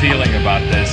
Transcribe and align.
Feeling 0.00 0.32
about 0.36 0.60
this. 0.70 0.88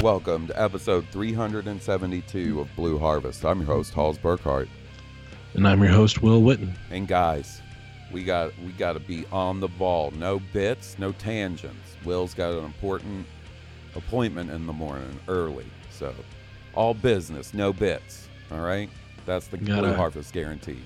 Welcome 0.00 0.46
to 0.46 0.62
episode 0.62 1.08
372 1.08 2.60
of 2.60 2.68
Blue 2.76 3.00
Harvest. 3.00 3.44
I'm 3.44 3.58
your 3.58 3.66
host, 3.66 3.92
Halls 3.92 4.16
Burkhart. 4.16 4.68
And 5.54 5.66
I'm 5.66 5.82
your 5.82 5.90
host, 5.90 6.22
Will 6.22 6.40
Witten. 6.40 6.72
And 6.92 7.08
guys, 7.08 7.60
we 8.12 8.22
got 8.22 8.52
we 8.64 8.70
got 8.72 8.92
to 8.92 9.00
be 9.00 9.26
on 9.32 9.58
the 9.58 9.68
ball. 9.68 10.12
No 10.12 10.40
bits, 10.52 10.96
no 11.00 11.10
tangents. 11.10 11.85
Will's 12.06 12.32
got 12.34 12.52
an 12.52 12.64
important 12.64 13.26
appointment 13.94 14.50
in 14.50 14.66
the 14.66 14.72
morning 14.72 15.18
early, 15.28 15.66
so 15.90 16.14
all 16.74 16.94
business, 16.94 17.52
no 17.52 17.72
bits. 17.72 18.28
All 18.52 18.60
right, 18.60 18.88
that's 19.26 19.48
the 19.48 19.58
Gotta- 19.58 19.82
Blue 19.82 19.94
Harvest 19.94 20.32
guarantee. 20.32 20.78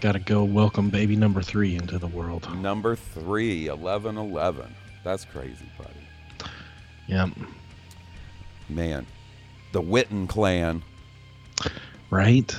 Got 0.00 0.12
to 0.12 0.18
go 0.18 0.44
welcome 0.44 0.88
baby 0.88 1.14
number 1.16 1.42
three 1.42 1.74
into 1.76 1.98
the 1.98 2.06
world. 2.06 2.48
Number 2.60 2.96
three, 2.96 3.68
1111. 3.68 4.74
That's 5.04 5.24
crazy, 5.26 5.66
buddy. 5.76 6.50
Yep. 7.06 7.30
Man, 8.70 9.06
the 9.72 9.82
Witten 9.82 10.26
clan. 10.28 10.82
right. 12.10 12.54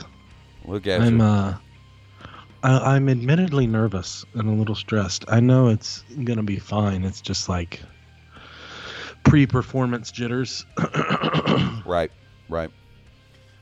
Look 0.66 0.86
at 0.86 1.02
I'm 1.02 1.18
you. 1.20 1.24
uh, 1.26 1.58
I, 2.64 2.96
I'm 2.96 3.10
admittedly 3.10 3.68
nervous 3.68 4.26
and 4.34 4.48
a 4.48 4.52
little 4.52 4.76
stressed. 4.76 5.26
I 5.28 5.40
know 5.40 5.68
it's 5.68 6.04
gonna 6.24 6.44
be 6.44 6.60
fine. 6.60 7.04
It's 7.04 7.22
just 7.22 7.50
like 7.50 7.82
pre-performance 9.24 10.12
jitters. 10.12 10.66
Right, 11.86 12.12
right. 12.48 12.70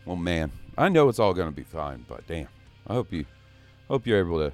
Well, 0.06 0.18
man, 0.18 0.52
I 0.78 0.90
know 0.90 1.10
it's 1.10 1.20
all 1.20 1.34
going 1.34 1.50
to 1.50 1.56
be 1.56 1.64
fine, 1.64 2.06
but 2.08 2.28
damn, 2.28 2.48
I 2.86 2.94
hope 2.94 3.12
you, 3.12 3.26
hope 3.88 4.06
you're 4.06 4.20
able 4.20 4.38
to 4.40 4.54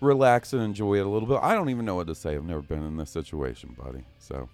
relax 0.00 0.52
and 0.52 0.62
enjoy 0.62 0.94
it 0.94 1.04
a 1.04 1.08
little 1.08 1.28
bit. 1.28 1.40
I 1.42 1.54
don't 1.54 1.68
even 1.68 1.84
know 1.84 1.96
what 1.96 2.06
to 2.06 2.14
say. 2.14 2.34
I've 2.36 2.44
never 2.44 2.62
been 2.62 2.82
in 2.82 2.96
this 2.96 3.10
situation, 3.10 3.76
buddy. 3.76 4.04
So, 4.18 4.48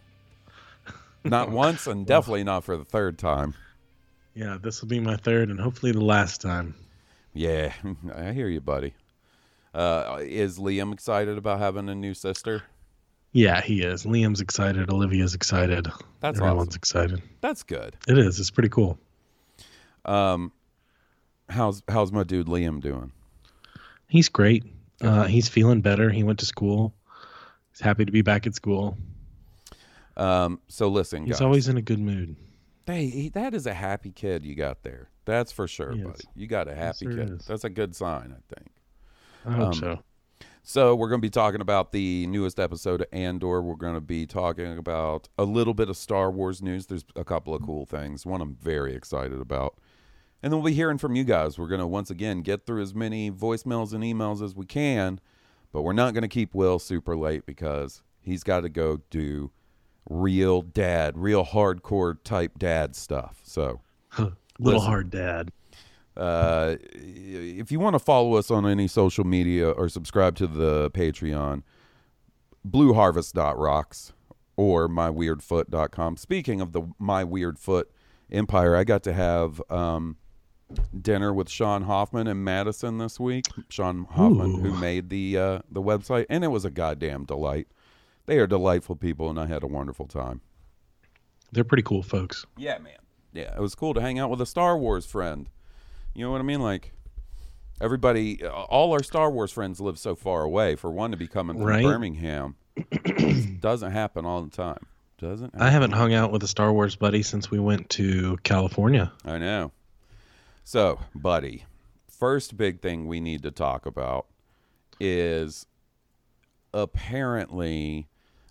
not 1.25 1.51
once, 1.51 1.87
and 1.87 2.07
definitely 2.07 2.43
not 2.43 2.65
for 2.65 2.77
the 2.77 2.85
third 2.85 3.19
time. 3.19 3.55
yeah, 4.35 4.57
this 4.61 4.81
will 4.81 4.89
be 4.89 4.99
my 5.01 5.17
third 5.17 5.49
and 5.51 5.61
hopefully 5.61 5.93
the 5.93 6.05
last 6.05 6.41
time. 6.41 6.75
Yeah, 7.37 7.73
I 8.15 8.33
hear 8.33 8.49
you, 8.49 8.61
buddy. 8.61 8.95
Uh, 9.75 10.19
is 10.23 10.59
Liam 10.59 10.93
excited 10.93 11.37
about 11.37 11.59
having 11.59 11.89
a 11.89 11.95
new 11.95 12.15
sister? 12.15 12.63
Yeah, 13.33 13.61
he 13.61 13.83
is. 13.83 14.05
Liam's 14.07 14.41
excited. 14.41 14.89
Olivia's 14.91 15.35
excited. 15.35 15.87
That's 16.21 16.39
Everyone's 16.39 16.69
awesome. 16.71 16.79
excited. 16.79 17.23
That's 17.43 17.63
good. 17.63 17.95
It 18.09 18.17
is. 18.17 18.41
It's 18.41 18.51
pretty 18.51 18.71
cool. 18.71 18.99
Um, 20.07 20.53
how's 21.49 21.83
how's 21.89 22.11
my 22.13 22.23
dude 22.25 22.47
Liam 22.47 22.81
doing? 22.81 23.13
He's 24.09 24.31
great. 24.31 24.65
Uh, 25.03 25.25
he's 25.25 25.49
feeling 25.49 25.83
better. 25.83 26.09
He 26.09 26.23
went 26.23 26.39
to 26.39 26.47
school. 26.47 26.95
He's 27.73 27.81
happy 27.81 28.07
to 28.07 28.13
be 28.13 28.23
back 28.23 28.47
at 28.47 28.55
school. 28.55 28.97
Um, 30.17 30.61
so 30.69 30.89
listen, 30.89 31.27
He's 31.27 31.35
guys. 31.35 31.41
always 31.43 31.69
in 31.69 31.77
a 31.77 31.83
good 31.83 31.99
mood. 31.99 32.37
Hey, 32.87 33.09
he, 33.09 33.29
that 33.31 33.53
is 33.53 33.67
a 33.67 33.75
happy 33.75 34.11
kid 34.13 34.47
you 34.47 34.55
got 34.55 34.83
there. 34.83 35.11
That's 35.27 35.53
for 35.53 35.69
sure, 35.69 35.93
He 35.93 35.99
is. 36.01 36.07
buddy. 36.07 36.25
You 36.35 36.47
got 36.47 36.69
a 36.69 36.75
happy 36.75 37.05
sir 37.07 37.11
kid. 37.17 37.31
is. 37.41 37.45
That's 37.47 37.65
a 37.65 37.71
good 37.71 37.95
sign, 37.95 38.35
I 38.35 38.55
think. 38.55 38.71
I 39.45 39.53
hope 39.53 39.67
Um, 39.69 39.73
so. 39.75 40.03
So 40.63 40.97
we're 40.97 41.09
going 41.09 41.21
to 41.21 41.25
be 41.27 41.31
talking 41.31 41.61
about 41.61 41.93
the 41.93 42.27
newest 42.27 42.59
episode 42.59 43.01
of 43.03 43.07
Andor. 43.13 43.63
We're 43.63 43.77
going 43.77 43.95
to 43.95 44.01
be 44.01 44.27
talking 44.27 44.77
about 44.79 45.29
a 45.39 45.45
little 45.45 45.75
bit 45.75 45.89
of 45.89 45.97
Star 45.97 46.29
Wars 46.29 46.61
news. 46.61 46.87
There's 46.87 47.05
a 47.15 47.23
couple 47.23 47.55
of 47.55 47.63
cool 47.63 47.87
things. 47.87 48.27
One 48.27 48.41
I'm 48.41 48.57
very 48.57 48.95
excited 48.95 49.41
about. 49.41 49.77
And 50.43 50.53
then 50.53 50.59
we'll 50.61 50.71
be 50.71 50.75
hearing 50.75 50.99
from 50.99 51.15
you 51.15 51.23
guys. 51.23 51.57
We're 51.57 51.69
going 51.69 51.81
to 51.81 51.87
once 51.87 52.11
again 52.11 52.43
get 52.43 52.67
through 52.67 52.83
as 52.83 52.95
many 52.97 53.31
voicemails 53.31 53.93
and 53.93 54.03
emails 54.03 54.43
as 54.43 54.57
we 54.57 54.67
can, 54.67 55.21
but 55.73 55.83
we're 55.83 55.93
not 55.93 56.15
going 56.15 56.23
to 56.23 56.29
keep 56.29 56.53
Will 56.53 56.81
super 56.81 57.17
late 57.17 57.47
because 57.47 58.03
he's 58.21 58.43
got 58.43 58.61
to 58.63 58.69
go 58.69 58.99
do 59.11 59.53
real 60.11 60.63
dad, 60.63 61.17
real 61.17 61.45
hardcore 61.45 62.17
type 62.25 62.59
dad 62.59 62.97
stuff. 62.97 63.39
So 63.45 63.81
Little 64.59 64.81
listen. 64.81 64.91
hard 64.91 65.11
dad. 65.11 65.53
uh, 66.17 66.77
if 66.93 67.71
you 67.71 67.79
want 67.79 67.95
to 67.95 67.99
follow 67.99 68.35
us 68.35 68.51
on 68.51 68.67
any 68.67 68.89
social 68.89 69.25
media 69.25 69.71
or 69.71 69.89
subscribe 69.89 70.37
to 70.37 70.47
the 70.47 70.91
Patreon, 70.93 71.63
blueharvest.rocks 72.67 74.13
or 74.57 74.89
myweirdfoot.com. 74.89 76.17
Speaking 76.17 76.61
of 76.61 76.73
the 76.73 76.83
My 76.99 77.23
Weird 77.25 77.59
Foot 77.59 77.91
empire, 78.31 78.75
I 78.75 78.85
got 78.85 79.03
to 79.05 79.13
have 79.13 79.61
um, 79.71 80.17
dinner 80.99 81.33
with 81.33 81.49
Sean 81.51 81.83
Hoffman 81.83 82.27
and 82.27 82.45
Madison 82.45 82.99
this 82.99 83.21
week. 83.21 83.45
Sean 83.69 84.05
Hoffman, 84.11 84.61
who 84.61 84.73
made 84.79 85.11
the 85.11 85.37
uh, 85.39 85.59
the 85.71 85.83
website, 85.83 86.27
and 86.31 86.43
it 86.43 86.49
was 86.49 86.65
a 86.65 86.71
goddamn 86.71 87.25
delight. 87.25 87.69
They 88.27 88.39
are 88.39 88.47
delightful 88.47 88.97
people, 88.97 89.31
and 89.31 89.39
I 89.39 89.47
had 89.47 89.63
a 89.63 89.69
wonderful 89.69 90.07
time. 90.07 90.41
They're 91.53 91.63
pretty 91.65 91.85
cool 91.85 92.03
folks. 92.03 92.45
Yeah, 92.57 92.79
man. 92.79 92.97
Yeah, 93.37 93.55
it 93.55 93.61
was 93.61 93.75
cool 93.75 93.93
to 93.95 94.01
hang 94.01 94.19
out 94.19 94.31
with 94.31 94.41
a 94.41 94.47
Star 94.47 94.79
Wars 94.79 95.05
friend. 95.05 95.49
You 96.15 96.25
know 96.25 96.31
what 96.31 96.41
I 96.41 96.45
mean? 96.45 96.61
Like 96.61 96.93
everybody, 97.81 98.43
all 98.47 98.93
our 98.93 99.03
Star 99.03 99.31
Wars 99.31 99.53
friends 99.53 99.79
live 99.81 99.99
so 99.99 100.15
far 100.15 100.43
away. 100.43 100.75
For 100.77 100.91
one 100.91 101.11
to 101.11 101.17
be 101.19 101.27
coming 101.27 101.57
from 101.59 101.67
Right. 101.67 101.85
Birmingham, 101.85 102.57
doesn't 103.61 103.93
happen 103.93 104.25
all 104.25 104.43
the 104.43 104.57
time. 104.57 104.79
Doesn't. 105.19 105.55
I 105.59 105.71
haven't 105.71 105.93
hung 105.93 106.15
out 106.15 106.33
with 106.33 106.43
a 106.45 106.49
Star 106.49 106.73
Wars 106.73 106.97
buddy 106.97 107.23
since 107.23 107.51
we 107.51 107.59
went 107.59 107.91
to 107.91 108.39
California. 108.43 109.13
I 109.25 109.39
know. 109.39 109.73
So, 110.65 110.99
buddy, 111.15 111.65
first 112.09 112.57
big 112.57 112.81
thing 112.81 113.07
we 113.07 113.21
need 113.21 113.43
to 113.43 113.51
talk 113.51 113.87
about 113.87 114.27
is 114.99 115.67
apparently 116.75 118.09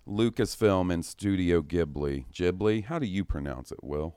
Lucasfilm 0.08 0.92
and 0.92 1.04
Studio 1.04 1.62
Ghibli. 1.62 2.24
Ghibli, 2.32 2.84
how 2.84 2.98
do 2.98 3.06
you 3.06 3.24
pronounce 3.24 3.72
it, 3.72 3.82
Will? 3.82 4.14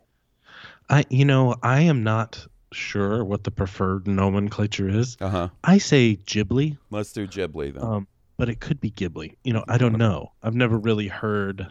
I, 0.90 1.06
you 1.10 1.26
know, 1.26 1.56
I 1.62 1.82
am 1.82 2.04
not 2.04 2.46
sure 2.72 3.24
what 3.24 3.44
the 3.44 3.52
preferred 3.52 4.08
nomenclature 4.08 4.90
is. 4.90 5.18
Uh 5.20 5.30
huh. 5.30 5.50
I 5.64 5.78
say 5.78 6.18
Ghibli, 6.26 6.78
Let's 6.90 7.14
do 7.14 7.28
Ghibli 7.28 7.74
then. 7.74 7.84
um, 7.84 8.08
but 8.38 8.50
it 8.50 8.60
could 8.60 8.80
be 8.80 8.92
Ghibli. 8.92 9.36
You 9.44 9.54
know, 9.54 9.64
I 9.68 9.78
don't 9.78 9.98
know. 9.98 10.32
I've 10.42 10.56
never 10.56 10.78
really 10.78 11.08
heard 11.08 11.68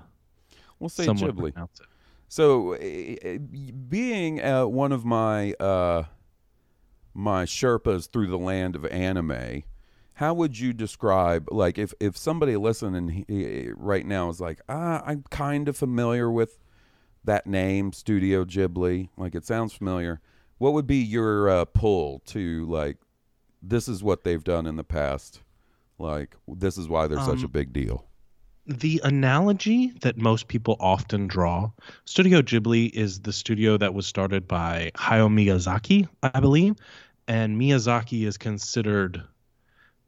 we'll 0.78 0.88
say 0.88 1.06
Ghibli. 1.06 1.48
it. 1.56 1.86
So, 2.28 2.74
uh, 2.74 3.38
being 3.88 4.42
uh, 4.42 4.66
one 4.66 4.92
of 4.92 5.04
my 5.04 5.52
uh, 5.54 6.04
my 7.14 7.44
Sherpas 7.44 8.10
through 8.10 8.26
the 8.28 8.38
land 8.38 8.76
of 8.76 8.84
anime, 8.86 9.62
how 10.14 10.34
would 10.34 10.58
you 10.58 10.72
describe 10.72 11.48
like 11.50 11.78
if 11.78 11.94
if 12.00 12.16
somebody 12.16 12.56
listening 12.56 13.24
he- 13.28 13.70
right 13.74 14.04
now 14.04 14.28
is 14.28 14.40
like 14.40 14.60
ah 14.68 15.00
i'm 15.06 15.22
kind 15.30 15.68
of 15.68 15.76
familiar 15.76 16.28
with 16.30 16.58
that 17.24 17.46
name 17.46 17.92
studio 17.92 18.44
ghibli? 18.44 19.08
Like 19.16 19.34
it 19.34 19.44
sounds 19.44 19.72
familiar. 19.72 20.20
What 20.58 20.72
would 20.72 20.86
be 20.86 20.96
your 20.96 21.48
uh, 21.48 21.64
pull 21.66 22.20
to 22.26 22.64
like 22.66 22.96
this 23.62 23.88
is 23.88 24.02
what 24.02 24.24
they've 24.24 24.44
done 24.44 24.66
in 24.66 24.76
the 24.76 24.84
past 24.84 25.42
like 25.98 26.36
this 26.46 26.78
is 26.78 26.88
why 26.88 27.06
they're 27.08 27.18
such 27.20 27.42
a 27.42 27.46
Um, 27.46 27.50
big 27.52 27.72
deal? 27.72 28.04
the 28.66 29.00
analogy 29.02 29.92
that 30.02 30.18
most 30.18 30.46
people 30.48 30.76
often 30.78 31.26
draw 31.26 31.70
studio 32.04 32.42
ghibli 32.42 32.90
is 32.90 33.20
the 33.20 33.32
studio 33.32 33.78
that 33.78 33.94
was 33.94 34.06
started 34.06 34.46
by 34.46 34.90
hayao 34.94 35.28
miyazaki 35.28 36.06
i 36.22 36.38
believe 36.38 36.74
and 37.26 37.58
miyazaki 37.58 38.26
is 38.26 38.36
considered 38.36 39.22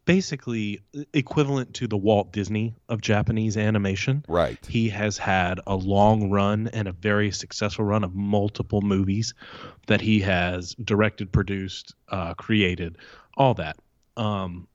basically 0.04 0.80
equivalent 1.12 1.74
to 1.74 1.86
the 1.86 1.96
walt 1.96 2.32
disney 2.32 2.74
of 2.88 3.00
japanese 3.00 3.56
animation. 3.56 4.24
Right. 4.28 4.58
He 4.66 4.88
has 4.88 5.18
had 5.18 5.60
a 5.66 5.76
long 5.76 6.30
run 6.30 6.68
and 6.72 6.88
a 6.88 6.92
very 6.92 7.30
successful 7.30 7.84
run 7.84 8.04
of 8.04 8.14
multiple 8.14 8.80
movies 8.80 9.34
that 9.86 10.00
he 10.00 10.20
has 10.20 10.74
directed 10.74 11.32
produced 11.32 11.94
uh, 12.08 12.34
created 12.34 12.96
all 13.36 13.54
that. 13.54 13.76
Um, 14.16 14.66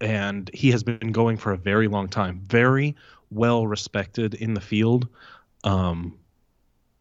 and 0.00 0.50
he 0.54 0.70
has 0.70 0.82
been 0.82 1.12
going 1.12 1.36
for 1.36 1.52
a 1.52 1.56
very 1.56 1.86
long 1.86 2.08
time 2.08 2.40
very 2.46 2.96
well 3.30 3.66
respected 3.66 4.34
in 4.34 4.54
the 4.54 4.60
field 4.60 5.08
um, 5.64 6.18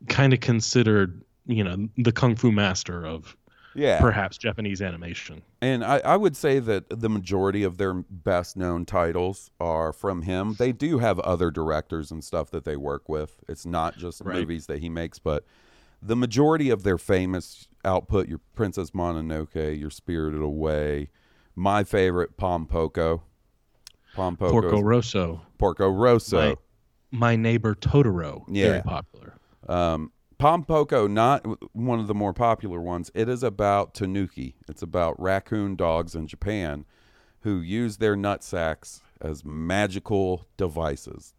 kind 0.08 0.34
of 0.34 0.40
considered 0.40 1.24
you 1.46 1.64
know 1.64 1.90
the 1.98 2.12
kung 2.12 2.36
fu 2.36 2.52
master 2.52 3.06
of 3.06 3.36
yeah 3.76 4.00
perhaps 4.02 4.38
japanese 4.38 4.82
animation 4.82 5.42
And 5.62 5.84
I, 5.84 5.98
I 6.00 6.16
would 6.18 6.36
say 6.36 6.60
that 6.60 6.86
the 6.90 7.10
majority 7.10 7.64
of 7.64 7.78
their 7.78 7.94
best 7.94 8.56
known 8.58 8.86
titles 8.86 9.52
are 9.60 9.92
from 9.94 10.22
him. 10.24 10.56
They 10.58 10.72
do 10.72 11.00
have 11.00 11.20
other 11.20 11.52
directors 11.52 12.12
and 12.12 12.24
stuff 12.24 12.50
that 12.52 12.64
they 12.64 12.78
work 12.78 13.10
with. 13.10 13.44
It's 13.50 13.66
not 13.66 13.98
just 13.98 14.22
Right. 14.24 14.40
movies 14.40 14.68
that 14.68 14.80
he 14.80 14.88
makes, 14.90 15.20
but 15.20 15.44
the 16.02 16.16
majority 16.16 16.70
of 16.70 16.84
their 16.84 16.98
famous 16.98 17.68
output, 17.84 18.30
your 18.30 18.40
Princess 18.56 18.92
Mononoke, 18.92 19.78
your 19.78 19.90
Spirited 19.90 20.42
Away, 20.42 21.10
my 21.56 21.84
favorite, 21.84 22.38
Pom 22.38 22.66
Poko. 22.66 23.22
Pom 24.14 24.38
porco 24.38 24.80
rosso 24.82 25.42
Porco 25.58 25.90
Rosso. 25.90 26.38
my, 26.38 26.56
my 27.12 27.36
neighbor 27.36 27.76
totoro 27.76 28.44
Yeah. 28.48 28.70
very 28.70 28.82
popular 28.84 29.34
Um, 29.68 30.12
Pom 30.40 30.64
Poko, 30.64 31.10
not 31.10 31.46
one 31.76 32.00
of 32.00 32.08
the 32.08 32.16
more 32.16 32.34
popular 32.34 32.80
ones. 32.80 33.12
It 33.14 33.28
is 33.28 33.44
about 33.44 33.94
tanuki. 33.94 34.56
It's 34.70 34.82
about 34.82 35.20
raccoon 35.22 35.76
dogs 35.76 36.16
in 36.16 36.28
Japan 36.28 36.86
who 37.42 37.60
use 37.60 37.98
their 37.98 38.16
nut 38.16 38.44
sacks 38.44 39.02
as 39.22 39.44
magical 39.46 40.46
devices. 40.58 41.34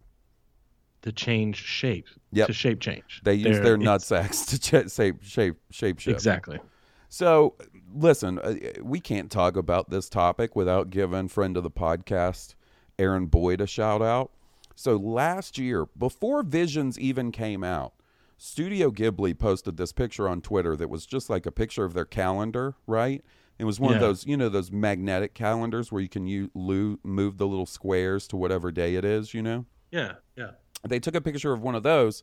to 1.03 1.11
change 1.13 1.57
shape 1.57 2.05
Yep. 2.33 2.49
to 2.49 2.53
shape 2.53 2.79
change 2.79 3.23
They 3.25 3.33
use 3.33 3.57
They're- 3.57 3.65
their 3.65 3.77
nut 3.79 4.03
sacks 4.03 4.45
to 4.45 4.59
ch- 4.59 4.93
shape 4.93 5.23
shape 5.23 5.57
shape 5.71 5.99
shift. 5.99 6.15
exactly 6.15 6.61
So, 7.09 7.55
listen, 7.95 8.39
uh, 8.39 8.55
we 8.83 9.01
can't 9.01 9.31
talk 9.31 9.57
about 9.57 9.89
this 9.89 10.11
topic 10.11 10.55
without 10.55 10.91
giving 10.91 11.29
friend 11.29 11.57
of 11.57 11.63
the 11.63 11.71
podcast, 11.71 12.55
Aaron 12.99 13.29
Boyd, 13.29 13.63
a 13.63 13.67
shout 13.67 14.03
out. 14.03 14.31
So, 14.75 14.97
last 14.97 15.57
year, 15.57 15.87
before 15.99 16.43
Visions 16.43 16.99
even 16.99 17.33
came 17.33 17.65
out, 17.65 17.95
Studio 18.43 18.91
Ghibli 18.91 19.39
posted 19.39 19.77
this 19.77 19.93
picture 19.93 20.29
on 20.29 20.41
Twitter 20.41 20.75
that 20.77 20.89
was 20.89 21.05
just 21.05 21.29
like 21.29 21.45
a 21.45 21.53
picture 21.53 21.85
of 21.85 21.93
their 21.93 22.07
calendar, 22.07 22.75
right? 22.87 23.23
It 23.59 23.65
was 23.65 23.79
one 23.79 23.93
of 23.93 24.01
those, 24.01 24.27
you 24.27 24.37
know, 24.37 24.49
those 24.49 24.73
magnetic 24.73 25.35
calendars 25.35 25.93
where 25.93 26.01
you 26.01 26.09
can 26.09 26.27
you 26.27 26.51
lo- 26.55 26.99
move 27.05 27.37
the 27.37 27.47
little 27.47 27.67
squares 27.67 28.27
to 28.29 28.37
whatever 28.37 28.73
day 28.73 28.95
it 28.95 29.05
is, 29.05 29.35
you 29.35 29.43
know? 29.43 29.67
yeah 29.91 30.15
yeah 30.37 30.51
they 30.87 30.99
took 30.99 31.15
a 31.15 31.21
picture 31.21 31.53
of 31.53 31.63
one 31.63 31.75
of 31.75 31.83
those 31.83 32.23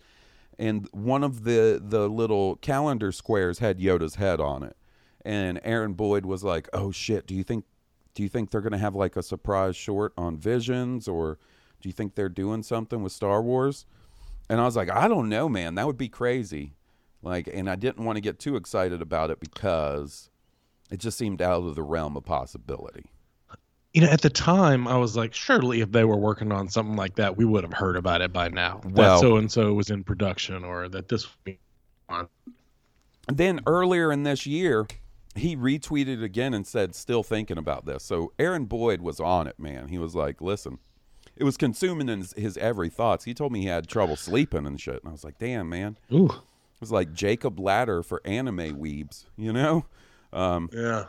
and 0.57 0.87
one 0.91 1.23
of 1.23 1.43
the 1.43 1.81
the 1.83 2.07
little 2.09 2.55
calendar 2.57 3.11
squares 3.11 3.59
had 3.59 3.79
Yoda's 3.79 4.15
head 4.15 4.39
on 4.39 4.63
it 4.63 4.75
and 5.25 5.59
Aaron 5.63 5.93
Boyd 5.93 6.25
was 6.25 6.43
like 6.43 6.69
oh 6.73 6.91
shit 6.91 7.27
do 7.27 7.35
you 7.35 7.43
think 7.43 7.65
do 8.13 8.23
you 8.23 8.29
think 8.29 8.49
they're 8.49 8.61
going 8.61 8.71
to 8.71 8.77
have 8.77 8.95
like 8.95 9.15
a 9.15 9.23
surprise 9.23 9.75
short 9.75 10.13
on 10.17 10.37
Visions 10.37 11.07
or 11.07 11.37
do 11.81 11.89
you 11.89 11.93
think 11.93 12.15
they're 12.15 12.29
doing 12.29 12.63
something 12.63 13.03
with 13.03 13.11
Star 13.11 13.41
Wars 13.41 13.85
and 14.49 14.59
I 14.61 14.65
was 14.65 14.75
like 14.75 14.89
I 14.89 15.07
don't 15.07 15.29
know 15.29 15.49
man. 15.49 15.75
That 15.75 15.87
would 15.87 15.97
be 15.97 16.09
crazy. 16.09 16.73
Like 17.21 17.49
and 17.51 17.69
I 17.69 17.75
didn't 17.75 18.05
want 18.05 18.17
to 18.17 18.21
get 18.21 18.39
too 18.39 18.55
excited 18.55 19.01
about 19.01 19.29
it 19.31 19.39
because 19.39 20.29
it 20.89 20.99
just 20.99 21.17
seemed 21.17 21.41
out 21.41 21.63
of 21.63 21.75
the 21.75 21.83
realm 21.83 22.15
of 22.15 22.25
possibility. 22.25 23.05
You 23.93 24.01
know 24.01 24.09
at 24.09 24.21
the 24.21 24.29
time 24.29 24.87
i 24.87 24.95
was 24.95 25.15
like 25.15 25.33
surely 25.33 25.81
if 25.81 25.91
they 25.91 26.03
were 26.03 26.17
working 26.17 26.51
on 26.51 26.67
something 26.67 26.95
like 26.95 27.15
that 27.15 27.35
we 27.35 27.45
would 27.45 27.63
have 27.63 27.73
heard 27.73 27.95
about 27.95 28.21
it 28.21 28.31
by 28.31 28.49
now. 28.49 28.81
Well- 28.83 29.15
that 29.15 29.21
so 29.21 29.37
and 29.37 29.51
so 29.51 29.73
was 29.73 29.89
in 29.89 30.03
production 30.03 30.63
or 30.63 30.87
that 30.89 31.07
this 31.07 31.25
would 31.25 31.43
be 31.43 31.59
on. 32.09 32.27
Then 33.27 33.59
earlier 33.65 34.11
in 34.11 34.23
this 34.23 34.45
year, 34.45 34.87
he 35.35 35.55
retweeted 35.55 36.23
again 36.23 36.53
and 36.53 36.65
said, 36.65 36.95
still 36.95 37.23
thinking 37.23 37.57
about 37.57 37.85
this. 37.85 38.03
So 38.03 38.33
Aaron 38.39 38.65
Boyd 38.65 39.01
was 39.01 39.19
on 39.19 39.47
it, 39.47 39.59
man. 39.59 39.87
He 39.87 39.97
was 39.97 40.15
like, 40.15 40.41
listen, 40.41 40.79
it 41.39 41.43
was 41.43 41.57
consuming 41.57 42.07
his, 42.07 42.33
his 42.33 42.57
every 42.57 42.89
thoughts. 42.89 43.25
He 43.25 43.33
told 43.33 43.51
me 43.51 43.61
he 43.61 43.67
had 43.67 43.87
trouble 43.87 44.15
sleeping 44.15 44.65
and 44.65 44.79
shit. 44.79 45.01
And 45.03 45.09
I 45.09 45.11
was 45.11 45.23
like, 45.23 45.37
damn, 45.37 45.69
man. 45.69 45.97
ooh 46.11 46.25
It 46.25 46.81
was 46.81 46.91
like 46.91 47.13
Jacob 47.13 47.59
Ladder 47.59 48.03
for 48.03 48.21
anime 48.25 48.79
weebs, 48.79 49.25
you 49.35 49.53
know? 49.53 49.85
Um, 50.33 50.69
yeah 50.71 51.05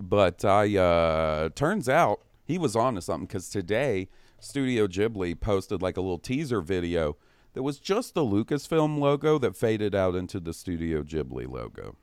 but 0.00 0.44
I 0.44 0.76
uh, 0.76 1.48
turns 1.54 1.88
out 1.88 2.20
he 2.44 2.58
was 2.58 2.76
on 2.76 2.94
to 2.94 3.02
something 3.02 3.26
because 3.26 3.48
today 3.48 4.08
Studio 4.38 4.86
Ghibli 4.86 5.38
posted 5.38 5.82
like 5.82 5.96
a 5.96 6.00
little 6.00 6.18
teaser 6.18 6.60
video 6.60 7.16
that 7.54 7.62
was 7.62 7.78
just 7.78 8.14
the 8.14 8.22
Lucasfilm 8.22 8.98
logo 8.98 9.38
that 9.38 9.56
faded 9.56 9.94
out 9.94 10.14
into 10.14 10.40
the 10.40 10.52
Studio 10.52 11.02
Ghibli 11.02 11.48
logo. 11.48 11.96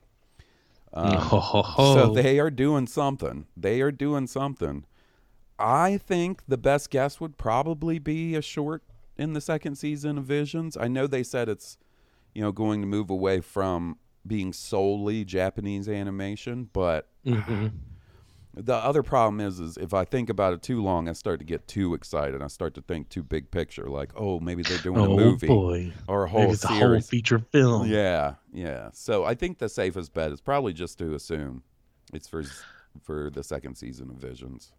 Um, 0.92 1.12
ho, 1.18 1.40
ho, 1.40 1.62
ho. 1.62 1.94
So 1.94 2.14
they 2.14 2.38
are 2.38 2.50
doing 2.50 2.86
something. 2.86 3.46
They 3.56 3.80
are 3.80 3.92
doing 3.92 4.26
something. 4.26 4.84
I 5.60 5.98
think 5.98 6.42
the 6.48 6.58
best 6.58 6.90
guess 6.90 7.20
would 7.20 7.36
probably 7.36 7.98
be 7.98 8.34
a 8.34 8.42
short 8.42 8.82
in 9.16 9.34
the 9.34 9.40
second 9.40 9.76
season 9.76 10.18
of 10.18 10.24
Visions. 10.24 10.76
I 10.76 10.88
know 10.88 11.06
they 11.06 11.22
said 11.22 11.48
it's, 11.48 11.76
you 12.34 12.42
know, 12.42 12.52
going 12.52 12.80
to 12.80 12.86
move 12.86 13.10
away 13.10 13.40
from 13.40 13.98
being 14.26 14.52
solely 14.52 15.24
Japanese 15.24 15.88
animation, 15.88 16.68
but 16.72 17.08
Mhm. 17.24 17.72
the 18.54 18.74
other 18.74 19.02
problem 19.02 19.40
is, 19.40 19.60
is 19.60 19.76
if 19.76 19.94
I 19.94 20.04
think 20.04 20.28
about 20.28 20.52
it 20.54 20.62
too 20.62 20.82
long, 20.82 21.08
I 21.08 21.12
start 21.12 21.38
to 21.40 21.44
get 21.44 21.68
too 21.68 21.94
excited. 21.94 22.42
I 22.42 22.46
start 22.48 22.74
to 22.74 22.82
think 22.82 23.08
too 23.08 23.22
big 23.22 23.50
picture, 23.50 23.88
like, 23.88 24.12
oh, 24.16 24.40
maybe 24.40 24.62
they're 24.62 24.78
doing 24.78 24.98
oh 25.00 25.12
a 25.12 25.16
movie 25.16 25.46
boy 25.46 25.92
or 26.08 26.24
a 26.24 26.28
whole 26.28 26.40
Maybe 26.42 26.52
it's 26.54 26.64
a 26.64 26.68
whole 26.68 26.78
series. 26.78 27.08
feature 27.08 27.38
film 27.38 27.88
Yeah, 27.90 28.34
yeah. 28.52 28.90
So 28.92 29.24
I 29.24 29.34
think 29.34 29.58
the 29.58 29.68
safest 29.68 30.12
bet 30.14 30.32
is 30.32 30.40
probably 30.40 30.72
just 30.72 30.98
to 30.98 31.14
assume 31.14 31.62
it's 32.12 32.28
for 32.28 32.42
for 33.02 33.30
the 33.30 33.44
second 33.44 33.76
season 33.76 34.10
of 34.10 34.16
Visions. 34.16 34.72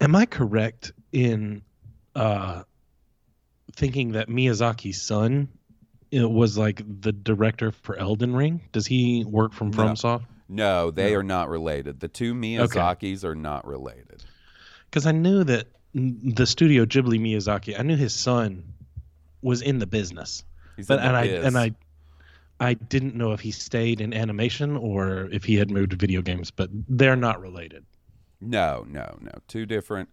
Am 0.00 0.14
i 0.16 0.26
correct 0.26 0.92
in 1.12 1.62
uh 2.14 2.62
thinking 3.72 4.12
that 4.12 4.28
miyazaki's 4.28 5.00
son 5.02 5.48
was 6.12 6.56
like 6.56 6.82
the 7.02 7.12
director 7.12 7.70
for 7.72 7.96
elden 7.96 8.34
ring 8.34 8.60
does 8.72 8.86
he 8.86 9.24
work 9.24 9.52
from 9.52 9.70
No. 9.70 9.76
fromsoft 9.84 10.24
No, 10.48 10.90
they 10.92 11.14
are 11.16 11.24
not 11.24 11.48
related. 11.48 11.98
The 11.98 12.06
two 12.08 12.32
Miyazakis 12.32 13.24
are 13.24 13.34
not 13.34 13.66
related. 13.66 14.22
because 14.88 15.04
I 15.04 15.10
knew 15.12 15.42
that 15.42 15.66
the 15.92 16.46
studio 16.46 16.84
Ghibli 16.86 17.18
Miyazaki, 17.18 17.76
I 17.78 17.82
knew 17.82 17.96
his 17.96 18.14
son 18.14 18.62
was 19.42 19.60
in 19.60 19.80
the 19.80 19.86
business, 19.88 20.44
He's 20.76 20.86
but 20.86 20.98
in 20.98 21.02
the 21.02 21.08
and 21.08 21.16
I 21.16 21.26
biz. 21.26 21.44
and 21.46 21.58
I, 21.58 21.70
I 22.60 22.74
didn't 22.74 23.16
know 23.16 23.32
if 23.32 23.40
he 23.40 23.50
stayed 23.50 24.00
in 24.00 24.14
animation 24.14 24.76
or 24.76 25.28
if 25.32 25.42
he 25.42 25.56
had 25.56 25.68
moved 25.72 25.90
to 25.90 25.96
video 25.96 26.22
games, 26.22 26.52
but 26.52 26.70
they're 26.88 27.16
not 27.16 27.40
related. 27.40 27.84
No, 28.40 28.84
no, 28.88 29.16
no. 29.20 29.32
Two 29.48 29.66
different. 29.66 30.08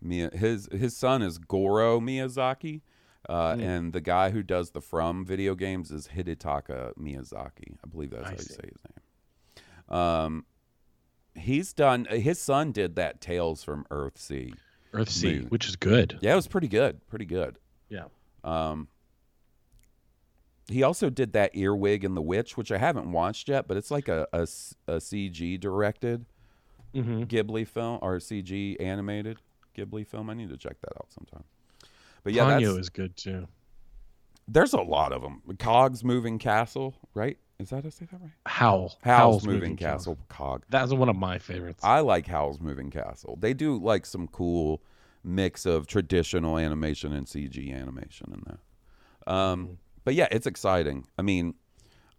Mia, 0.00 0.30
his 0.32 0.68
his 0.72 0.96
son 0.96 1.22
is 1.22 1.38
Goro 1.38 2.00
Miyazaki, 2.00 2.82
uh, 3.28 3.54
Hmm. 3.56 3.60
and 3.60 3.92
the 3.92 4.00
guy 4.00 4.30
who 4.30 4.42
does 4.42 4.70
the 4.70 4.80
From 4.80 5.24
video 5.24 5.54
games 5.54 5.90
is 5.90 6.08
Hidetaka 6.08 6.94
Miyazaki. 6.96 7.76
I 7.84 7.88
believe 7.88 8.10
that's 8.10 8.24
I 8.26 8.30
how 8.30 8.36
you 8.36 8.38
say 8.42 8.62
his 8.70 8.78
name. 9.90 9.98
Um, 9.98 10.44
he's 11.34 11.72
done. 11.72 12.04
His 12.06 12.38
son 12.40 12.72
did 12.72 12.94
that 12.96 13.20
Tales 13.20 13.64
from 13.64 13.84
Earthsea. 13.90 14.54
Earthsea, 14.92 15.40
Moon. 15.40 15.46
which 15.48 15.66
is 15.68 15.76
good. 15.76 16.18
Yeah, 16.20 16.32
it 16.32 16.36
was 16.36 16.46
pretty 16.48 16.68
good. 16.68 17.06
Pretty 17.08 17.24
good. 17.26 17.58
Yeah. 17.88 18.04
Um, 18.44 18.88
he 20.68 20.82
also 20.82 21.10
did 21.10 21.32
that 21.32 21.54
Earwig 21.54 22.04
and 22.04 22.16
the 22.16 22.22
Witch, 22.22 22.56
which 22.56 22.72
I 22.72 22.78
haven't 22.78 23.10
watched 23.12 23.48
yet, 23.48 23.66
but 23.68 23.76
it's 23.76 23.90
like 23.90 24.08
a 24.08 24.26
a 24.32 24.46
CG 25.00 25.58
directed 25.60 26.26
hmm 26.92 27.22
Ghibli 27.24 27.66
film 27.66 27.98
or 28.02 28.16
CG 28.18 28.80
animated 28.80 29.38
Ghibli 29.76 30.06
film. 30.06 30.30
I 30.30 30.34
need 30.34 30.50
to 30.50 30.56
check 30.56 30.80
that 30.80 30.92
out 30.96 31.08
sometime. 31.12 31.44
But 32.24 32.32
yeah, 32.32 32.44
Ponyo 32.44 32.60
that's, 32.74 32.78
is 32.78 32.88
good 32.88 33.16
too. 33.16 33.46
there's 34.48 34.72
a 34.72 34.80
lot 34.80 35.12
of 35.12 35.22
them. 35.22 35.42
Cog's 35.58 36.02
Moving 36.02 36.38
Castle, 36.38 36.94
right? 37.14 37.38
Is 37.58 37.70
that 37.70 37.82
how 37.82 37.86
I 37.86 37.90
say 37.90 38.06
that 38.10 38.20
right? 38.20 38.30
Howl. 38.44 38.98
Howl's, 39.02 39.46
Moving, 39.46 39.76
Castle. 39.76 40.18
Cog. 40.28 40.64
That's 40.68 40.92
one 40.92 41.08
of 41.08 41.16
my 41.16 41.38
favorites. 41.38 41.82
I 41.82 42.00
like 42.00 42.26
Howl's 42.26 42.60
Moving 42.60 42.90
Castle. 42.90 43.38
They 43.40 43.54
do 43.54 43.78
like 43.78 44.04
some 44.04 44.28
cool 44.28 44.82
mix 45.24 45.64
of 45.64 45.86
traditional 45.86 46.58
animation 46.58 47.12
and 47.12 47.26
CG 47.26 47.74
animation 47.74 48.32
in 48.32 48.42
there. 48.46 49.34
Um, 49.34 49.78
but 50.04 50.14
yeah, 50.14 50.28
it's 50.30 50.46
exciting. 50.46 51.06
I 51.18 51.22
mean, 51.22 51.54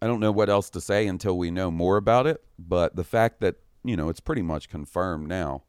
I 0.02 0.06
don't 0.06 0.20
know 0.20 0.32
what 0.32 0.50
else 0.50 0.70
to 0.70 0.80
say 0.80 1.06
until 1.06 1.38
we 1.38 1.50
know 1.50 1.70
more 1.70 1.96
about 1.96 2.26
it. 2.26 2.42
But 2.58 2.96
the 2.96 3.04
fact 3.04 3.40
that 3.40 3.56
you 3.84 3.96
know 3.96 4.08
it's 4.08 4.20
pretty 4.20 4.42
much 4.42 4.68
confirmed 4.68 5.28
now. 5.28 5.64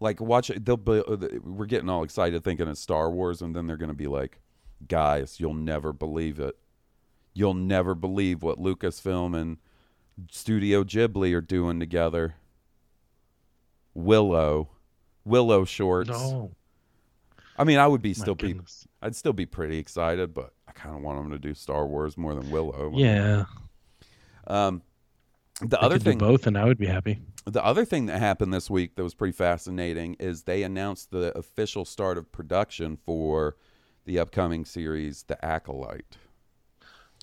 Like 0.00 0.20
watch 0.20 0.50
it. 0.50 0.64
They'll 0.64 0.76
be. 0.76 1.02
We're 1.42 1.66
getting 1.66 1.88
all 1.88 2.02
excited 2.02 2.44
thinking 2.44 2.68
it's 2.68 2.80
Star 2.80 3.10
Wars, 3.10 3.40
and 3.40 3.56
then 3.56 3.66
they're 3.66 3.76
going 3.76 3.88
to 3.88 3.94
be 3.94 4.06
like, 4.06 4.40
"Guys, 4.86 5.40
you'll 5.40 5.54
never 5.54 5.92
believe 5.92 6.38
it. 6.38 6.56
You'll 7.32 7.54
never 7.54 7.94
believe 7.94 8.42
what 8.42 8.58
Lucasfilm 8.58 9.34
and 9.40 9.56
Studio 10.30 10.84
Ghibli 10.84 11.34
are 11.34 11.40
doing 11.40 11.80
together." 11.80 12.34
Willow, 13.94 14.68
Willow 15.24 15.64
shorts. 15.64 16.10
no. 16.10 16.52
I 17.58 17.64
mean, 17.64 17.78
I 17.78 17.86
would 17.86 18.02
be 18.02 18.10
My 18.10 18.14
still 18.14 18.34
be. 18.34 18.60
I'd 19.00 19.16
still 19.16 19.32
be 19.32 19.46
pretty 19.46 19.78
excited, 19.78 20.34
but 20.34 20.52
I 20.68 20.72
kind 20.72 20.94
of 20.94 21.02
want 21.02 21.18
them 21.18 21.30
to 21.30 21.38
do 21.38 21.54
Star 21.54 21.86
Wars 21.86 22.18
more 22.18 22.34
than 22.34 22.50
Willow. 22.50 22.92
Yeah. 22.94 23.44
Um, 24.46 24.82
the 25.60 25.68
They 25.68 25.76
other 25.78 25.98
thing, 25.98 26.18
both, 26.18 26.46
and 26.46 26.58
I 26.58 26.64
would 26.64 26.76
be 26.76 26.86
happy. 26.86 27.18
The 27.46 27.64
other 27.64 27.84
thing 27.84 28.06
that 28.06 28.18
happened 28.18 28.52
this 28.52 28.68
week 28.68 28.96
that 28.96 29.04
was 29.04 29.14
pretty 29.14 29.32
fascinating 29.32 30.14
is 30.18 30.42
they 30.42 30.64
announced 30.64 31.12
the 31.12 31.36
official 31.38 31.84
start 31.84 32.18
of 32.18 32.30
production 32.32 32.96
for 32.96 33.56
the 34.04 34.18
upcoming 34.18 34.64
series, 34.64 35.22
The 35.24 35.42
Acolyte. 35.44 36.16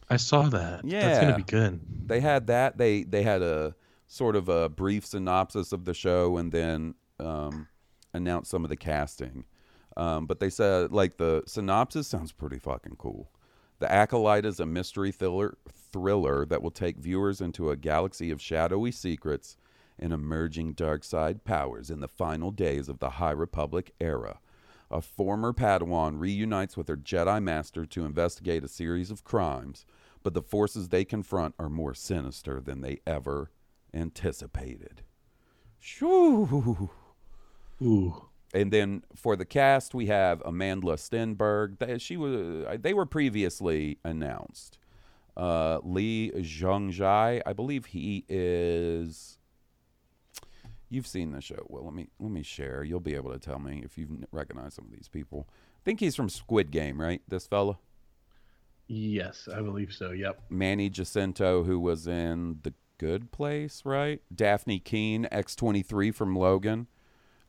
I 0.10 0.18
saw 0.18 0.44
that. 0.44 0.86
Yeah, 0.86 1.01
that's 1.01 1.20
gonna 1.20 1.38
be 1.38 1.44
good. 1.44 1.82
They 2.08 2.20
had 2.20 2.48
that. 2.48 2.77
They 2.77 3.03
they 3.03 3.24
had 3.24 3.42
a 3.42 3.75
sort 4.08 4.36
of 4.36 4.48
a 4.50 4.70
brief 4.70 5.06
synopsis 5.06 5.72
of 5.72 5.86
the 5.86 5.94
show 5.94 6.38
and 6.38 6.51
then 6.51 6.96
um, 7.20 7.68
announced 8.13 8.51
some 8.51 8.63
of 8.63 8.70
the 8.70 8.77
casting. 8.77 9.46
Um, 9.96 10.25
but 10.25 10.39
they 10.39 10.50
said 10.50 10.92
like 10.92 11.18
the 11.18 11.44
synopsis 11.48 12.08
sounds 12.08 12.32
pretty 12.32 12.60
fucking 12.60 12.96
cool. 12.98 13.32
The 13.80 13.92
Acolyte 13.92 14.46
is 14.46 14.60
a 14.60 14.65
mystery 14.65 15.12
thriller 15.12 15.58
thriller 15.92 16.46
that 16.46 16.62
will 16.62 16.72
take 16.72 16.98
viewers 16.98 17.42
into 17.42 17.70
a 17.70 17.75
galaxy 17.75 18.32
of 18.32 18.42
shadowy 18.42 18.92
secrets 18.92 19.58
and 20.00 20.14
emerging 20.14 20.74
dark 20.74 21.04
side 21.04 21.44
powers 21.44 21.90
in 21.90 22.00
the 22.00 22.08
final 22.08 22.52
days 22.52 22.90
of 22.90 23.00
the 23.00 23.12
High 23.12 23.32
Republic 23.32 23.94
era. 24.00 24.40
A 24.92 25.02
former 25.02 25.54
Padawan 25.54 26.20
reunites 26.20 26.78
with 26.78 26.88
her 26.88 26.98
Jedi 26.98 27.42
Master 27.42 27.86
to 27.86 28.06
investigate 28.06 28.64
a 28.64 28.68
series 28.68 29.10
of 29.10 29.24
crimes, 29.24 29.86
but 30.22 30.34
the 30.34 30.42
forces 30.42 30.90
they 30.90 31.04
confront 31.04 31.56
are 31.58 31.70
more 31.70 31.94
sinister 31.94 32.62
than 32.62 32.82
they 32.82 33.00
ever 33.08 33.52
anticipated. 33.94 35.02
Shoo. 35.80 36.90
Ooh. 37.82 38.26
And 38.54 38.72
then 38.72 39.04
for 39.16 39.36
the 39.36 39.46
cast, 39.46 39.96
we 39.96 40.06
have 40.06 40.44
Amandla 40.44 40.98
Stenberg. 40.98 41.80
They, 41.80 41.98
she 41.98 42.16
was. 42.16 42.66
They 42.80 42.94
were 42.94 43.08
previously 43.08 43.98
announced. 44.04 44.78
Uh, 45.36 45.80
Lee 45.84 46.32
Jung-jae, 46.36 47.42
I 47.44 47.54
believe 47.54 47.88
he 47.88 48.24
is. 48.30 49.40
You've 50.94 51.08
seen 51.08 51.32
the 51.32 51.42
show. 51.42 51.66
Well, 51.70 51.84
let 51.86 51.94
me 51.96 52.10
let 52.20 52.30
me 52.30 52.44
share. 52.44 52.84
You'll 52.84 53.00
be 53.00 53.16
able 53.16 53.32
to 53.32 53.40
tell 53.40 53.58
me 53.58 53.82
if 53.84 53.98
you 53.98 54.08
recognize 54.32 54.76
some 54.76 54.86
of 54.86 54.92
these 54.92 55.08
people. 55.08 55.48
I 55.50 55.82
think 55.84 56.00
he's 56.00 56.16
from 56.16 56.30
Squid 56.30 56.70
Game, 56.70 57.02
right? 57.02 57.20
This 57.28 57.48
fella, 57.48 57.80
Yes, 58.88 59.50
I 59.52 59.62
believe 59.62 59.92
so. 59.92 60.12
Yep. 60.12 60.40
Manny 60.50 60.90
Jacinto, 60.90 61.64
who 61.64 61.80
was 61.80 62.06
in 62.06 62.60
The 62.62 62.74
Good 63.00 63.32
Place, 63.32 63.82
right? 63.86 64.22
Dafne 64.34 64.84
Keen, 64.84 65.28
X 65.32 65.56
twenty 65.56 65.82
three 65.82 66.12
from 66.12 66.36
Logan. 66.36 66.86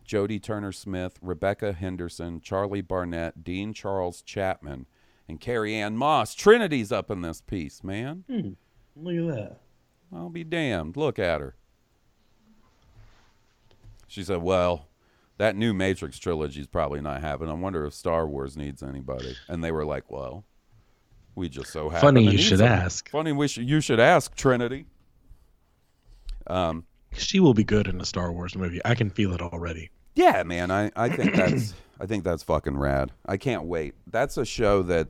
Jodie 0.07 0.43
Turner 0.43 0.73
Smith, 0.73 1.19
Rebecca 1.21 1.73
Henderson, 1.75 2.41
Charlie 2.41 2.81
Barnett, 2.83 3.45
Dean 3.45 3.73
Charles 3.75 4.23
Chapman, 4.23 4.87
and 5.29 5.39
Carrie 5.41 5.75
Ann 5.75 5.97
Moss. 5.99 6.35
Trinity's 6.35 6.93
up 6.93 7.11
in 7.11 7.21
this 7.23 7.41
piece, 7.43 7.85
man. 7.85 8.25
Hmm, 8.29 8.51
look 8.97 9.17
at 9.17 9.35
that. 9.37 9.61
I'll 10.15 10.31
be 10.31 10.45
damned. 10.45 10.97
Look 10.97 11.19
at 11.19 11.41
her. 11.41 11.57
She 14.15 14.23
said, 14.23 14.43
Well, 14.43 14.87
that 15.39 15.57
new 15.57 15.75
Matrix 15.75 16.21
trilogy 16.21 16.61
is 16.61 16.69
probably 16.69 17.01
not 17.01 17.21
happening. 17.21 17.51
I 17.51 17.55
wonder 17.55 17.85
if 17.85 17.95
Star 17.95 18.29
Wars 18.29 18.57
needs 18.57 18.81
anybody. 18.81 19.35
And 19.49 19.65
they 19.65 19.73
were 19.73 19.85
like, 19.85 20.09
Well, 20.09 20.45
we 21.35 21.49
just 21.49 21.73
so 21.73 21.89
happen. 21.89 22.07
Funny 22.07 22.21
to 22.25 22.31
you 22.31 22.37
need 22.39 22.43
should 22.45 22.59
some- 22.59 22.69
ask. 22.69 23.11
Funny 23.11 23.33
we 23.33 23.49
sh- 23.49 23.57
you 23.59 23.81
should 23.81 23.99
ask, 23.99 24.37
Trinity. 24.37 24.87
Um, 26.47 26.85
She 27.13 27.41
will 27.41 27.55
be 27.55 27.65
good 27.65 27.89
in 27.89 28.01
a 28.01 28.05
Star 28.05 28.33
Wars 28.33 28.55
movie. 28.55 28.81
I 28.85 28.95
can 28.95 29.11
feel 29.11 29.33
it 29.33 29.41
already. 29.43 29.91
Yeah, 30.15 30.45
man, 30.45 30.71
I, 30.71 30.93
I 30.95 31.09
think 31.09 31.35
that's 31.35 31.75
I 32.01 32.07
think 32.07 32.23
that's 32.23 32.45
fucking 32.45 32.77
rad. 32.77 33.11
I 33.27 33.37
can't 33.37 33.65
wait. 33.65 33.95
That's 34.07 34.37
a 34.37 34.45
show 34.45 34.83
that 34.85 35.09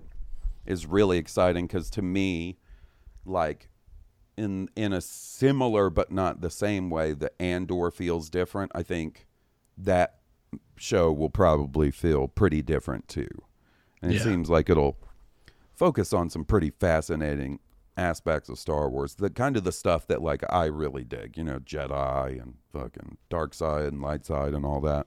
is 0.64 0.86
really 0.86 1.18
exciting 1.18 1.66
because 1.66 1.90
to 1.90 2.00
me, 2.02 2.56
like 3.26 3.68
in 4.36 4.68
in 4.76 4.92
a 4.92 5.00
similar 5.00 5.90
but 5.90 6.10
not 6.10 6.40
the 6.40 6.50
same 6.50 6.90
way 6.90 7.12
that 7.12 7.34
Andor 7.40 7.90
feels 7.90 8.28
different. 8.30 8.72
I 8.74 8.82
think 8.82 9.26
that 9.78 10.18
show 10.76 11.12
will 11.12 11.30
probably 11.30 11.90
feel 11.90 12.28
pretty 12.28 12.62
different 12.62 13.08
too, 13.08 13.28
and 14.02 14.12
it 14.12 14.16
Yeah. 14.16 14.24
seems 14.24 14.50
like 14.50 14.68
it'll 14.70 14.96
focus 15.74 16.12
on 16.12 16.30
some 16.30 16.44
pretty 16.44 16.70
fascinating 16.70 17.58
aspects 17.96 18.48
of 18.48 18.58
Star 18.58 18.88
Wars. 18.88 19.14
The 19.14 19.30
kind 19.30 19.56
of 19.56 19.64
the 19.64 19.72
stuff 19.72 20.06
that 20.08 20.20
like 20.22 20.42
I 20.50 20.66
really 20.66 21.04
dig, 21.04 21.36
you 21.36 21.44
know, 21.44 21.58
Jedi 21.60 22.40
and 22.42 22.54
fucking 22.72 23.18
dark 23.28 23.54
side 23.54 23.86
and 23.92 24.00
light 24.02 24.24
side 24.26 24.52
and 24.54 24.64
all 24.66 24.80
that. 24.82 25.06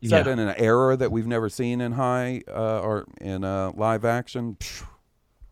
Is 0.00 0.10
that. 0.10 0.24
Set 0.24 0.26
Yeah. 0.26 0.32
in 0.34 0.38
an 0.38 0.54
era 0.56 0.96
that 0.96 1.10
we've 1.12 1.26
never 1.26 1.48
seen 1.48 1.80
in 1.80 1.92
high 1.92 2.42
uh, 2.48 2.80
or 2.80 3.06
in 3.20 3.44
uh, 3.44 3.72
live 3.74 4.04
action. 4.04 4.56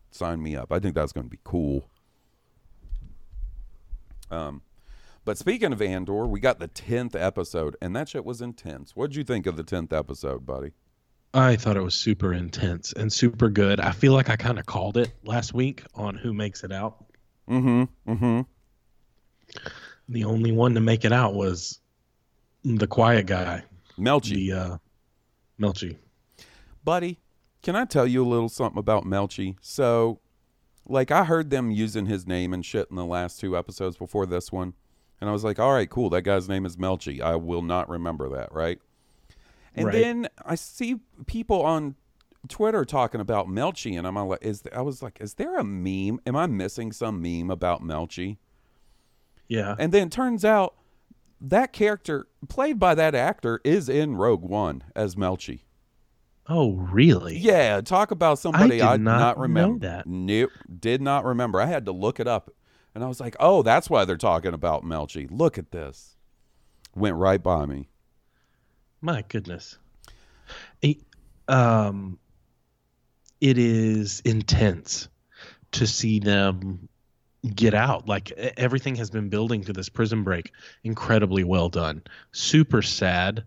sign 0.09 0.41
me 0.41 0.55
up. 0.55 0.71
I 0.71 0.79
think 0.79 0.95
that's 0.95 1.11
going 1.11 1.25
to 1.25 1.29
be 1.29 1.39
cool. 1.43 1.89
Um, 4.31 4.61
but 5.25 5.37
speaking 5.37 5.73
of 5.73 5.81
Andor, 5.81 6.25
we 6.25 6.39
got 6.39 6.59
the 6.59 6.67
tenth 6.67 7.15
episode, 7.15 7.75
and 7.81 7.95
that 7.95 8.09
shit 8.09 8.23
was 8.23 8.41
intense. 8.41 8.95
What'd 8.95 9.15
you 9.15 9.23
think 9.23 9.45
of 9.45 9.57
the 9.57 9.63
tenth 9.63 9.91
episode, 9.91 10.45
buddy? 10.45 10.71
I 11.33 11.55
thought 11.57 11.77
it 11.77 11.83
was 11.83 11.95
super 11.95 12.33
intense 12.33 12.93
and 12.93 13.11
super 13.11 13.49
good. 13.49 13.79
I 13.79 13.91
feel 13.91 14.13
like 14.13 14.29
I 14.29 14.37
kind 14.37 14.57
of 14.57 14.65
called 14.65 14.97
it 14.97 15.11
last 15.23 15.53
week 15.53 15.83
on 15.93 16.15
who 16.15 16.33
makes 16.33 16.63
it 16.63 16.71
out. 16.71 17.05
Mm-hmm. 17.49 18.11
Mm-hmm. 18.11 18.41
The 20.09 20.23
only 20.23 20.51
one 20.51 20.73
to 20.75 20.79
make 20.79 21.03
it 21.05 21.11
out 21.11 21.33
was 21.33 21.79
the 22.63 22.87
quiet 22.87 23.25
guy, 23.25 23.63
Melchi. 23.99 24.33
the 24.35 24.51
uh, 24.53 24.77
Melchi. 25.59 25.97
buddy, 26.83 27.19
can 27.61 27.75
I 27.75 27.85
tell 27.85 28.07
you 28.07 28.23
a 28.23 28.27
little 28.27 28.49
something 28.49 28.79
about 28.79 29.03
Melchi? 29.03 29.57
So, 29.61 30.19
like, 30.87 31.11
I 31.11 31.25
heard 31.25 31.49
them 31.49 31.71
using 31.71 32.05
his 32.05 32.25
name 32.27 32.53
and 32.53 32.65
shit 32.65 32.87
in 32.89 32.95
the 32.95 33.05
last 33.05 33.39
two 33.39 33.57
episodes 33.57 33.97
before 33.97 34.25
this 34.25 34.51
one, 34.51 34.73
and 35.19 35.29
I 35.29 35.33
was 35.33 35.43
like, 35.43 35.59
all 35.59 35.73
right, 35.73 35.89
cool. 35.89 36.09
That 36.09 36.21
guy's 36.21 36.47
name 36.47 36.65
is 36.65 36.77
Melchi. 36.77 37.21
I 37.21 37.35
will 37.35 37.61
not 37.61 37.89
remember 37.89 38.29
that, 38.29 38.51
right? 38.53 38.79
And 39.75 39.87
Right. 39.87 39.93
then 39.93 40.27
I 40.45 40.55
see 40.55 40.99
people 41.25 41.61
on 41.63 41.95
Twitter 42.47 42.85
talking 42.85 43.19
about 43.21 43.47
Melchi, 43.47 43.97
and 43.97 44.07
I'm 44.07 44.15
like, 44.15 44.39
is 44.43 44.63
I 44.73 44.81
was 44.81 45.01
like, 45.01 45.19
is 45.21 45.35
there 45.35 45.57
a 45.57 45.63
meme? 45.63 46.19
Am 46.25 46.35
I 46.35 46.45
missing 46.47 46.91
some 46.91 47.21
meme 47.21 47.49
about 47.51 47.83
Melchi? 47.83 48.37
Yeah. 49.47 49.75
And 49.77 49.91
then 49.91 50.07
it 50.07 50.11
turns 50.11 50.43
out 50.45 50.75
that 51.39 51.73
character 51.73 52.27
played 52.49 52.79
by 52.79 52.95
that 52.95 53.13
actor 53.15 53.61
is 53.63 53.89
in 53.89 54.15
Rogue 54.15 54.43
One 54.43 54.83
as 54.95 55.15
Melchi. 55.15 55.61
Oh, 56.49 56.73
really? 56.73 57.37
Yeah, 57.37 57.81
talk 57.81 58.11
about 58.11 58.39
somebody 58.39 58.81
I 58.81 58.97
did 58.97 59.03
not 59.03 59.19
not 59.19 59.37
know 59.37 59.41
remember. 59.43 59.87
that. 59.87 60.07
Nope, 60.07 60.51
did 60.79 61.01
not 61.01 61.25
remember. 61.25 61.61
I 61.61 61.65
had 61.65 61.85
to 61.85 61.91
look 61.91 62.19
it 62.19 62.27
up, 62.27 62.51
and 62.95 63.03
I 63.03 63.07
was 63.07 63.19
like, 63.19 63.35
"Oh, 63.39 63.61
that's 63.63 63.89
why 63.89 64.05
they're 64.05 64.17
talking 64.17 64.53
about 64.53 64.83
Melchi." 64.83 65.27
Look 65.29 65.57
at 65.57 65.71
this. 65.71 66.15
Went 66.95 67.15
right 67.15 67.41
by 67.41 67.65
me. 67.65 67.89
My 69.01 69.23
goodness. 69.27 69.77
It, 70.81 70.97
um, 71.47 72.17
it 73.39 73.57
is 73.57 74.21
intense 74.21 75.09
to 75.73 75.85
see 75.85 76.19
them 76.19 76.89
get 77.53 77.73
out. 77.73 78.07
Like 78.07 78.31
everything 78.31 78.95
has 78.95 79.09
been 79.09 79.29
building 79.29 79.63
to 79.65 79.73
this 79.73 79.89
prison 79.89 80.23
break. 80.23 80.51
Incredibly 80.83 81.43
well 81.43 81.69
done. 81.69 82.01
Super 82.31 82.81
sad 82.81 83.45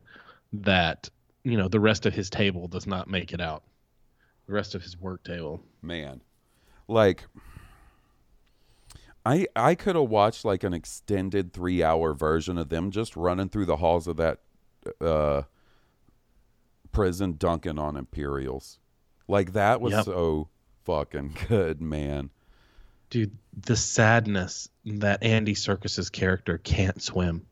that 0.53 1.11
you 1.45 1.57
know 1.57 1.69
the 1.69 1.81
rest 1.81 2.07
of 2.07 2.15
his 2.15 2.31
table 2.31 2.69
does 2.69 2.87
not 2.87 3.09
make 3.09 3.33
it 3.33 3.41
out. 3.41 3.63
The 4.47 4.53
rest 4.53 4.75
of 4.75 4.83
his 4.83 4.99
work 4.99 5.23
table. 5.25 5.63
Man, 5.83 6.21
like, 6.89 7.25
I 9.25 9.47
I 9.55 9.75
could 9.75 9.97
have 9.97 10.09
watched 10.09 10.45
like 10.45 10.65
an 10.65 10.75
extended 10.75 11.53
three 11.53 11.83
hour 11.83 12.15
version 12.15 12.59
of 12.59 12.69
them 12.69 12.91
just 12.91 13.17
running 13.17 13.49
through 13.49 13.67
the 13.67 13.77
halls 13.77 14.07
of 14.09 14.17
that 14.17 14.41
uh, 15.01 15.43
prison, 16.93 17.35
dunking 17.39 17.79
on 17.79 17.97
Imperials. 17.97 18.79
Like 19.29 19.53
that 19.53 19.81
was 19.81 19.93
Yep. 19.93 20.05
so 20.07 20.49
fucking 20.85 21.37
good, 21.49 21.81
man. 21.81 22.31
dude, 23.11 23.37
the 23.67 23.77
sadness 23.77 24.69
that 24.85 25.23
Andy 25.23 25.55
Serkis's 25.55 26.11
character 26.11 26.59
can't 26.59 27.01
swim, 27.03 27.47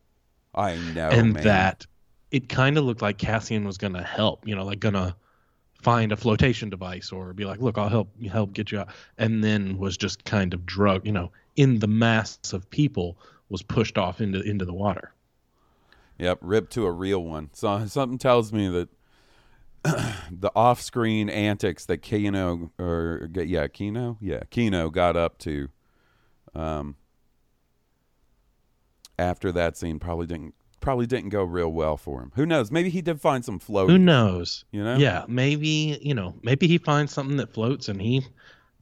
I 0.54 0.76
know, 0.76 1.09
and 1.11 1.35
man. 1.35 1.45
that 1.45 1.87
it 2.30 2.49
kind 2.49 2.76
of 2.76 2.85
looked 2.85 3.02
like 3.02 3.18
Cassian 3.18 3.64
was 3.64 3.78
gonna 3.78 4.02
help. 4.02 4.47
You 4.47 4.54
know, 4.54 4.64
like 4.64 4.80
gonna 4.80 5.16
find 5.82 6.12
a 6.12 6.16
flotation 6.16 6.70
device 6.70 7.12
or 7.12 7.32
be 7.32 7.44
like, 7.44 7.61
"Look, 7.61 7.78
I'll 7.78 7.88
help 7.88 8.11
help 8.23 8.52
get 8.52 8.70
you 8.70 8.80
out," 8.80 8.88
and 9.16 9.42
then 9.42 9.78
was 9.78 9.97
just 9.97 10.25
kind 10.25 10.54
of 10.54 10.66
drug. 10.66 11.06
You 11.06 11.12
know, 11.12 11.32
in 11.56 11.78
the 11.78 11.88
mass 11.88 12.38
of 12.52 12.68
people, 12.70 13.18
was 13.49 13.62
pushed 13.62 13.99
off 13.99 14.20
into 14.20 14.40
into 14.42 14.64
the 14.64 14.75
water. 14.75 15.12
Yep, 16.18 16.38
ripped 16.40 16.73
to 16.73 16.85
a 16.85 16.90
real 16.90 17.23
one. 17.23 17.50
So 17.52 17.87
something 17.87 18.18
tells 18.18 18.52
me 18.52 18.68
that 18.68 18.88
the 20.30 20.50
off-screen 20.56 21.30
antics 21.30 21.87
that 21.87 21.99
Kino 21.99 22.73
or 22.78 23.30
yeah, 23.35 23.68
Kino, 23.68 24.18
yeah, 24.20 24.40
Kino 24.50 24.90
got 24.90 25.16
up 25.16 25.38
to 25.38 25.68
um 26.54 26.97
after 29.18 29.52
that 29.52 29.76
scene 29.76 29.99
probably 29.99 30.26
didn't 30.26 30.54
probably 30.88 31.04
didn't 31.07 31.28
go 31.28 31.45
real 31.45 31.71
well 31.71 31.99
for 31.99 32.23
him. 32.23 32.33
Who 32.35 32.47
knows? 32.47 32.71
Maybe 32.71 32.88
he 32.88 33.02
did 33.02 33.21
find 33.21 33.45
some 33.45 33.59
float. 33.59 33.90
Who 33.90 33.99
knows? 33.99 34.64
You 34.71 34.83
know? 34.83 34.97
Yeah, 34.97 35.26
maybe 35.28 35.99
you 36.00 36.14
know, 36.14 36.35
maybe 36.42 36.66
he 36.66 36.78
finds 36.78 37.12
something 37.12 37.37
that 37.37 37.52
floats 37.52 37.90
and 37.90 38.00
he 38.00 38.25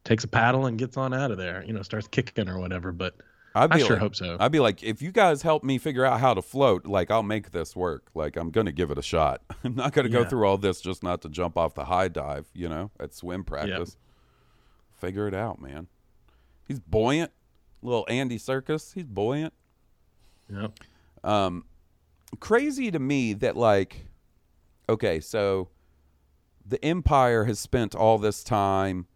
takes 0.05 0.23
a 0.23 0.29
paddle 0.29 0.67
and 0.67 0.79
gets 0.79 0.97
on 0.97 1.13
out 1.13 1.33
of 1.33 1.37
there. 1.37 1.65
You 1.67 1.73
know, 1.73 1.83
starts 1.83 2.07
kicking 2.07 2.49
or 2.49 2.61
whatever. 2.61 2.93
But 2.93 3.17
I'd 3.57 3.73
I 3.73 3.79
sure 3.79 3.91
like- 3.97 3.99
hope 3.99 4.15
so. 4.15 4.37
I'd 4.39 4.53
be 4.53 4.61
like, 4.61 4.85
if 4.85 5.03
you 5.03 5.11
guys 5.11 5.43
help 5.43 5.65
me 5.65 5.79
figure 5.79 6.05
out 6.05 6.21
how 6.21 6.33
to 6.33 6.43
float, 6.43 6.87
like 6.87 7.11
I'll 7.11 7.25
make 7.25 7.51
this 7.51 7.75
work. 7.75 8.07
Like 8.15 8.37
I'm 8.37 8.51
gonna 8.53 8.71
give 8.71 8.93
it 8.93 8.99
a 8.99 9.03
shot. 9.03 9.43
I'm 9.65 9.75
not 9.75 9.93
gonna 9.93 10.09
go 10.09 10.25
through 10.25 10.47
all 10.47 10.59
this 10.59 10.81
just 10.81 11.03
not 11.03 11.23
to 11.23 11.29
jump 11.29 11.59
off 11.59 11.75
the 11.75 11.87
high 11.87 12.07
dive, 12.07 12.47
you 12.55 12.69
know, 12.69 12.93
at 13.01 13.15
swim 13.15 13.43
practice. 13.43 13.97
Figure 15.01 15.27
it 15.27 15.35
out, 15.35 15.61
man. 15.61 15.89
He's 16.69 16.79
buoyant. 16.79 17.33
Little 17.83 18.07
Andy 18.09 18.39
Serkis. 18.39 18.95
He's 18.95 19.07
buoyant. 19.07 19.53
Yep. 20.49 20.71
Um 21.25 21.65
crazy 22.37 22.91
to 22.91 22.99
me 22.99 23.33
that 23.35 23.57
like 23.57 24.07
okay, 24.89 25.21
so 25.21 25.69
the 26.65 26.83
Empire 26.85 27.45
has 27.45 27.59
spent 27.59 27.95
all 27.95 28.19
this 28.19 28.43
time 28.45 29.07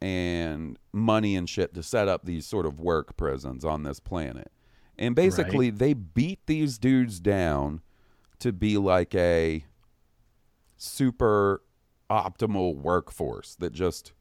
and 0.00 0.78
money 0.92 1.36
and 1.36 1.48
shit 1.48 1.74
to 1.74 1.82
set 1.82 2.08
up 2.08 2.24
these 2.24 2.46
sort 2.46 2.66
of 2.66 2.80
work 2.80 3.16
prisons 3.16 3.64
on 3.64 3.82
this 3.82 4.00
planet. 4.00 4.50
And 4.98 5.14
basically 5.14 5.70
they 5.70 5.94
beat 5.94 6.40
these 6.46 6.78
dudes 6.78 7.20
down 7.20 7.80
to 8.38 8.52
be 8.52 8.76
like 8.76 9.14
a 9.14 9.64
super 10.76 11.62
optimal 12.10 12.76
workforce 12.76 13.56
that 13.56 13.72
just 13.72 14.12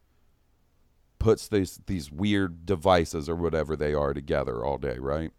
puts 1.19 1.47
these 1.47 1.79
these 1.87 2.11
weird 2.11 2.65
devices 2.65 3.29
or 3.29 3.35
whatever 3.35 3.75
they 3.75 3.93
are 3.93 4.13
together 4.13 4.63
all 4.65 4.77
day, 4.77 4.97
right? 4.97 5.31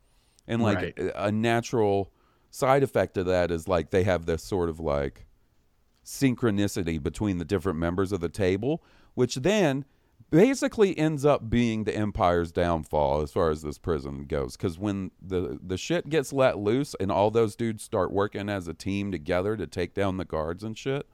And 0.47 0.63
like 0.63 0.79
Right. 0.79 1.13
a 1.15 1.33
natural 1.33 2.13
side 2.57 2.83
effect 2.83 3.17
of 3.19 3.27
that 3.27 3.51
is 3.51 3.69
like 3.69 3.91
they 3.91 4.05
have 4.05 4.25
this 4.27 4.43
sort 4.43 4.69
of 4.69 4.81
like 4.81 5.27
synchronicity 6.05 7.03
between 7.03 7.39
the 7.39 7.45
different 7.45 7.79
members 7.79 8.13
of 8.13 8.21
the 8.21 8.29
table, 8.29 8.83
which 9.15 9.37
then 9.37 9.85
basically 10.31 10.97
ends 10.99 11.25
up 11.25 11.49
being 11.51 11.85
the 11.85 11.95
empire's 11.95 12.51
downfall 12.51 13.21
as 13.23 13.31
far 13.31 13.51
as 13.51 13.63
this 13.63 13.79
prison 13.79 14.25
goes 14.25 14.57
because 14.57 14.77
when 14.79 15.11
the 15.23 15.59
the 15.63 15.77
shit 15.77 16.09
gets 16.09 16.33
let 16.33 16.59
loose 16.59 16.97
and 16.99 17.13
all 17.13 17.31
those 17.31 17.55
dudes 17.55 17.85
start 17.85 18.11
working 18.11 18.49
as 18.49 18.67
a 18.67 18.75
team 18.75 19.13
together 19.13 19.57
to 19.57 19.67
take 19.69 19.95
down 19.95 20.17
the 20.17 20.25
guards 20.25 20.65
and 20.65 20.77
shit 20.77 21.07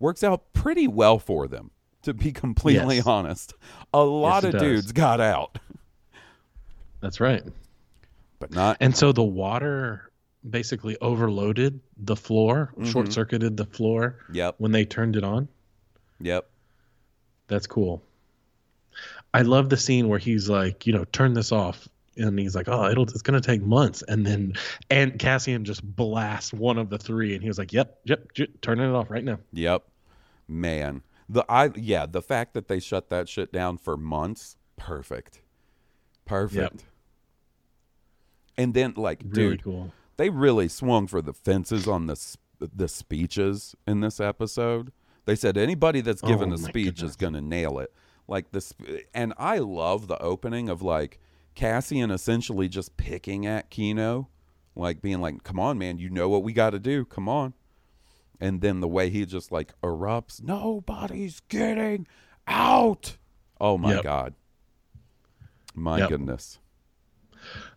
works 0.00 0.24
out 0.24 0.52
pretty 0.52 0.88
well 0.88 1.16
for 1.20 1.46
them 1.46 1.70
to 2.02 2.12
be 2.12 2.32
completely 2.32 2.96
Yes. 2.96 3.06
honest 3.06 3.54
a 3.94 4.02
lot 4.02 4.42
it 4.42 4.48
of 4.48 4.52
does. 4.54 4.62
dudes 4.62 4.92
got 4.92 5.20
out 5.20 5.58
That's 7.00 7.20
right. 7.20 7.44
but 8.40 8.50
not 8.52 8.78
And 8.80 8.96
so 8.96 9.12
the 9.12 9.22
water 9.22 10.10
basically 10.50 10.96
overloaded 11.00 11.80
the 11.96 12.16
floor, 12.16 12.72
Mhm. 12.78 12.86
short 12.86 13.12
circuited 13.12 13.56
the 13.56 13.66
floor 13.66 14.18
yep 14.32 14.54
when 14.58 14.72
they 14.72 14.84
turned 14.84 15.16
it 15.16 15.24
on. 15.24 15.48
yep 16.20 16.48
That's 17.48 17.66
cool. 17.66 18.02
I 19.34 19.42
love 19.42 19.68
the 19.68 19.76
scene 19.76 20.08
where 20.08 20.18
he's 20.18 20.48
like, 20.48 20.86
you 20.86 20.92
know, 20.92 21.04
turn 21.12 21.34
this 21.34 21.52
off. 21.52 21.88
And 22.18 22.38
he's 22.38 22.56
like, 22.56 22.66
oh, 22.68 22.88
it'll 22.88 23.04
it's 23.04 23.20
gonna 23.22 23.40
take 23.42 23.60
months. 23.62 24.02
And 24.08 24.24
then 24.26 24.54
and 24.90 25.18
Cassian 25.18 25.64
just 25.64 25.82
blasts 25.84 26.52
one 26.52 26.78
of 26.78 26.88
the 26.88 26.96
three, 26.98 27.34
and 27.34 27.42
he 27.42 27.48
was 27.48 27.58
like, 27.58 27.72
Yep, 27.74 28.00
yep, 28.04 28.32
j- 28.32 28.48
turning 28.62 28.88
it 28.88 28.94
off 28.94 29.10
right 29.10 29.22
now. 29.24 29.38
Yep. 29.52 29.82
Man. 30.48 31.02
The 31.28 31.44
I 31.48 31.72
yeah, 31.74 32.06
the 32.06 32.22
fact 32.22 32.54
that 32.54 32.68
they 32.68 32.80
shut 32.80 33.10
that 33.10 33.28
shit 33.28 33.52
down 33.52 33.76
for 33.78 33.96
months, 33.98 34.56
perfect. 34.78 35.42
Perfect. 36.24 36.84
And 38.56 38.72
then 38.72 38.94
like 38.96 39.20
Really 39.22 39.50
dude, 39.56 39.64
cool. 39.64 39.92
They 40.16 40.30
really 40.30 40.68
swung 40.68 41.06
for 41.06 41.20
the 41.22 41.32
fences 41.32 41.86
on 41.88 42.06
the 42.06 42.36
the 42.74 42.88
speeches 42.88 43.74
in 43.86 44.00
this 44.00 44.18
episode. 44.18 44.90
They 45.26 45.34
said 45.36 45.58
anybody 45.58 46.00
that's 46.00 46.22
given 46.22 46.50
Oh, 46.50 46.54
a 46.54 46.58
speech 46.58 46.94
goodness. 46.96 47.10
is 47.10 47.16
going 47.16 47.34
to 47.34 47.40
nail 47.42 47.78
it. 47.78 47.92
Like 48.28 48.50
this 48.52 48.72
and 49.14 49.34
I 49.36 49.58
love 49.58 50.08
the 50.08 50.20
opening 50.22 50.68
of 50.68 50.80
like 50.82 51.20
Cassian 51.54 52.10
essentially 52.10 52.68
just 52.68 52.96
picking 52.96 53.44
at 53.46 53.70
Kino, 53.70 54.28
like 54.74 55.00
being 55.02 55.20
like, 55.20 55.42
"Come 55.42 55.58
on, 55.60 55.78
man, 55.78 55.98
you 55.98 56.08
know 56.10 56.28
what 56.28 56.42
we 56.42 56.52
got 56.52 56.70
to 56.70 56.78
do. 56.78 57.04
Come 57.04 57.28
on." 57.28 57.54
And 58.40 58.60
then 58.60 58.80
the 58.80 58.88
way 58.88 59.10
he 59.10 59.24
just 59.26 59.52
like 59.52 59.72
erupts, 59.82 60.42
"Nobody's 60.42 61.40
getting 61.48 62.06
out." 62.46 63.16
Oh 63.60 63.78
my 63.78 63.94
Yep. 63.94 64.02
god. 64.04 64.34
My 65.74 65.98
Yep. 66.00 66.08
goodness. 66.10 66.58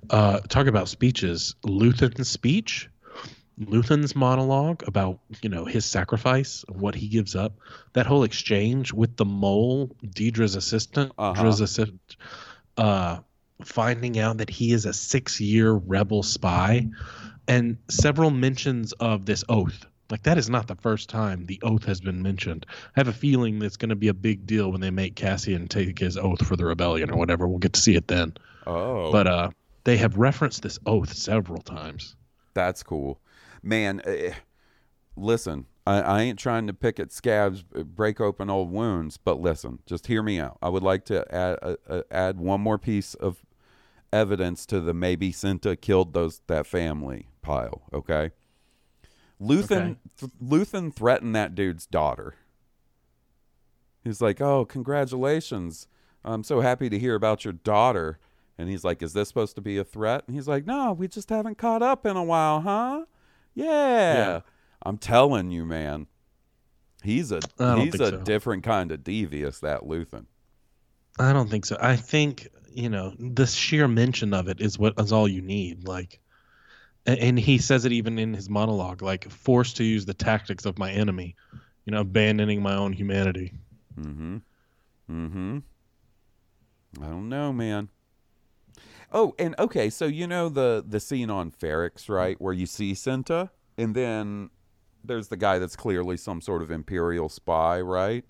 Uh, 0.10 0.40
talk 0.42 0.68
about 0.68 0.90
speeches. 0.90 1.56
Luthen's 1.64 2.30
speech, 2.30 2.90
Luthen's 3.60 4.16
monologue 4.16 4.84
about 4.88 5.20
you 5.42 5.50
know 5.50 5.66
his 5.66 5.86
sacrifice, 5.86 6.64
what 6.70 6.96
he 6.96 7.08
gives 7.08 7.36
up. 7.36 7.54
That 7.94 8.06
whole 8.06 8.24
exchange 8.24 8.94
with 8.94 9.18
the 9.18 9.26
mole, 9.26 9.96
Dedra's 10.04 10.56
assistant, 10.56 11.12
Uh-huh. 11.18 11.34
Dedra's 11.34 11.60
assistant, 11.62 12.16
uh, 12.78 13.20
finding 13.64 14.18
out 14.20 14.38
that 14.38 14.50
he 14.50 14.72
is 14.72 14.86
a 14.86 14.94
six-year 14.94 15.74
rebel 15.74 16.24
spy, 16.24 16.88
and 17.48 17.78
several 17.90 18.32
mentions 18.32 18.94
of 18.94 19.26
this 19.26 19.44
oath. 19.50 19.86
Like 20.10 20.24
that 20.24 20.40
is 20.40 20.50
not 20.50 20.66
the 20.68 20.76
first 20.76 21.08
time 21.08 21.46
the 21.46 21.60
oath 21.62 21.86
has 21.86 22.02
been 22.02 22.24
mentioned. 22.24 22.66
I 22.96 23.00
have 23.02 23.10
a 23.10 23.14
feeling 23.14 23.60
that's 23.60 23.78
going 23.78 23.90
to 23.90 23.96
be 23.96 24.08
a 24.08 24.14
big 24.14 24.48
deal 24.48 24.72
when 24.72 24.82
they 24.82 24.90
make 24.90 25.16
Cassian 25.16 25.68
take 25.68 26.00
his 26.00 26.18
oath 26.18 26.44
for 26.44 26.56
the 26.56 26.66
rebellion 26.66 27.12
or 27.12 27.18
whatever. 27.18 27.48
We'll 27.48 27.60
get 27.60 27.74
to 27.74 27.80
see 27.80 27.96
it 27.96 28.08
then. 28.08 28.34
Oh. 28.66 29.12
But 29.12 29.28
uh, 29.28 29.50
they 29.90 29.98
have 29.98 30.18
referenced 30.18 30.62
this 30.62 30.78
oath 30.86 31.12
several 31.12 31.60
times. 31.64 32.16
That's 32.54 32.84
cool, 32.84 33.20
man. 33.64 34.04
eh, 34.06 34.34
listen, 35.16 35.66
I, 35.88 36.02
I 36.02 36.22
ain't 36.22 36.38
trying 36.38 36.68
to 36.68 36.74
pick 36.74 37.00
at 37.00 37.12
scabs, 37.12 37.64
uh, 37.76 37.82
break 37.82 38.22
open 38.22 38.52
old 38.52 38.72
wounds, 38.72 39.18
but 39.18 39.42
listen, 39.42 39.80
just 39.88 40.06
hear 40.06 40.22
me 40.22 40.40
out. 40.40 40.60
I 40.62 40.70
would 40.70 40.84
like 40.84 41.06
to 41.06 41.26
add 41.34 41.58
uh, 41.64 41.76
uh, 41.88 42.04
add 42.12 42.40
one 42.40 42.62
more 42.62 42.78
piece 42.78 43.16
of 43.16 43.44
evidence 44.14 44.68
to 44.68 44.80
the 44.80 44.94
maybe 44.94 45.32
Cinta 45.32 45.76
killed 45.76 46.14
those 46.14 46.42
that 46.46 46.68
family 46.68 47.26
pile. 47.42 47.82
Okay, 47.92 48.30
Luthen 49.42 49.98
th- 50.20 50.32
Luthen 50.40 50.94
threatened 50.94 51.36
that 51.36 51.56
dude's 51.56 51.88
daughter. 51.88 52.36
He's 54.04 54.22
like, 54.22 54.40
"Oh, 54.40 54.66
congratulations! 54.66 55.88
I'm 56.24 56.44
so 56.44 56.60
happy 56.60 56.92
to 56.92 57.00
hear 57.00 57.16
about 57.16 57.44
your 57.44 57.54
daughter." 57.54 58.20
And 58.60 58.70
he's 58.70 58.84
like, 58.84 59.02
"Is 59.02 59.14
this 59.14 59.30
supposed 59.30 59.56
to 59.56 59.62
be 59.62 59.78
a 59.78 59.86
threat?" 59.86 60.26
And 60.28 60.36
he's 60.36 60.48
like, 60.48 60.66
"No, 60.66 60.92
we 60.92 61.08
just 61.08 61.30
haven't 61.30 61.58
caught 61.58 61.82
up 61.82 62.06
in 62.06 62.18
a 62.18 62.24
while, 62.24 62.60
huh?" 62.60 63.06
Yeah. 63.56 63.66
Yeah. 63.66 64.40
I'm 64.84 64.98
telling 64.98 65.50
you, 65.50 65.66
man. 65.66 66.08
He's 67.02 67.32
a 67.32 67.40
he's 67.78 67.96
a 67.96 68.10
so. 68.10 68.18
different 68.18 68.64
kind 68.64 68.92
of 68.92 69.02
devious 69.02 69.62
that 69.62 69.84
Luthen. 69.84 70.26
I 71.18 71.32
don't 71.32 71.50
think 71.50 71.66
so. 71.66 71.78
I 71.80 71.96
think 71.96 72.50
you 72.70 72.90
know 72.90 73.14
the 73.18 73.48
sheer 73.48 73.88
mention 73.88 74.34
of 74.34 74.50
it 74.50 74.60
is 74.60 74.78
what 74.78 75.00
is 75.00 75.14
all 75.14 75.28
you 75.28 75.42
need. 75.42 75.88
Like, 75.88 76.20
and 77.06 77.40
he 77.40 77.60
says 77.60 77.86
it 77.86 77.94
even 77.94 78.20
in 78.20 78.34
his 78.34 78.50
monologue, 78.50 79.02
like 79.02 79.32
forced 79.32 79.78
to 79.78 79.86
use 79.86 80.06
the 80.06 80.14
tactics 80.14 80.66
of 80.66 80.78
my 80.78 80.92
enemy, 80.92 81.38
you 81.86 81.92
know, 81.92 82.02
abandoning 82.02 82.62
my 82.62 82.76
own 82.76 82.92
humanity. 82.92 83.54
Mm-hmm. 83.98 84.38
Mm-hmm. 85.10 85.60
I 87.02 87.06
don't 87.06 87.30
know, 87.30 87.54
man. 87.54 87.88
Oh, 89.12 89.34
and 89.40 89.56
okay, 89.58 89.90
so 89.90 90.06
you 90.06 90.28
know 90.28 90.50
the 90.50 90.84
the 90.88 91.00
scene 91.00 91.30
on 91.30 91.52
Ferrix, 91.52 92.10
right, 92.10 92.40
where 92.40 92.54
you 92.54 92.66
see 92.66 92.94
Cinta, 92.94 93.50
and 93.78 93.96
then 93.96 94.50
there's 95.04 95.30
the 95.30 95.38
guy 95.38 95.58
that's 95.60 95.76
clearly 95.76 96.18
some 96.18 96.42
sort 96.42 96.62
of 96.62 96.70
imperial 96.72 97.30
spy, 97.30 97.82
right? 97.82 98.24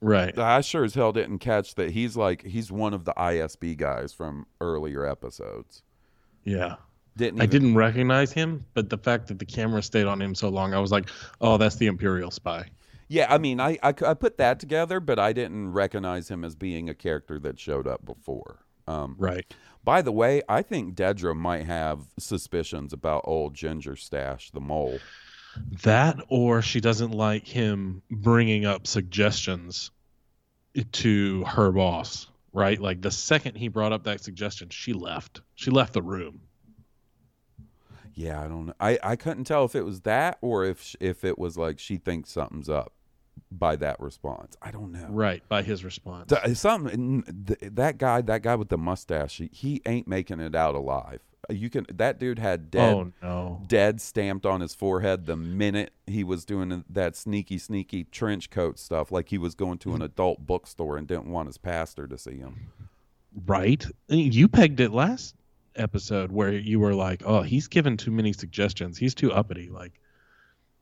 Right. 0.00 0.36
I 0.38 0.60
sure 0.60 0.84
as 0.84 0.94
hell 0.94 1.12
didn't 1.12 1.38
catch 1.38 1.76
that 1.76 1.90
he's 1.92 2.16
like 2.16 2.44
he's 2.44 2.70
one 2.70 2.92
of 2.92 3.04
the 3.06 3.14
ISB 3.16 3.76
guys 3.78 4.12
from 4.12 4.46
earlier 4.60 5.06
episodes. 5.06 5.82
Yeah. 6.44 6.76
Didn't 7.16 7.40
I 7.40 7.44
even- 7.44 7.50
didn't 7.62 7.74
recognize 7.76 8.32
him, 8.32 8.66
but 8.74 8.90
the 8.90 8.98
fact 8.98 9.28
that 9.28 9.38
the 9.38 9.46
camera 9.46 9.82
stayed 9.82 10.06
on 10.06 10.20
him 10.20 10.34
so 10.34 10.48
long, 10.50 10.74
I 10.74 10.80
was 10.80 10.90
like, 10.92 11.08
oh, 11.40 11.56
that's 11.56 11.76
the 11.76 11.86
Imperial 11.86 12.30
spy. 12.30 12.66
Yeah, 13.08 13.26
I 13.32 13.38
mean, 13.38 13.60
I, 13.60 13.78
I, 13.82 13.94
I 14.04 14.14
put 14.14 14.36
that 14.38 14.58
together, 14.58 14.98
but 14.98 15.18
I 15.18 15.32
didn't 15.32 15.72
recognize 15.72 16.28
him 16.28 16.44
as 16.44 16.54
being 16.56 16.88
a 16.90 16.94
character 16.94 17.38
that 17.38 17.58
showed 17.58 17.86
up 17.86 18.04
before. 18.04 18.58
Um, 18.88 19.14
Right. 19.18 19.46
By 19.84 20.02
the 20.02 20.12
way, 20.12 20.42
I 20.48 20.62
think 20.62 20.94
Dedra 20.94 21.36
might 21.36 21.66
have 21.66 22.00
suspicions 22.18 22.92
about 22.92 23.22
old 23.24 23.54
Ginger 23.54 23.96
Stash, 23.96 24.50
the 24.50 24.60
mole. 24.60 24.98
That 25.82 26.18
or 26.28 26.62
she 26.62 26.80
doesn't 26.80 27.12
like 27.12 27.46
him 27.46 28.02
bringing 28.10 28.64
up 28.64 28.86
suggestions 28.86 29.90
to 30.92 31.44
her 31.44 31.70
boss, 31.70 32.28
right? 32.52 32.80
Like 32.80 33.02
the 33.02 33.10
second 33.10 33.56
he 33.56 33.68
brought 33.68 33.92
up 33.92 34.04
that 34.04 34.20
suggestion, 34.20 34.70
she 34.70 34.92
left. 34.92 35.42
She 35.54 35.70
left 35.70 35.92
the 35.92 36.02
room. 36.02 36.40
Yeah, 38.14 38.40
I 38.40 38.48
don't 38.48 38.66
know. 38.66 38.74
I, 38.80 38.98
I 39.02 39.16
couldn't 39.16 39.44
tell 39.44 39.64
if 39.64 39.74
it 39.74 39.84
was 39.84 40.00
that 40.02 40.38
or 40.40 40.64
if 40.64 40.96
if 40.98 41.24
it 41.24 41.38
was 41.38 41.56
like 41.56 41.78
she 41.78 41.96
thinks 41.98 42.30
something's 42.30 42.68
up 42.68 42.92
by 43.50 43.76
that 43.76 44.00
response. 44.00 44.56
I 44.60 44.70
don't 44.70 44.92
know. 44.92 45.06
Right, 45.10 45.42
by 45.48 45.62
his 45.62 45.84
response. 45.84 46.30
Th- 46.30 46.56
Something 46.56 47.22
th- 47.46 47.72
that 47.74 47.98
guy, 47.98 48.20
that 48.22 48.42
guy 48.42 48.54
with 48.56 48.68
the 48.68 48.78
mustache, 48.78 49.38
he, 49.38 49.50
he 49.52 49.82
ain't 49.86 50.08
making 50.08 50.40
it 50.40 50.54
out 50.54 50.74
alive. 50.74 51.20
You 51.50 51.68
can 51.68 51.84
that 51.92 52.18
dude 52.18 52.38
had 52.38 52.70
dead 52.70 52.94
oh 52.94 53.12
no. 53.22 53.62
dead 53.66 54.00
stamped 54.00 54.46
on 54.46 54.62
his 54.62 54.74
forehead 54.74 55.26
the 55.26 55.36
minute 55.36 55.92
he 56.06 56.24
was 56.24 56.46
doing 56.46 56.84
that 56.88 57.16
sneaky 57.16 57.58
sneaky 57.58 58.04
trench 58.04 58.48
coat 58.48 58.78
stuff 58.78 59.12
like 59.12 59.28
he 59.28 59.36
was 59.36 59.54
going 59.54 59.76
to 59.80 59.94
an 59.94 60.00
adult 60.00 60.46
bookstore 60.46 60.96
and 60.96 61.06
didn't 61.06 61.26
want 61.26 61.48
his 61.48 61.58
pastor 61.58 62.06
to 62.06 62.16
see 62.16 62.38
him. 62.38 62.68
Right? 63.46 63.84
You 64.08 64.48
pegged 64.48 64.80
it 64.80 64.90
last 64.92 65.34
episode 65.76 66.32
where 66.32 66.52
you 66.52 66.80
were 66.80 66.94
like, 66.94 67.22
"Oh, 67.26 67.42
he's 67.42 67.68
given 67.68 67.96
too 67.98 68.10
many 68.10 68.32
suggestions. 68.32 68.96
He's 68.96 69.14
too 69.14 69.30
uppity." 69.32 69.68
Like, 69.68 70.00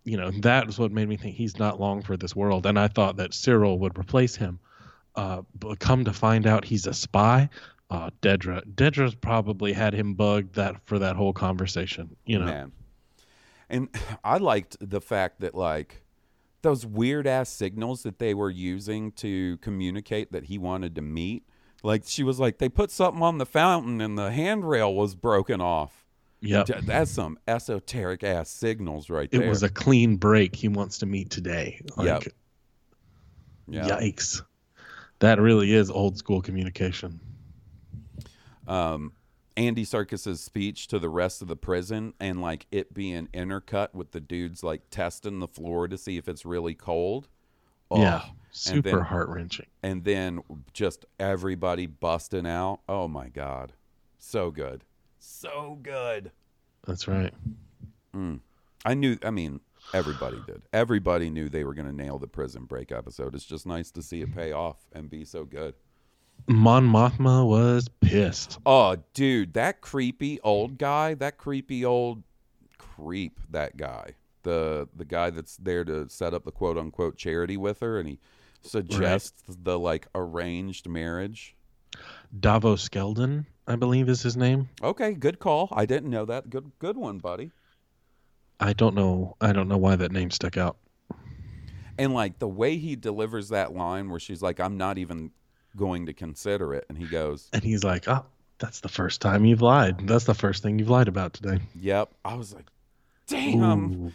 you 0.04 0.16
know, 0.16 0.30
that 0.40 0.68
is 0.68 0.78
what 0.78 0.92
made 0.92 1.08
me 1.08 1.16
think 1.16 1.36
he's 1.36 1.58
not 1.58 1.80
long 1.80 2.02
for 2.02 2.16
this 2.16 2.34
world. 2.34 2.66
And 2.66 2.78
I 2.78 2.88
thought 2.88 3.16
that 3.16 3.34
Cyril 3.34 3.78
would 3.80 3.98
replace 3.98 4.36
him. 4.36 4.58
Uh, 5.14 5.42
but 5.58 5.78
come 5.78 6.04
to 6.04 6.12
find 6.12 6.46
out, 6.46 6.64
he's 6.64 6.86
a 6.86 6.94
spy. 6.94 7.48
Uh, 7.90 8.10
Dedra, 8.22 8.62
Dedra's 8.74 9.14
probably 9.14 9.72
had 9.72 9.92
him 9.92 10.14
bugged 10.14 10.54
that 10.54 10.80
for 10.86 10.98
that 10.98 11.14
whole 11.14 11.32
conversation. 11.32 12.16
You 12.24 12.38
know, 12.38 12.46
man. 12.46 12.72
And 13.68 13.88
I 14.24 14.38
liked 14.38 14.76
the 14.80 15.00
fact 15.00 15.40
that 15.40 15.54
like 15.54 16.02
those 16.62 16.86
weird 16.86 17.26
ass 17.26 17.48
signals 17.48 18.02
that 18.04 18.18
they 18.18 18.34
were 18.34 18.50
using 18.50 19.12
to 19.12 19.58
communicate 19.58 20.32
that 20.32 20.44
he 20.44 20.58
wanted 20.58 20.94
to 20.94 21.02
meet. 21.02 21.44
Like 21.82 22.04
she 22.06 22.22
was 22.22 22.38
like, 22.38 22.58
they 22.58 22.68
put 22.68 22.90
something 22.90 23.22
on 23.22 23.38
the 23.38 23.46
fountain 23.46 24.00
and 24.00 24.16
the 24.16 24.30
handrail 24.30 24.94
was 24.94 25.14
broken 25.14 25.60
off. 25.60 26.01
Yep. 26.42 26.66
J- 26.66 26.81
That's 26.83 27.11
some 27.11 27.38
esoteric 27.46 28.24
ass 28.24 28.50
signals 28.50 29.09
right 29.09 29.31
there. 29.31 29.42
It 29.44 29.48
was 29.48 29.62
a 29.62 29.68
clean 29.68 30.16
break. 30.16 30.55
He 30.57 30.68
wants 30.68 30.98
to 30.98 31.07
meet 31.07 31.31
today. 31.31 31.81
Like, 31.96 32.07
Yep. 32.07 32.24
yeah. 33.68 33.88
Yikes. 34.00 34.42
That 35.20 35.40
really 35.40 35.72
is 35.72 35.90
old 35.90 36.18
school 36.18 36.42
communication. 36.42 37.20
um, 38.66 39.12
Andy 39.57 39.85
Serkis's 39.85 40.40
speech 40.40 40.87
to 40.88 40.98
the 40.98 41.09
rest 41.11 41.42
of 41.42 41.48
the 41.48 41.57
prison 41.57 42.14
and 42.20 42.40
like 42.40 42.66
it 42.72 42.94
being 42.94 43.28
intercut 43.35 43.92
with 43.94 44.12
the 44.12 44.20
dudes 44.20 44.62
like 44.64 44.83
testing 44.90 45.40
the 45.40 45.48
floor 45.48 45.88
to 45.88 45.98
see 45.98 46.16
if 46.16 46.26
it's 46.28 46.44
really 46.46 46.74
cold. 46.74 47.28
yeah. 47.94 48.22
Oh, 48.24 48.28
and 48.28 48.85
Super 48.85 49.02
heart 49.02 49.28
wrenching. 49.31 49.66
and 49.83 50.05
then 50.05 50.40
just 50.74 51.07
everybody 51.18 51.87
busting 51.87 52.46
out. 52.46 52.81
Oh 52.88 53.09
my 53.09 53.28
god, 53.28 53.72
so 54.18 54.50
good, 54.50 54.85
so 55.22 55.78
good. 55.82 56.30
That's 56.87 57.06
right. 57.08 57.32
Mm. 58.14 58.40
I 58.85 58.94
knew. 58.94 59.16
I 59.22 59.30
mean, 59.30 59.61
everybody 59.94 60.38
did. 60.46 60.62
Everybody 60.72 61.30
knew 61.30 61.48
they 61.48 61.64
were 61.64 61.74
going 61.74 61.88
to 61.88 61.94
nail 61.94 62.18
the 62.18 62.26
prison 62.26 62.64
break 62.64 62.92
episode. 62.92 63.35
It's 63.35 63.44
just 63.44 63.66
nice 63.66 63.90
to 63.92 64.02
see 64.02 64.22
it 64.22 64.35
pay 64.35 64.52
off 64.52 64.76
and 64.92 65.08
be 65.08 65.24
so 65.24 65.44
good. 65.44 65.74
Mon 66.48 66.88
Mothma 66.88 67.46
was 67.46 67.88
pissed. 68.00 68.58
Oh, 68.66 68.96
dude, 69.14 69.54
that 69.54 69.80
creepy 69.80 70.40
old 70.40 70.76
guy, 70.78 71.14
that 71.14 71.38
creepy 71.38 71.85
old 71.85 72.24
creep, 72.78 73.38
that 73.50 73.76
guy, 73.76 74.14
the 74.42 74.88
the 74.96 75.04
guy 75.04 75.30
that's 75.30 75.56
there 75.56 75.85
to 75.85 76.08
set 76.08 76.35
up 76.35 76.44
the 76.44 76.50
quote 76.50 76.76
unquote 76.76 77.16
charity 77.16 77.56
with 77.56 77.80
her, 77.80 77.98
and 77.98 78.08
he 78.08 78.18
suggests 78.62 79.42
the 79.46 79.78
like 79.78 80.08
arranged 80.14 80.88
marriage. 80.88 81.54
Davos 82.38 82.88
Skeldon, 82.88 83.46
I 83.66 83.77
believe 83.77 84.09
is 84.09 84.22
his 84.22 84.37
name. 84.37 84.68
Okay, 84.83 85.12
good 85.14 85.38
call. 85.38 85.68
I 85.72 85.87
didn't 85.87 86.11
know 86.11 86.25
that. 86.25 86.51
Good, 86.51 86.72
good 86.79 86.96
one, 86.96 87.18
buddy. 87.18 87.53
I 88.59 88.72
don't 88.72 88.94
know. 88.94 89.37
I 89.40 89.53
don't 89.53 89.68
know 89.68 89.77
why 89.77 89.96
that 89.96 90.12
name 90.12 90.31
stuck 90.31 90.57
out. 90.57 90.77
And 91.98 92.14
like 92.14 92.38
the 92.38 92.48
way 92.48 92.77
he 92.77 92.96
delivers 92.96 93.51
that 93.51 93.75
line, 93.75 94.09
where 94.09 94.20
she's 94.20 94.42
like, 94.42 94.59
"I'm 94.61 94.77
not 94.77 94.98
even 94.98 95.31
going 95.77 96.07
to 96.07 96.12
consider 96.12 96.75
it," 96.75 96.87
and 96.88 96.96
he 96.96 97.07
goes, 97.07 97.48
And 97.53 97.62
he's 97.62 97.85
like, 97.85 98.09
"Oh, 98.09 98.25
that's 98.59 98.81
the 98.81 98.88
first 98.88 99.20
time 99.20 99.44
you've 99.44 99.62
lied. 99.62 100.07
That's 100.07 100.25
the 100.25 100.35
first 100.35 100.62
thing 100.62 100.79
you've 100.79 100.88
lied 100.90 101.09
about 101.09 101.35
today." 101.35 101.61
"Yep." 101.79 102.14
I 102.25 102.35
was 102.35 102.55
like, 102.55 102.66
"Damn." 103.27 103.92
Ooh. 103.92 104.12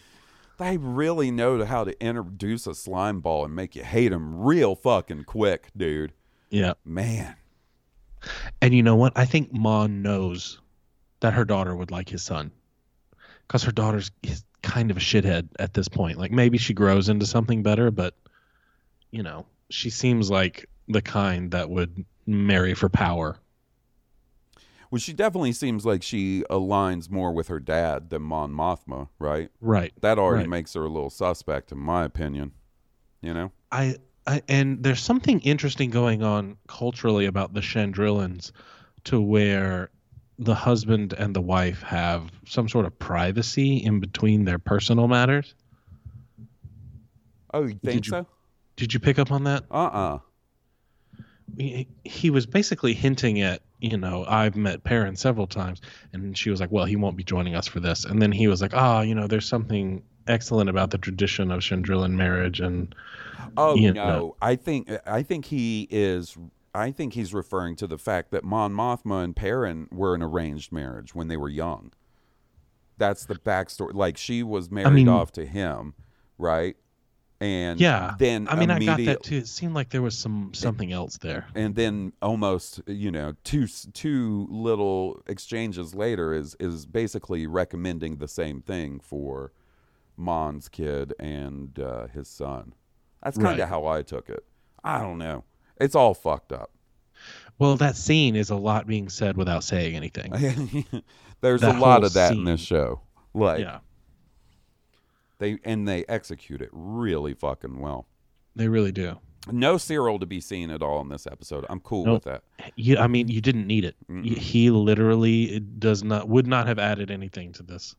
They 0.57 0.77
really 0.77 1.29
know 1.29 1.63
how 1.65 1.83
to 1.83 2.03
introduce 2.03 2.65
a 2.65 2.73
slime 2.73 3.21
ball 3.21 3.45
and 3.45 3.55
make 3.55 3.75
you 3.75 3.83
hate 3.83 4.11
him 4.11 4.41
real 4.41 4.75
fucking 4.75 5.25
quick, 5.25 5.67
dude. 5.77 6.13
Yeah. 6.49 6.73
Man. 6.83 7.35
And 8.61 8.73
you 8.73 8.83
know 8.83 8.95
what? 8.95 9.13
I 9.15 9.25
think 9.25 9.53
Mon 9.53 10.01
knows 10.01 10.59
that 11.19 11.33
her 11.33 11.45
daughter 11.45 11.75
would 11.75 11.91
like 11.91 12.09
his 12.09 12.23
son. 12.23 12.51
Because 13.47 13.63
her 13.63 13.71
daughter's 13.71 14.11
is 14.23 14.43
kind 14.61 14.91
of 14.91 14.97
a 14.97 14.99
shithead 14.99 15.47
at 15.59 15.73
this 15.73 15.87
point. 15.87 16.17
Like 16.17 16.31
maybe 16.31 16.57
she 16.57 16.73
grows 16.73 17.07
into 17.09 17.25
something 17.25 17.63
better, 17.63 17.91
but 17.91 18.13
you 19.11 19.23
know, 19.23 19.45
she 19.69 19.89
seems 19.89 20.29
like 20.29 20.65
the 20.87 21.01
kind 21.01 21.51
that 21.51 21.69
would 21.69 22.05
marry 22.25 22.73
for 22.73 22.89
power. 22.89 23.39
Well, 24.89 24.99
she 24.99 25.13
definitely 25.13 25.51
seems 25.51 25.85
like 25.85 26.01
she 26.01 26.43
aligns 26.49 27.09
more 27.09 27.33
with 27.33 27.49
her 27.49 27.59
dad 27.59 28.09
than 28.09 28.21
Mon 28.21 28.53
Mothma, 28.53 29.09
right? 29.19 29.49
Right. 29.59 29.93
That 30.01 30.17
already 30.17 30.43
Right. 30.43 30.49
makes 30.49 30.73
her 30.75 30.83
a 30.85 30.89
little 30.89 31.09
suspect, 31.09 31.71
in 31.73 31.77
my 31.77 32.05
opinion. 32.05 32.53
You 33.21 33.33
know? 33.33 33.51
I, 33.71 33.97
I 34.27 34.41
and 34.47 34.83
there's 34.83 34.99
something 34.99 35.39
interesting 35.39 35.89
going 35.89 36.21
on 36.21 36.57
culturally 36.67 37.25
about 37.25 37.53
the 37.53 37.61
Chandrilans 37.61 38.51
to 39.05 39.21
where 39.21 39.89
the 40.37 40.53
husband 40.53 41.13
and 41.17 41.35
the 41.35 41.41
wife 41.41 41.81
have 41.81 42.29
some 42.45 42.69
sort 42.69 42.85
of 42.85 42.99
privacy 42.99 43.77
in 43.77 43.99
between 43.99 44.45
their 44.45 44.59
personal 44.59 45.07
matters. 45.07 45.55
Oh, 47.53 47.63
you 47.65 47.79
think 47.83 48.05
you- 48.05 48.11
so? 48.11 48.27
Did 48.75 48.93
you 48.93 48.99
pick 48.99 49.17
up 49.17 49.31
on 49.31 49.45
that? 49.45 49.63
Uh 49.71 49.73
uh 49.85 50.19
he, 51.57 51.87
he 52.03 52.29
was 52.29 52.45
basically 52.45 52.93
hinting 52.93 53.41
at 53.41 53.61
you 53.79 53.97
know 53.97 54.25
i've 54.27 54.55
met 54.55 54.83
Perrin 54.83 55.15
several 55.15 55.47
times 55.47 55.81
and 56.11 56.37
she 56.37 56.49
was 56.49 56.59
like 56.59 56.71
well 56.71 56.85
he 56.85 56.95
won't 56.97 57.15
be 57.15 57.23
joining 57.23 57.55
us 57.55 57.67
for 57.67 57.79
this 57.79 58.05
and 58.05 58.21
then 58.21 58.31
he 58.31 58.47
was 58.47 58.61
like 58.61 58.73
ah 58.73 59.01
you 59.01 59.15
know 59.15 59.27
there's 59.27 59.47
something 59.47 60.03
excellent 60.27 60.69
about 60.69 60.91
the 60.91 60.97
tradition 60.97 61.51
of 61.51 61.61
chandrilan 61.61 62.11
marriage 62.13 62.59
and 62.59 62.93
Oh 63.55 63.75
You 63.75 63.93
no. 63.93 64.05
know. 64.07 64.35
I 64.41 64.55
think 64.55 64.89
I 65.05 65.23
think 65.23 65.45
he 65.45 65.87
is 65.89 66.37
I 66.75 66.91
think 66.91 67.13
he's 67.13 67.33
referring 67.33 67.75
to 67.77 67.87
the 67.87 67.97
fact 67.97 68.31
that 68.31 68.43
Mon 68.43 68.71
Mothma 68.73 69.23
and 69.23 69.35
Perrin 69.35 69.87
were 69.91 70.13
an 70.13 70.21
arranged 70.21 70.71
marriage 70.71 71.15
when 71.15 71.27
they 71.27 71.37
were 71.37 71.49
young. 71.49 71.91
That's 72.97 73.25
the 73.25 73.35
backstory. 73.35 73.93
Like 73.93 74.17
she 74.17 74.43
was 74.43 74.69
married 74.69 74.93
mean- 74.93 75.07
off 75.09 75.31
to 75.33 75.45
him, 75.45 75.93
right? 76.37 76.75
And 77.39 77.79
yeah 77.79 78.15
then 78.17 78.47
i 78.49 78.55
mean 78.55 78.71
i 78.71 78.83
got 78.83 78.97
that 79.05 79.21
too 79.21 79.35
it 79.35 79.47
seemed 79.47 79.75
like 79.75 79.89
there 79.91 80.01
was 80.01 80.17
some 80.17 80.55
something 80.55 80.91
else 80.91 81.19
there 81.19 81.45
and 81.53 81.75
then 81.75 82.11
almost 82.19 82.81
you 82.87 83.11
know 83.11 83.35
two 83.43 83.67
two 83.93 84.47
little 84.49 85.21
exchanges 85.27 85.93
later 85.93 86.33
is 86.33 86.55
is 86.59 86.87
basically 86.87 87.45
recommending 87.45 88.15
the 88.17 88.27
same 88.27 88.63
thing 88.63 88.99
for 88.99 89.51
Mon's 90.17 90.67
kid 90.67 91.13
and 91.19 91.77
uh, 91.79 92.07
his 92.07 92.27
son. 92.27 92.73
That's 93.23 93.37
kind 93.37 93.53
of 93.53 93.59
Right. 93.59 93.69
how 93.69 93.85
I 93.85 94.01
took 94.01 94.29
it. 94.29 94.43
I 94.83 94.99
don't 94.99 95.17
know. 95.17 95.43
It's 95.79 95.95
all 95.95 96.13
fucked 96.13 96.51
up. 96.51 96.71
well 97.59 97.75
that 97.77 97.95
scene 97.95 98.35
is 98.35 98.49
a 98.49 98.55
lot 98.55 98.85
being 98.87 99.09
said 99.09 99.37
without 99.37 99.63
saying 99.63 99.95
anything 99.95 100.31
There's 101.41 101.61
That 101.61 101.75
a 101.75 101.79
lot 101.79 102.03
of 102.03 102.13
that 102.13 102.33
in 102.33 102.43
this 102.45 102.59
show. 102.61 103.01
Like 103.33 103.59
yeah 103.59 103.79
they 105.39 105.57
and 105.63 105.87
they 105.87 106.03
execute 106.07 106.61
it 106.61 106.69
really 106.71 107.33
fucking 107.33 107.79
well. 107.79 108.07
they 108.55 108.67
really 108.67 108.91
do 108.91 109.19
No 109.51 109.77
Cyril 109.77 110.19
to 110.19 110.25
be 110.25 110.39
seen 110.41 110.69
at 110.71 110.81
all 110.83 111.01
in 111.01 111.09
this 111.09 111.25
episode. 111.27 111.65
I'm 111.69 111.79
cool 111.79 112.05
Nope. 112.05 112.13
with 112.15 112.23
that. 112.25 112.43
you, 112.75 112.97
i 112.97 113.07
mean 113.07 113.27
you 113.27 113.41
didn't 113.41 113.65
need 113.67 113.83
it 113.85 113.95
Mm-mm. 114.09 114.25
he 114.37 114.69
literally 114.69 115.59
does 115.59 116.03
not 116.03 116.27
would 116.29 116.47
not 116.47 116.67
have 116.67 116.79
added 116.79 117.09
anything 117.11 117.51
to 117.53 117.63
this 117.63 117.95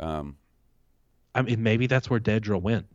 Um, 0.00 0.36
I 1.36 1.42
mean, 1.42 1.62
maybe 1.62 1.86
that's 1.86 2.08
where 2.08 2.18
Dedra 2.18 2.60
went. 2.60 2.86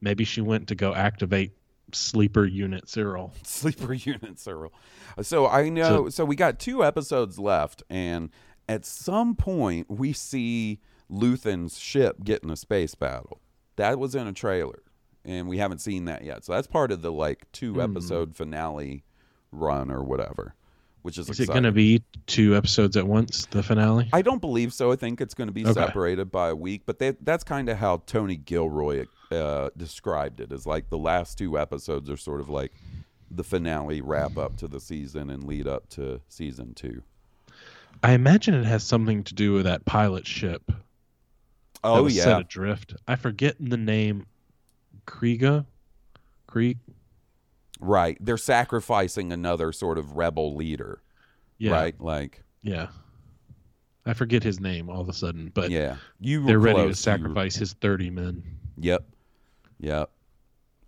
Maybe 0.00 0.24
she 0.24 0.40
went 0.40 0.68
to 0.68 0.74
go 0.74 0.94
activate 0.94 1.52
sleeper 1.92 2.46
unit 2.46 2.88
Cyril. 2.88 3.32
sleeper 3.42 3.92
unit 3.92 4.38
Cyril. 4.38 4.72
So 5.20 5.46
I 5.46 5.68
know. 5.68 6.08
So, 6.08 6.24
we 6.24 6.34
got 6.34 6.58
two 6.58 6.82
episodes 6.82 7.38
left, 7.38 7.82
and 7.90 8.30
at 8.68 8.86
some 8.86 9.34
point 9.34 9.90
we 9.90 10.14
see 10.14 10.80
Luthen's 11.10 11.78
ship 11.78 12.24
get 12.24 12.42
in 12.42 12.50
a 12.50 12.56
space 12.56 12.94
battle. 12.94 13.40
That 13.76 13.98
was 13.98 14.14
in 14.14 14.26
a 14.26 14.32
trailer, 14.32 14.82
and 15.24 15.46
we 15.46 15.58
haven't 15.58 15.80
seen 15.80 16.06
that 16.06 16.24
yet. 16.24 16.44
So 16.44 16.52
that's 16.52 16.66
part 16.66 16.90
of 16.92 17.02
the 17.02 17.12
like 17.12 17.52
two 17.52 17.74
hmm. 17.74 17.80
episode 17.80 18.34
finale 18.34 19.04
run 19.52 19.90
or 19.90 20.02
whatever. 20.02 20.54
Which 21.02 21.18
is, 21.18 21.28
Is 21.28 21.40
it 21.40 21.48
going 21.48 21.62
to 21.62 21.72
be 21.72 22.02
two 22.26 22.56
episodes 22.56 22.96
at 22.96 23.06
once? 23.06 23.46
The 23.46 23.62
finale. 23.62 24.08
I 24.12 24.22
don't 24.22 24.40
believe 24.40 24.72
so. 24.72 24.92
I 24.92 24.96
think 24.96 25.20
it's 25.20 25.34
going 25.34 25.48
to 25.48 25.52
be 25.52 25.62
Okay. 25.64 25.72
separated 25.72 26.30
by 26.30 26.48
a 26.50 26.56
week, 26.56 26.82
but 26.86 26.98
they, 26.98 27.12
that's 27.22 27.44
kind 27.44 27.68
of 27.68 27.78
how 27.78 28.02
Tony 28.06 28.36
Gilroy 28.36 29.06
uh, 29.30 29.70
described 29.76 30.40
it. 30.40 30.52
Is 30.52 30.66
like 30.66 30.90
the 30.90 30.98
last 30.98 31.38
two 31.38 31.58
episodes 31.58 32.10
are 32.10 32.16
sort 32.16 32.40
of 32.40 32.48
like 32.48 32.72
the 33.30 33.44
finale 33.44 34.00
wrap 34.00 34.36
up 34.36 34.56
to 34.58 34.68
the 34.68 34.80
season 34.80 35.30
and 35.30 35.44
lead 35.44 35.66
up 35.66 35.88
to 35.90 36.20
season 36.28 36.74
two. 36.74 37.02
I 38.02 38.12
imagine 38.12 38.54
it 38.54 38.64
has 38.64 38.82
something 38.82 39.22
to 39.24 39.34
do 39.34 39.52
with 39.52 39.64
that 39.64 39.84
pilot 39.84 40.26
ship. 40.26 40.70
Oh 41.84 42.06
yeah, 42.08 42.24
set 42.24 42.40
adrift. 42.40 42.94
I 43.08 43.16
forget 43.16 43.56
the 43.60 43.76
name. 43.76 44.26
Kriega, 45.06 45.64
Krieg. 46.46 46.78
Right. 47.80 48.16
They're 48.20 48.36
sacrificing 48.36 49.32
another 49.32 49.72
sort 49.72 49.98
of 49.98 50.16
rebel 50.16 50.54
leader, 50.54 51.02
Yeah, 51.58 51.72
right? 51.72 52.00
Like, 52.00 52.44
yeah. 52.62 52.88
I 54.06 54.14
forget 54.14 54.42
his 54.42 54.60
name 54.60 54.88
all 54.88 55.00
of 55.00 55.08
a 55.08 55.12
sudden, 55.12 55.50
but 55.54 55.70
yeah, 55.70 55.96
you 56.18 56.40
were 56.42 56.46
they're 56.48 56.58
ready 56.58 56.88
to 56.88 56.94
sacrifice 56.94 57.54
his 57.54 57.74
thirty 57.74 58.10
men. 58.10 58.42
Yep, 58.78 59.04
yep. 59.78 60.10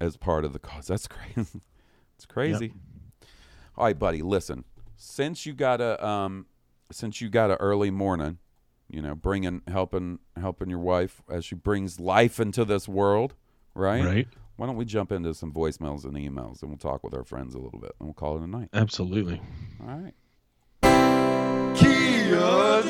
As 0.01 0.17
part 0.17 0.45
of 0.45 0.53
the 0.53 0.59
cause. 0.59 0.87
That's 0.87 1.07
crazy. 1.35 1.61
it's 2.17 2.27
crazy. 2.27 2.73
All 3.77 3.85
right, 3.85 3.99
buddy. 3.99 4.23
Listen, 4.23 4.65
since 4.97 5.45
you 5.45 5.53
got 5.53 5.81
a 5.81 6.05
um, 6.05 6.47
since 6.91 7.21
you 7.21 7.29
got 7.29 7.51
a 7.51 7.57
early 7.57 7.91
morning, 7.91 8.39
you 8.89 9.03
know, 9.03 9.15
bringing 9.15 9.63
helping 9.69 10.19
helping 10.41 10.71
your 10.71 10.79
wife 10.79 11.23
as 11.31 11.45
she 11.45 11.55
brings 11.55 12.01
life 12.01 12.41
into 12.41 12.65
this 12.65 12.89
world, 12.89 13.35
right? 13.75 14.05
Right. 14.05 14.29
Why 14.57 14.67
don't 14.67 14.77
we 14.77 14.85
jump 14.85 15.11
into 15.13 15.33
some 15.35 15.53
voicemails 15.53 16.05
and 16.05 16.15
emails, 16.15 16.63
and 16.63 16.71
we'll 16.71 16.79
talk 16.79 17.03
with 17.03 17.15
our 17.15 17.25
friends 17.25 17.55
a 17.55 17.59
little 17.59 17.81
bit, 17.81 17.93
and 17.99 18.07
we'll 18.07 18.15
call 18.15 18.37
it 18.37 18.43
a 18.43 18.47
night. 18.47 18.69
Absolutely. 18.73 19.41
All 19.81 19.87
right. 19.87 20.15
Kia 21.75 22.83
D. 22.83 22.89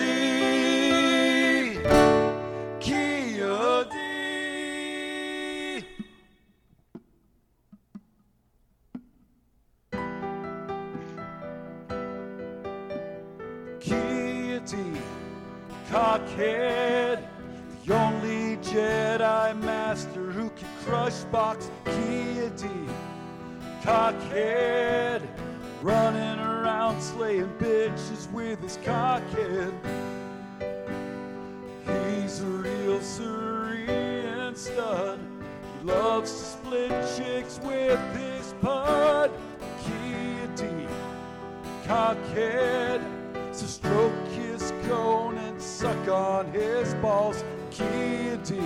Kia 2.80 3.84
D. 3.84 3.96
Kia 13.80 14.60
D. 14.60 14.76
Cockhead. 15.88 17.28
The 17.84 17.94
only 17.94 18.56
Jedi 18.58 19.60
Master 19.60 20.30
who 20.32 20.50
can 20.50 20.68
crush 20.84 21.20
box 21.24 21.70
Kia 21.84 22.50
D. 22.50 22.66
Cockhead. 23.82 25.22
Running 25.82 26.38
around 26.38 27.00
slaying 27.00 27.52
bitches 27.58 28.30
with 28.30 28.60
his 28.62 28.76
cockhead. 28.78 29.72
He's 31.84 32.40
a 32.40 32.46
real 32.46 33.00
Cerean 33.00 34.54
stud. 34.54 35.18
He 35.80 35.86
loves 35.86 36.30
to 36.30 36.44
split 36.44 36.90
chicks 37.16 37.58
with 37.64 37.98
his 38.16 38.54
pud. 38.60 39.32
Kitty, 39.84 40.86
cockhead. 41.84 43.02
So 43.52 43.66
stroke 43.66 44.28
his 44.28 44.72
cone 44.86 45.36
and 45.38 45.60
suck 45.60 46.08
on 46.08 46.52
his 46.52 46.94
balls. 46.94 47.44
Kitty, 47.70 48.62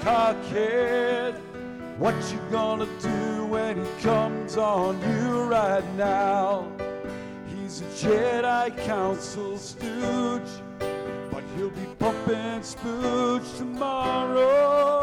cockhead. 0.00 1.34
What 1.98 2.14
you 2.32 2.38
gonna 2.50 2.86
do 3.00 3.44
when 3.46 3.84
he 3.84 4.02
comes 4.02 4.56
on 4.56 5.00
you 5.02 5.42
right 5.42 5.84
now? 5.96 6.66
He's 7.46 7.82
a 7.82 7.84
Jedi 7.84 8.76
Council 8.86 9.58
stooge, 9.58 10.50
but 11.30 11.44
he'll 11.56 11.70
be 11.70 11.86
pumping 11.98 12.60
spooge 12.62 13.58
tomorrow. 13.58 14.99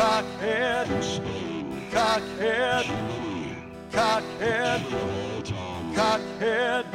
Cockhead, 0.00 0.88
cockhead, 1.92 2.86
cockhead, 3.92 4.82
cockhead, 5.94 6.86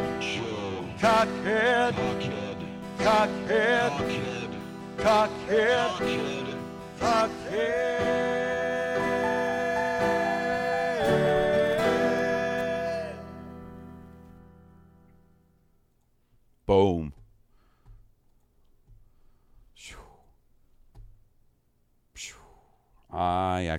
cockhead, 0.99 1.95
cockhead, 2.97 3.93
cockhead, 4.97 6.34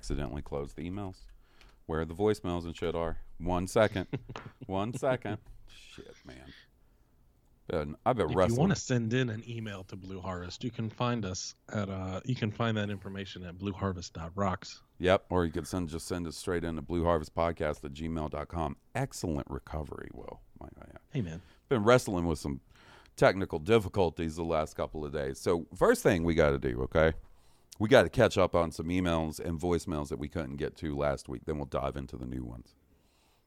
accidentally 0.06 0.42
closed 0.42 0.76
the 0.76 0.88
emails. 0.88 1.16
Where 1.86 2.04
the 2.04 2.14
voicemails 2.14 2.64
and 2.64 2.76
shit 2.76 2.94
are. 2.94 3.18
One 3.38 3.66
second. 3.66 4.06
One 4.66 4.92
second. 4.96 5.38
Shit, 5.68 6.14
man. 6.24 6.36
Been, 7.66 7.96
I've 8.06 8.16
been 8.16 8.30
If 8.30 8.50
you 8.50 8.54
want 8.54 8.72
to 8.72 8.80
send 8.80 9.12
in 9.12 9.28
an 9.28 9.42
email 9.48 9.82
to 9.84 9.96
Blue 9.96 10.20
Harvest, 10.20 10.62
you 10.62 10.70
can 10.70 10.88
find 10.88 11.24
us 11.24 11.56
at 11.72 11.88
uh 11.88 12.20
you 12.24 12.36
can 12.36 12.52
find 12.52 12.76
that 12.76 12.90
information 12.90 13.44
at 13.44 13.58
blueharvest.rocks. 13.58 14.80
Yep. 14.98 15.24
Or 15.30 15.44
you 15.44 15.50
could 15.50 15.66
send 15.66 15.88
just 15.88 16.06
send 16.06 16.28
it 16.28 16.34
straight 16.34 16.62
into 16.62 16.82
blueharvestpodcast 16.82 17.84
at 17.84 17.92
gmail.com. 17.92 18.76
Excellent 18.94 19.50
recovery, 19.50 20.08
Will. 20.12 20.40
My, 20.60 20.68
yeah. 20.78 20.98
Hey 21.10 21.22
man. 21.22 21.42
been 21.68 21.82
wrestling 21.82 22.26
with 22.26 22.38
some 22.38 22.60
technical 23.16 23.58
difficulties 23.58 24.36
the 24.36 24.44
last 24.44 24.76
couple 24.76 25.04
of 25.04 25.12
days. 25.12 25.40
So 25.40 25.66
first 25.74 26.04
thing 26.04 26.22
we 26.22 26.34
got 26.34 26.50
to 26.50 26.58
do, 26.58 26.82
okay? 26.82 27.14
We 27.78 27.88
got 27.88 28.02
to 28.02 28.08
catch 28.08 28.38
up 28.38 28.54
on 28.54 28.72
some 28.72 28.86
emails 28.86 29.38
and 29.38 29.60
voicemails 29.60 30.08
that 30.08 30.18
we 30.18 30.28
couldn't 30.28 30.56
get 30.56 30.76
to 30.76 30.96
last 30.96 31.28
week. 31.28 31.42
Then 31.44 31.56
we'll 31.58 31.66
dive 31.66 31.96
into 31.96 32.16
the 32.16 32.26
new 32.26 32.44
ones. 32.44 32.74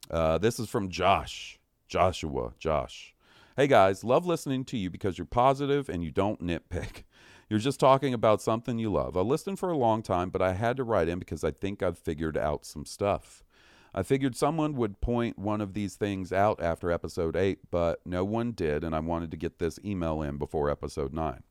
Uh, 0.09 0.37
this 0.37 0.59
is 0.59 0.69
from 0.69 0.89
Josh, 0.89 1.59
Joshua, 1.87 2.53
Josh. 2.59 3.15
Hey 3.57 3.67
guys, 3.67 4.03
love 4.03 4.25
listening 4.25 4.65
to 4.65 4.77
you 4.77 4.89
because 4.89 5.17
you're 5.17 5.25
positive 5.25 5.89
and 5.89 6.03
you 6.03 6.11
don't 6.11 6.41
nitpick. 6.41 7.03
You're 7.49 7.57
just 7.57 7.79
talking 7.79 8.13
about 8.13 8.43
something 8.43 8.77
you 8.77 8.91
love. 8.91 9.17
I 9.17 9.21
listened 9.21 9.57
for 9.57 9.71
a 9.71 9.77
long 9.77 10.03
time, 10.03 10.29
but 10.29 10.39
I 10.39 10.53
had 10.53 10.77
to 10.77 10.83
write 10.83 11.09
in 11.09 11.17
because 11.17 11.43
I 11.43 11.49
think 11.49 11.81
I've 11.81 11.97
figured 11.97 12.37
out 12.37 12.63
some 12.63 12.85
stuff. 12.85 13.43
I 13.91 14.03
figured 14.03 14.35
someone 14.35 14.75
would 14.75 15.01
point 15.01 15.39
one 15.39 15.59
of 15.59 15.73
these 15.73 15.95
things 15.95 16.31
out 16.31 16.61
after 16.61 16.91
episode 16.91 17.35
8, 17.35 17.71
but 17.71 18.05
no 18.05 18.23
one 18.23 18.51
did, 18.51 18.83
and 18.83 18.95
I 18.95 18.99
wanted 18.99 19.31
to 19.31 19.37
get 19.37 19.57
this 19.57 19.79
email 19.83 20.21
in 20.21 20.37
before 20.37 20.69
episode 20.69 21.11
9. 21.11 21.41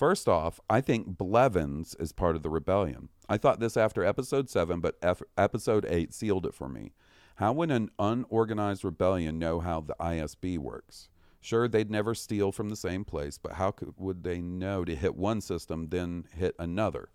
First 0.00 0.30
off, 0.30 0.58
I 0.70 0.80
think 0.80 1.18
Blevins 1.18 1.94
is 2.00 2.10
part 2.10 2.34
of 2.34 2.42
the 2.42 2.48
rebellion. 2.48 3.10
I 3.28 3.36
thought 3.36 3.60
this 3.60 3.76
after 3.76 4.02
episode 4.02 4.48
7, 4.48 4.80
but 4.80 4.96
F- 5.02 5.20
episode 5.36 5.84
8 5.86 6.14
sealed 6.14 6.46
it 6.46 6.54
for 6.54 6.70
me. 6.70 6.92
How 7.34 7.52
would 7.52 7.70
an 7.70 7.90
unorganized 7.98 8.82
rebellion 8.82 9.38
know 9.38 9.60
how 9.60 9.82
the 9.82 9.94
ISB 10.00 10.56
works? 10.56 11.10
Sure, 11.42 11.68
they'd 11.68 11.90
never 11.90 12.14
steal 12.14 12.50
from 12.50 12.70
the 12.70 12.76
same 12.76 13.04
place, 13.04 13.36
but 13.36 13.52
how 13.52 13.72
could, 13.72 13.92
would 13.98 14.24
they 14.24 14.40
know 14.40 14.86
to 14.86 14.96
hit 14.96 15.16
one 15.16 15.42
system, 15.42 15.88
then 15.90 16.24
hit 16.34 16.54
another? 16.58 17.10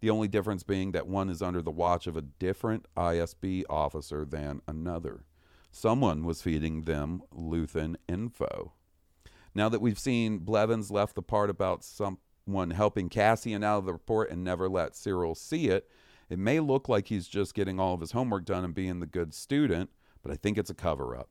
The 0.00 0.08
only 0.08 0.26
difference 0.26 0.62
being 0.62 0.92
that 0.92 1.06
one 1.06 1.28
is 1.28 1.42
under 1.42 1.60
the 1.60 1.70
watch 1.70 2.06
of 2.06 2.16
a 2.16 2.22
different 2.22 2.86
ISB 2.96 3.64
officer 3.68 4.24
than 4.24 4.62
another. 4.66 5.24
Someone 5.70 6.24
was 6.24 6.40
feeding 6.40 6.84
them 6.84 7.24
Luthen 7.30 7.96
info. 8.08 8.72
Now 9.54 9.68
that 9.68 9.80
we've 9.80 9.98
seen 9.98 10.38
Blevins 10.38 10.90
left 10.90 11.14
the 11.14 11.22
part 11.22 11.50
about 11.50 11.84
someone 11.84 12.70
helping 12.70 13.08
Cassian 13.08 13.62
out 13.62 13.78
of 13.78 13.84
the 13.86 13.92
report 13.92 14.30
and 14.30 14.42
never 14.42 14.68
let 14.68 14.96
Cyril 14.96 15.34
see 15.34 15.68
it, 15.68 15.88
it 16.30 16.38
may 16.38 16.60
look 16.60 16.88
like 16.88 17.08
he's 17.08 17.28
just 17.28 17.54
getting 17.54 17.78
all 17.78 17.94
of 17.94 18.00
his 18.00 18.12
homework 18.12 18.44
done 18.44 18.64
and 18.64 18.74
being 18.74 19.00
the 19.00 19.06
good 19.06 19.34
student, 19.34 19.90
but 20.22 20.32
I 20.32 20.36
think 20.36 20.56
it's 20.56 20.70
a 20.70 20.74
cover 20.74 21.14
up. 21.14 21.28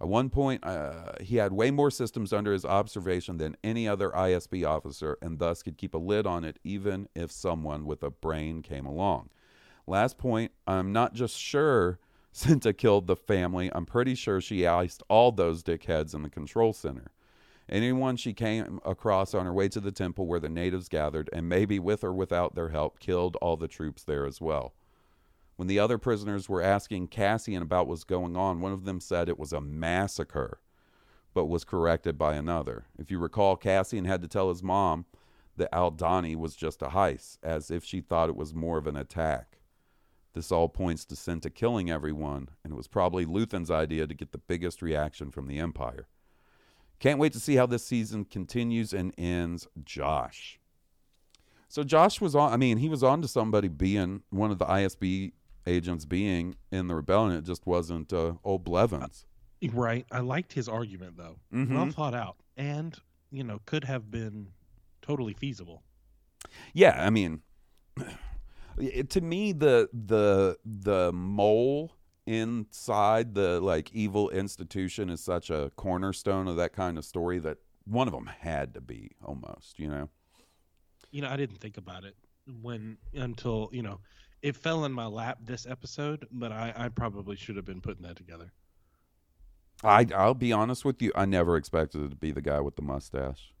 At 0.00 0.08
one 0.08 0.28
point, 0.28 0.64
uh, 0.64 1.12
he 1.20 1.36
had 1.36 1.52
way 1.52 1.70
more 1.70 1.90
systems 1.90 2.32
under 2.32 2.52
his 2.52 2.64
observation 2.64 3.36
than 3.36 3.56
any 3.62 3.86
other 3.86 4.10
ISB 4.10 4.66
officer 4.66 5.18
and 5.22 5.38
thus 5.38 5.62
could 5.62 5.78
keep 5.78 5.94
a 5.94 5.98
lid 5.98 6.26
on 6.26 6.42
it 6.42 6.58
even 6.64 7.08
if 7.14 7.30
someone 7.30 7.86
with 7.86 8.02
a 8.02 8.10
brain 8.10 8.60
came 8.60 8.86
along. 8.86 9.30
Last 9.86 10.18
point, 10.18 10.50
I'm 10.66 10.92
not 10.92 11.14
just 11.14 11.38
sure 11.38 12.00
Cinta 12.34 12.76
killed 12.76 13.06
the 13.06 13.14
family, 13.14 13.70
I'm 13.72 13.86
pretty 13.86 14.16
sure 14.16 14.40
she 14.40 14.66
iced 14.66 15.04
all 15.08 15.30
those 15.30 15.62
dickheads 15.62 16.12
in 16.14 16.22
the 16.22 16.30
control 16.30 16.72
center. 16.72 17.12
Anyone 17.68 18.16
she 18.16 18.32
came 18.34 18.80
across 18.84 19.34
on 19.34 19.46
her 19.46 19.52
way 19.52 19.68
to 19.70 19.80
the 19.80 19.92
temple 19.92 20.26
where 20.26 20.40
the 20.40 20.48
natives 20.48 20.88
gathered, 20.88 21.30
and 21.32 21.48
maybe 21.48 21.78
with 21.78 22.04
or 22.04 22.12
without 22.12 22.54
their 22.54 22.68
help, 22.68 22.98
killed 23.00 23.36
all 23.36 23.56
the 23.56 23.68
troops 23.68 24.02
there 24.04 24.26
as 24.26 24.40
well. 24.40 24.74
When 25.56 25.68
the 25.68 25.78
other 25.78 25.98
prisoners 25.98 26.48
were 26.48 26.60
asking 26.60 27.08
Cassian 27.08 27.62
about 27.62 27.86
what 27.86 27.92
was 27.92 28.04
going 28.04 28.36
on, 28.36 28.60
one 28.60 28.72
of 28.72 28.84
them 28.84 29.00
said 29.00 29.28
it 29.28 29.38
was 29.38 29.52
a 29.52 29.60
massacre. 29.60 30.60
but 31.34 31.46
was 31.46 31.64
corrected 31.64 32.16
by 32.16 32.36
another. 32.36 32.86
If 32.96 33.10
you 33.10 33.18
recall, 33.18 33.56
Cassian 33.56 34.04
had 34.04 34.22
to 34.22 34.28
tell 34.28 34.48
his 34.48 34.62
mom 34.62 35.04
that 35.56 35.72
Aldhani 35.72 36.36
was 36.36 36.56
just 36.56 36.80
a 36.80 36.88
heist, 36.88 37.38
as 37.42 37.70
if 37.70 37.84
she 37.84 38.00
thought 38.00 38.28
it 38.28 38.36
was 38.36 38.54
more 38.54 38.78
of 38.78 38.86
an 38.86 38.96
attack. 38.96 39.58
This 40.32 40.50
all 40.50 40.68
points 40.68 41.04
to 41.06 41.14
Cinta 41.14 41.52
killing 41.52 41.90
everyone, 41.90 42.48
and 42.64 42.72
it 42.72 42.76
was 42.76 42.88
probably 42.88 43.24
Luthen's 43.24 43.70
idea 43.70 44.06
to 44.06 44.14
get 44.14 44.32
the 44.32 44.38
biggest 44.38 44.82
reaction 44.82 45.30
from 45.30 45.46
the 45.46 45.58
Empire. 45.58 46.08
Can't 47.04 47.18
wait 47.18 47.34
to 47.34 47.38
see 47.38 47.56
how 47.56 47.66
this 47.66 47.84
season 47.84 48.24
continues 48.24 48.94
and 48.94 49.12
ends. 49.18 49.68
Josh. 49.84 50.58
So 51.68 51.84
Josh 51.84 52.18
was 52.18 52.34
on. 52.34 52.50
I 52.50 52.56
mean, 52.56 52.78
he 52.78 52.88
was 52.88 53.02
on 53.02 53.20
to 53.20 53.28
somebody 53.28 53.68
being 53.68 54.22
one 54.30 54.50
of 54.50 54.58
the 54.58 54.64
ISB 54.64 55.32
agents 55.66 56.06
being 56.06 56.56
in 56.72 56.88
the 56.88 56.94
rebellion. 56.94 57.36
It 57.36 57.44
just 57.44 57.66
wasn't 57.66 58.10
uh, 58.10 58.36
old 58.42 58.64
Blevins. 58.64 59.26
Right. 59.70 60.06
I 60.10 60.20
liked 60.20 60.54
his 60.54 60.66
argument 60.66 61.18
though. 61.18 61.36
Mhm. 61.52 61.74
Well 61.74 61.90
thought 61.90 62.14
out, 62.14 62.36
and 62.56 62.98
you 63.30 63.44
know 63.44 63.60
could 63.66 63.84
have 63.84 64.10
been 64.10 64.48
totally 65.02 65.34
feasible. 65.34 65.82
Yeah, 66.72 67.04
I 67.04 67.10
mean, 67.10 67.42
to 69.10 69.20
me, 69.20 69.52
the 69.52 69.90
the 69.92 70.56
the 70.64 71.12
mole 71.12 71.92
inside 72.26 73.34
the 73.34 73.60
like 73.60 73.92
evil 73.92 74.30
institution 74.30 75.10
is 75.10 75.20
such 75.20 75.50
a 75.50 75.70
cornerstone 75.76 76.48
of 76.48 76.56
that 76.56 76.72
kind 76.72 76.98
of 76.98 77.04
story 77.04 77.38
that 77.38 77.58
one 77.84 78.08
of 78.08 78.14
them 78.14 78.26
had 78.26 78.74
to 78.74 78.80
be 78.80 79.12
almost, 79.22 79.78
you 79.78 79.88
know. 79.88 80.08
You 81.10 81.22
know, 81.22 81.28
I 81.28 81.36
didn't 81.36 81.60
think 81.60 81.76
about 81.76 82.04
it 82.04 82.16
when 82.62 82.98
until 83.14 83.70
you 83.72 83.82
know 83.82 84.00
it 84.42 84.56
fell 84.56 84.84
in 84.84 84.92
my 84.92 85.06
lap 85.06 85.38
this 85.42 85.66
episode, 85.66 86.26
but 86.30 86.52
I, 86.52 86.72
I 86.76 86.88
probably 86.88 87.36
should 87.36 87.56
have 87.56 87.64
been 87.64 87.80
putting 87.80 88.02
that 88.02 88.16
together. 88.16 88.52
I 89.82 90.06
I'll 90.14 90.34
be 90.34 90.52
honest 90.52 90.84
with 90.84 91.00
you, 91.02 91.12
I 91.14 91.24
never 91.24 91.56
expected 91.56 92.02
it 92.02 92.10
to 92.10 92.16
be 92.16 92.32
the 92.32 92.42
guy 92.42 92.60
with 92.60 92.76
the 92.76 92.82
mustache. 92.82 93.52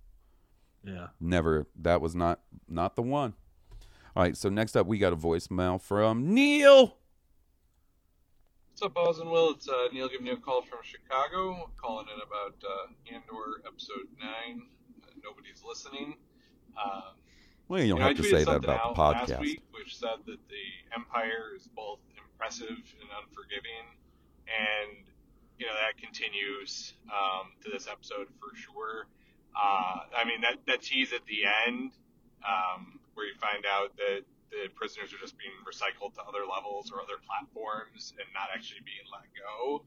Yeah. 0.82 1.08
Never. 1.20 1.66
That 1.80 2.00
was 2.00 2.14
not 2.14 2.40
not 2.68 2.96
the 2.96 3.02
one. 3.02 3.34
All 4.16 4.22
right. 4.22 4.36
So 4.36 4.48
next 4.48 4.76
up, 4.76 4.86
we 4.86 4.98
got 4.98 5.12
a 5.12 5.16
voicemail 5.16 5.80
from 5.80 6.32
Neil. 6.34 6.96
What's 8.74 8.82
up, 8.82 8.96
Oz 8.96 9.20
and 9.20 9.30
Will? 9.30 9.52
It's 9.52 9.68
uh, 9.68 9.86
Neil 9.92 10.08
giving 10.08 10.26
you 10.26 10.32
a 10.32 10.36
call 10.36 10.60
from 10.60 10.80
Chicago, 10.82 11.70
calling 11.80 12.06
in 12.12 12.20
about 12.20 12.56
uh, 12.60 13.14
Andor 13.14 13.62
episode 13.64 14.08
nine. 14.18 14.62
Uh, 15.00 15.12
nobody's 15.22 15.62
listening. 15.64 16.16
Um, 16.76 17.14
Well, 17.68 17.82
you 17.84 17.90
don't 17.90 18.00
know, 18.00 18.04
I 18.06 18.08
have 18.08 18.16
to 18.16 18.24
say 18.24 18.42
that 18.42 18.56
about 18.56 18.96
the 18.96 19.00
podcast. 19.00 19.28
Last 19.28 19.40
week, 19.42 19.62
which 19.70 19.96
said 19.96 20.26
that 20.26 20.40
the 20.48 20.66
Empire 20.92 21.54
is 21.54 21.68
both 21.68 22.00
impressive 22.18 22.66
and 22.66 23.08
unforgiving, 23.22 23.94
and 24.50 25.06
you 25.56 25.66
know 25.66 25.74
that 25.74 25.96
continues 26.02 26.94
um, 27.04 27.52
to 27.62 27.70
this 27.70 27.86
episode 27.86 28.26
for 28.40 28.56
sure. 28.56 29.06
Uh, 29.54 30.00
I 30.18 30.24
mean 30.26 30.40
that 30.40 30.66
that 30.66 30.82
tease 30.82 31.12
at 31.12 31.24
the 31.26 31.44
end, 31.68 31.92
um, 32.42 32.98
where 33.14 33.26
you 33.26 33.34
find 33.36 33.64
out 33.70 33.96
that 33.98 34.24
the 34.54 34.70
prisoners 34.74 35.12
are 35.12 35.18
just 35.18 35.34
being 35.36 35.54
recycled 35.66 36.14
to 36.14 36.22
other 36.22 36.46
levels 36.46 36.92
or 36.94 37.02
other 37.02 37.18
platforms 37.26 38.14
and 38.18 38.26
not 38.32 38.48
actually 38.54 38.80
being 38.86 39.02
let 39.10 39.26
go, 39.34 39.84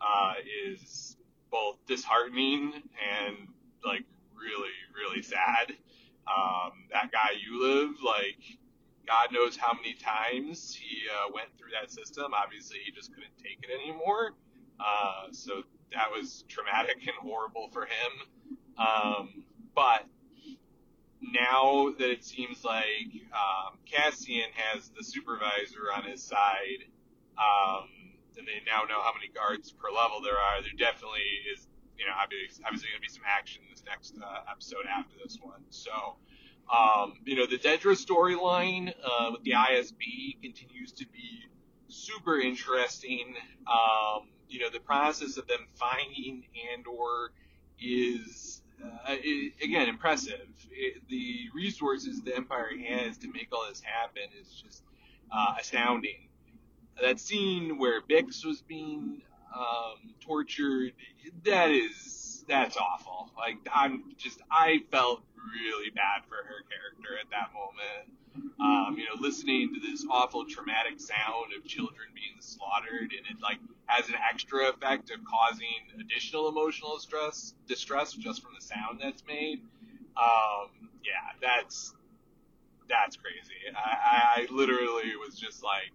uh, 0.00 0.40
is 0.64 1.16
both 1.50 1.76
disheartening 1.86 2.72
and 2.96 3.36
like 3.84 4.04
really 4.32 4.76
really 4.96 5.22
sad. 5.22 5.76
Um, 6.26 6.88
that 6.90 7.12
guy 7.12 7.36
you 7.38 7.62
live 7.62 7.94
like 8.04 8.40
God 9.06 9.32
knows 9.32 9.56
how 9.56 9.72
many 9.72 9.94
times 9.94 10.74
he 10.74 11.02
uh, 11.08 11.30
went 11.32 11.48
through 11.56 11.70
that 11.80 11.90
system. 11.90 12.32
Obviously, 12.34 12.78
he 12.84 12.90
just 12.90 13.14
couldn't 13.14 13.36
take 13.38 13.62
it 13.62 13.70
anymore. 13.70 14.32
Uh, 14.80 15.30
so 15.30 15.62
that 15.92 16.10
was 16.10 16.44
traumatic 16.48 16.96
and 17.00 17.16
horrible 17.22 17.68
for 17.72 17.82
him. 17.86 18.56
Um, 18.78 19.44
but 19.74 20.06
now 21.20 21.92
that 21.98 22.10
it 22.10 22.24
seems 22.24 22.64
like 22.64 23.10
um, 23.32 23.78
Cassian 23.86 24.50
has 24.54 24.90
the 24.96 25.02
supervisor 25.02 25.92
on 25.94 26.04
his 26.04 26.22
side, 26.22 26.84
um, 27.38 27.88
and 28.36 28.46
they 28.46 28.60
now 28.66 28.82
know 28.84 29.00
how 29.02 29.12
many 29.14 29.32
guards 29.32 29.72
per 29.72 29.90
level 29.90 30.20
there 30.22 30.36
are, 30.36 30.62
there 30.62 30.76
definitely 30.76 31.24
is, 31.52 31.66
you 31.98 32.04
know, 32.04 32.12
obviously, 32.20 32.64
obviously 32.64 32.88
going 32.90 33.00
to 33.00 33.08
be 33.08 33.12
some 33.12 33.24
action 33.26 33.62
in 33.64 33.70
this 33.70 33.82
next 33.86 34.16
uh, 34.22 34.50
episode 34.50 34.84
after 34.86 35.16
this 35.22 35.38
one. 35.40 35.62
So, 35.70 36.16
um, 36.72 37.14
you 37.24 37.36
know, 37.36 37.46
the 37.46 37.58
Dedra 37.58 37.96
storyline 37.96 38.92
uh, 39.02 39.30
with 39.32 39.42
the 39.44 39.52
ISB 39.52 40.40
continues 40.42 40.92
to 40.92 41.06
be 41.06 41.46
super 41.88 42.38
interesting. 42.38 43.34
Um, 43.66 44.28
you 44.48 44.60
know, 44.60 44.70
the 44.70 44.80
process 44.80 45.36
of 45.38 45.46
them 45.46 45.66
finding 45.74 46.44
Andor 46.72 47.32
is, 47.80 48.45
uh, 48.84 48.88
i 49.06 49.50
again, 49.62 49.88
impressive. 49.88 50.48
It, 50.70 51.02
the 51.08 51.48
resources 51.54 52.22
the 52.22 52.34
Empire 52.36 52.70
has 52.88 53.16
to 53.18 53.28
make 53.28 53.48
all 53.52 53.66
this 53.68 53.80
happen 53.80 54.24
is 54.40 54.48
just 54.50 54.82
uh, 55.30 55.54
astounding. 55.60 56.28
That 57.00 57.20
scene 57.20 57.78
where 57.78 58.00
Bix 58.00 58.44
was 58.44 58.62
being 58.62 59.22
um, 59.54 60.14
tortured, 60.20 60.92
that 61.44 61.70
is, 61.70 62.44
that's 62.48 62.76
awful. 62.76 63.30
Like, 63.36 63.58
I'm 63.72 64.14
just, 64.16 64.40
I 64.50 64.82
felt 64.90 65.22
really 65.52 65.90
bad 65.90 66.24
for 66.28 66.36
her 66.36 66.64
character 66.68 67.18
at 67.20 67.30
that 67.30 67.52
moment. 67.52 68.55
Listening 69.20 69.74
to 69.74 69.80
this 69.80 70.04
awful 70.10 70.44
traumatic 70.44 71.00
sound 71.00 71.52
of 71.56 71.64
children 71.64 72.08
being 72.14 72.36
slaughtered, 72.40 73.12
and 73.16 73.26
it 73.30 73.42
like 73.42 73.58
has 73.86 74.08
an 74.08 74.14
extra 74.30 74.68
effect 74.68 75.10
of 75.10 75.18
causing 75.24 76.00
additional 76.00 76.48
emotional 76.48 76.98
stress, 76.98 77.54
distress 77.66 78.12
just 78.12 78.42
from 78.42 78.52
the 78.54 78.64
sound 78.64 79.00
that's 79.02 79.22
made. 79.26 79.60
Um, 80.16 80.90
yeah, 81.04 81.36
that's 81.40 81.94
that's 82.88 83.16
crazy. 83.16 83.54
I, 83.74 83.80
I, 83.80 84.42
I 84.42 84.46
literally 84.50 85.16
was 85.16 85.38
just 85.38 85.62
like, 85.62 85.92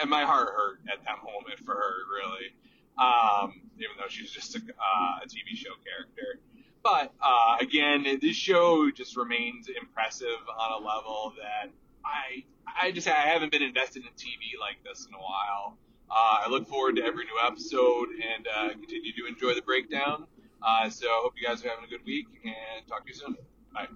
and 0.00 0.10
my 0.10 0.24
heart 0.24 0.48
hurt 0.54 0.80
at 0.92 1.04
that 1.04 1.18
moment 1.24 1.58
for 1.64 1.74
her, 1.74 1.94
really. 2.12 2.52
Um, 2.98 3.60
even 3.76 3.96
though 3.98 4.08
she's 4.08 4.30
just 4.30 4.56
a, 4.56 4.58
uh, 4.58 5.20
a 5.22 5.26
TV 5.26 5.54
show 5.54 5.72
character. 5.84 6.40
But 6.82 7.12
uh, 7.20 7.56
again, 7.60 8.06
this 8.22 8.36
show 8.36 8.90
just 8.90 9.16
remains 9.16 9.68
impressive 9.68 10.38
on 10.48 10.82
a 10.82 10.86
level 10.86 11.34
that 11.36 11.70
I 12.06 12.44
I 12.80 12.92
just 12.92 13.08
I 13.08 13.12
haven't 13.12 13.50
been 13.52 13.62
invested 13.62 14.02
in 14.04 14.08
TV 14.10 14.58
like 14.60 14.76
this 14.84 15.06
in 15.06 15.14
a 15.14 15.18
while. 15.18 15.76
Uh, 16.10 16.44
I 16.46 16.48
look 16.48 16.68
forward 16.68 16.96
to 16.96 17.04
every 17.04 17.24
new 17.24 17.36
episode 17.44 18.08
and 18.10 18.46
uh, 18.56 18.68
continue 18.70 19.12
to 19.12 19.26
enjoy 19.26 19.54
the 19.54 19.62
breakdown. 19.62 20.26
Uh, 20.62 20.88
so 20.88 21.06
I 21.08 21.20
hope 21.22 21.34
you 21.36 21.46
guys 21.46 21.64
are 21.64 21.68
having 21.68 21.84
a 21.84 21.88
good 21.88 22.04
week 22.06 22.26
and 22.44 22.86
talk 22.86 23.04
to 23.06 23.08
you 23.12 23.14
soon. 23.14 23.36
Bye. 23.74 23.88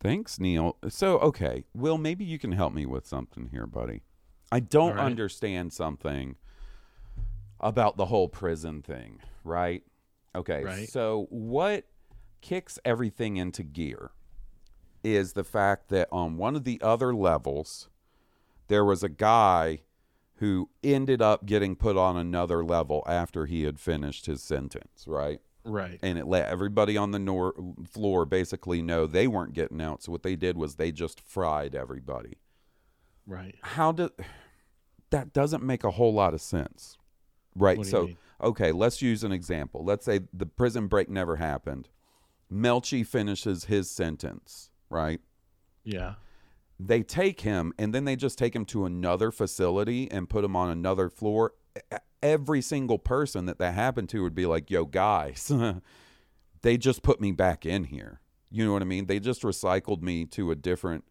Thanks, 0.00 0.38
Neil. 0.38 0.76
So, 0.88 1.18
okay, 1.18 1.64
Will, 1.74 1.98
maybe 1.98 2.24
you 2.24 2.38
can 2.38 2.52
help 2.52 2.72
me 2.72 2.86
with 2.86 3.04
something 3.06 3.48
here, 3.50 3.66
buddy. 3.66 4.02
I 4.52 4.60
don't 4.60 4.90
All 4.90 4.96
right. 4.96 5.06
understand 5.06 5.72
something 5.72 6.36
about 7.60 7.96
the 7.96 8.06
whole 8.06 8.28
prison 8.28 8.80
thing, 8.82 9.20
right? 9.42 9.82
Okay, 10.36 10.62
Right. 10.62 10.88
so 10.88 11.26
what 11.30 11.84
kicks 12.40 12.78
everything 12.84 13.36
into 13.38 13.64
gear 13.64 14.12
is 15.02 15.32
the 15.32 15.44
fact 15.44 15.88
that 15.88 16.08
on 16.10 16.36
one 16.36 16.56
of 16.56 16.64
the 16.64 16.80
other 16.82 17.14
levels, 17.14 17.88
there 18.68 18.84
was 18.84 19.02
a 19.02 19.08
guy 19.08 19.80
who 20.36 20.68
ended 20.84 21.20
up 21.20 21.46
getting 21.46 21.74
put 21.74 21.96
on 21.96 22.16
another 22.16 22.64
level 22.64 23.02
after 23.06 23.46
he 23.46 23.64
had 23.64 23.80
finished 23.80 24.26
his 24.26 24.42
sentence, 24.42 25.04
right? 25.06 25.40
Right. 25.64 25.98
and 26.02 26.18
it 26.18 26.26
let 26.26 26.48
everybody 26.48 26.96
on 26.96 27.10
the 27.10 27.18
nor- 27.18 27.52
floor 27.90 28.24
basically 28.24 28.80
know 28.80 29.06
they 29.06 29.26
weren't 29.26 29.52
getting 29.52 29.82
out. 29.82 30.02
So 30.02 30.12
what 30.12 30.22
they 30.22 30.34
did 30.34 30.56
was 30.56 30.76
they 30.76 30.92
just 30.92 31.20
fried 31.20 31.74
everybody. 31.74 32.38
Right. 33.26 33.56
How 33.60 33.92
did 33.92 34.10
that 35.10 35.34
doesn't 35.34 35.62
make 35.62 35.84
a 35.84 35.90
whole 35.90 36.14
lot 36.14 36.32
of 36.32 36.40
sense, 36.40 36.96
right? 37.54 37.76
Do 37.76 37.84
so 37.84 38.10
okay, 38.40 38.72
let's 38.72 39.02
use 39.02 39.24
an 39.24 39.32
example. 39.32 39.84
Let's 39.84 40.06
say 40.06 40.20
the 40.32 40.46
prison 40.46 40.86
break 40.86 41.10
never 41.10 41.36
happened. 41.36 41.88
Melshi 42.50 43.06
finishes 43.06 43.64
his 43.64 43.90
sentence, 43.90 44.70
right? 44.90 45.20
Yeah. 45.84 46.14
They 46.80 47.02
take 47.02 47.40
him 47.40 47.72
and 47.78 47.94
then 47.94 48.04
they 48.04 48.16
just 48.16 48.38
take 48.38 48.54
him 48.54 48.64
to 48.66 48.84
another 48.84 49.30
facility 49.30 50.10
and 50.10 50.28
put 50.28 50.44
him 50.44 50.54
on 50.54 50.70
another 50.70 51.08
floor. 51.08 51.54
Every 52.22 52.60
single 52.60 52.98
person 52.98 53.46
that 53.46 53.58
that 53.58 53.74
happened 53.74 54.08
to 54.10 54.22
would 54.22 54.34
be 54.34 54.46
like, 54.46 54.70
"Yo, 54.70 54.84
guys, 54.84 55.52
they 56.62 56.76
just 56.76 57.02
put 57.02 57.20
me 57.20 57.32
back 57.32 57.64
in 57.64 57.84
here." 57.84 58.20
You 58.50 58.64
know 58.64 58.72
what 58.72 58.82
I 58.82 58.86
mean? 58.86 59.06
They 59.06 59.20
just 59.20 59.42
recycled 59.42 60.02
me 60.02 60.24
to 60.26 60.50
a 60.50 60.56
different 60.56 61.04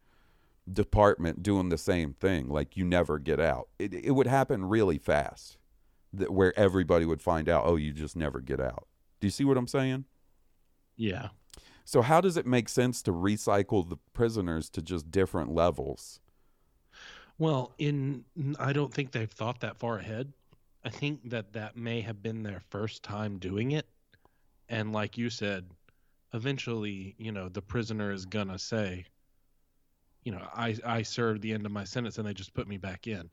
department 0.71 1.43
doing 1.43 1.69
the 1.69 1.77
same 1.77 2.13
thing. 2.13 2.49
Like 2.49 2.75
you 2.75 2.83
never 2.83 3.19
get 3.19 3.39
out. 3.39 3.69
It 3.79 3.93
it 3.93 4.11
would 4.11 4.27
happen 4.27 4.65
really 4.65 4.97
fast, 4.97 5.57
that 6.13 6.31
where 6.31 6.57
everybody 6.57 7.05
would 7.05 7.21
find 7.21 7.47
out, 7.47 7.63
"Oh, 7.65 7.75
you 7.75 7.93
just 7.93 8.15
never 8.15 8.41
get 8.41 8.59
out." 8.59 8.87
Do 9.19 9.27
you 9.27 9.31
see 9.31 9.45
what 9.45 9.57
I'm 9.57 9.67
saying? 9.67 10.05
Yeah. 10.95 11.29
So 11.87 12.01
how 12.01 12.19
does 12.19 12.35
it 12.35 12.45
make 12.45 12.67
sense 12.67 13.01
to 13.03 13.13
recycle 13.13 13.87
the 13.87 13.95
prisoners 14.11 14.69
to 14.71 14.81
just 14.81 15.09
different 15.09 15.53
levels? 15.53 16.19
Well, 17.37 17.71
in 17.77 18.25
I 18.59 18.73
don't 18.73 18.93
think 18.93 19.13
they've 19.13 19.31
thought 19.31 19.61
that 19.61 19.77
far 19.77 19.97
ahead. 19.97 20.33
I 20.83 20.89
think 20.89 21.29
that 21.29 21.53
that 21.53 21.77
may 21.77 22.01
have 22.01 22.21
been 22.21 22.43
their 22.43 22.59
first 22.71 23.03
time 23.03 23.39
doing 23.39 23.71
it, 23.71 23.87
and 24.67 24.91
like 24.91 25.17
you 25.17 25.29
said, 25.29 25.71
eventually, 26.33 27.15
you 27.17 27.31
know, 27.31 27.47
the 27.47 27.61
prisoner 27.61 28.11
is 28.11 28.25
gonna 28.25 28.59
say, 28.59 29.05
you 30.25 30.33
know, 30.33 30.45
I 30.53 30.75
I 30.85 31.03
served 31.03 31.41
the 31.41 31.53
end 31.53 31.65
of 31.65 31.71
my 31.71 31.85
sentence 31.85 32.17
and 32.17 32.27
they 32.27 32.33
just 32.33 32.53
put 32.53 32.67
me 32.67 32.75
back 32.75 33.07
in. 33.07 33.29